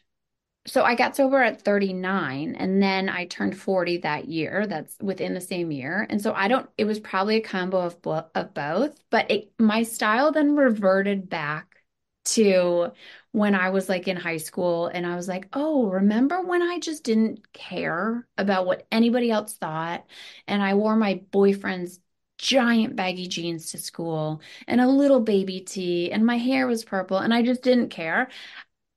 So 0.67 0.85
I 0.85 0.95
got 0.97 1.17
sober 1.17 1.43
at 1.43 1.63
39 1.63 2.57
and 2.57 2.83
then 2.83 3.09
I 3.09 3.27
turned 3.27 3.59
40 3.59 3.99
that 3.99 4.29
year. 4.29 4.67
That's 4.67 4.97
within 5.03 5.35
the 5.35 5.41
same 5.43 5.73
year. 5.73 6.07
And 6.11 6.21
so 6.23 6.35
I 6.35 6.49
don't 6.49 6.69
it 6.79 6.85
was 6.87 7.01
probably 7.01 7.37
a 7.39 7.41
combo 7.43 7.79
of 7.81 7.99
of 8.35 8.55
both, 8.55 9.01
but 9.11 9.31
it 9.31 9.53
my 9.59 9.83
style 9.85 10.33
then 10.33 10.57
reverted 10.57 11.29
back 11.31 11.83
to 12.27 12.93
when 13.33 13.55
I 13.55 13.71
was 13.71 13.89
like 13.89 14.09
in 14.09 14.17
high 14.17 14.37
school 14.39 14.87
and 14.89 15.07
I 15.07 15.17
was 15.17 15.29
like, 15.29 15.49
"Oh, 15.53 15.89
remember 15.89 16.43
when 16.43 16.63
I 16.63 16.79
just 16.79 17.05
didn't 17.05 17.53
care 17.53 18.27
about 18.37 18.67
what 18.67 18.87
anybody 18.93 19.31
else 19.31 19.55
thought 19.57 20.05
and 20.47 20.63
I 20.63 20.75
wore 20.75 20.97
my 20.97 21.23
boyfriend's 21.31 22.01
giant 22.39 22.97
baggy 22.97 23.27
jeans 23.27 23.73
to 23.73 23.79
school 23.79 24.41
and 24.67 24.81
a 24.81 24.89
little 24.89 25.21
baby 25.21 25.61
tee 25.61 26.11
and 26.11 26.25
my 26.25 26.39
hair 26.39 26.67
was 26.67 26.85
purple 26.85 27.19
and 27.19 27.35
I 27.35 27.43
just 27.43 27.63
didn't 27.63 27.91
care. 27.91 28.29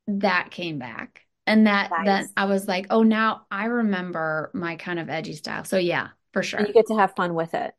That 0.08 0.52
came 0.52 0.80
back. 0.80 1.26
And 1.48 1.66
that 1.68 1.90
nice. 1.90 2.06
that 2.06 2.26
I 2.38 2.46
was 2.46 2.68
like, 2.68 2.88
oh 2.92 3.04
now 3.04 3.46
I 3.52 3.66
remember 3.66 4.52
my 4.54 4.76
kind 4.76 5.00
of 5.00 5.10
edgy 5.10 5.34
style. 5.34 5.64
So 5.64 5.78
yeah, 5.78 6.10
for 6.34 6.44
sure. 6.44 6.60
And 6.60 6.68
you 6.68 6.74
get 6.74 6.88
to 6.88 6.96
have 6.96 7.16
fun 7.16 7.34
with 7.34 7.54
it. 7.56 7.74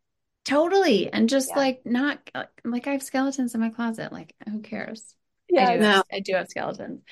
Totally. 0.45 1.13
And 1.13 1.29
just 1.29 1.51
yeah. 1.51 1.59
like 1.59 1.87
not 1.87 2.19
uh, 2.35 2.45
like 2.65 2.89
I 2.89 2.93
have 2.93 3.03
skeletons 3.03 3.55
in 3.55 3.61
my 3.61 3.71
closet. 3.71 4.13
Like 4.13 4.35
who 4.51 4.61
cares? 4.61 5.15
Yeah, 5.53 5.69
I 5.69 5.77
do, 5.77 5.83
no. 5.83 5.91
have, 5.91 6.05
I 6.11 6.21
do 6.21 6.33
have 6.35 6.49
skeletons. 6.49 7.03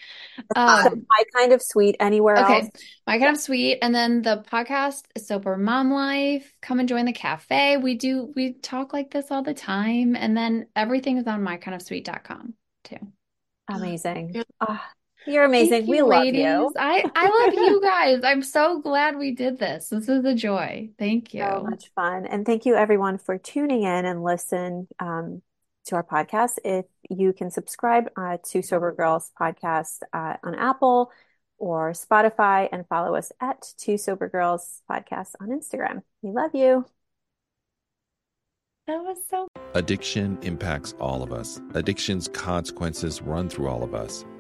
Um, 0.56 1.06
my 1.08 1.22
kind 1.36 1.52
of 1.52 1.60
sweet 1.62 1.96
anywhere 2.00 2.38
okay. 2.38 2.60
else. 2.60 2.70
My 3.06 3.18
kind 3.18 3.36
of 3.36 3.40
sweet. 3.40 3.78
And 3.82 3.94
then 3.94 4.22
the 4.22 4.42
podcast 4.50 5.02
is 5.14 5.26
Sober 5.26 5.58
Mom 5.58 5.92
Life. 5.92 6.50
Come 6.62 6.80
and 6.80 6.88
join 6.88 7.04
the 7.04 7.12
cafe. 7.12 7.76
We 7.76 7.96
do 7.96 8.32
we 8.34 8.54
talk 8.54 8.94
like 8.94 9.10
this 9.10 9.30
all 9.30 9.42
the 9.42 9.52
time. 9.52 10.16
And 10.16 10.34
then 10.34 10.68
everything 10.74 11.18
is 11.18 11.26
on 11.26 11.42
mykindofsweet.com 11.42 12.54
too. 12.84 12.96
Amazing. 13.68 14.42
Oh, 14.60 14.80
you're 15.26 15.44
amazing. 15.44 15.84
You, 15.84 15.90
we 15.90 16.02
love 16.02 16.22
ladies. 16.22 16.40
you. 16.40 16.72
I, 16.78 17.04
I 17.14 17.46
love 17.46 17.54
you 17.54 17.80
guys. 17.82 18.20
I'm 18.24 18.42
so 18.42 18.80
glad 18.80 19.18
we 19.18 19.34
did 19.34 19.58
this. 19.58 19.90
This 19.90 20.08
is 20.08 20.24
a 20.24 20.34
joy. 20.34 20.88
Thank 20.98 21.34
you. 21.34 21.42
So 21.42 21.66
much 21.68 21.90
fun. 21.94 22.24
And 22.26 22.46
thank 22.46 22.64
you 22.64 22.74
everyone 22.74 23.18
for 23.18 23.36
tuning 23.36 23.82
in 23.82 24.06
and 24.06 24.24
listen. 24.24 24.88
Um, 24.98 25.42
to 25.86 25.96
our 25.96 26.04
podcast. 26.04 26.58
If 26.64 26.86
you 27.08 27.32
can 27.32 27.50
subscribe 27.50 28.10
uh, 28.16 28.38
to 28.50 28.62
Sober 28.62 28.92
Girls 28.92 29.30
podcast 29.38 30.00
uh, 30.12 30.36
on 30.42 30.54
Apple 30.54 31.10
or 31.58 31.92
Spotify 31.92 32.68
and 32.72 32.86
follow 32.88 33.14
us 33.14 33.32
at 33.40 33.72
Two 33.78 33.98
Sober 33.98 34.28
Girls 34.28 34.82
podcast 34.90 35.34
on 35.40 35.48
Instagram. 35.48 36.02
We 36.22 36.30
love 36.30 36.54
you. 36.54 36.86
That 38.86 39.04
was 39.04 39.18
so. 39.28 39.46
Addiction 39.74 40.38
impacts 40.42 40.94
all 40.98 41.22
of 41.22 41.32
us. 41.32 41.60
Addiction's 41.74 42.28
consequences 42.28 43.22
run 43.22 43.48
through 43.48 43.68
all 43.68 43.84
of 43.84 43.94
us. 43.94 44.24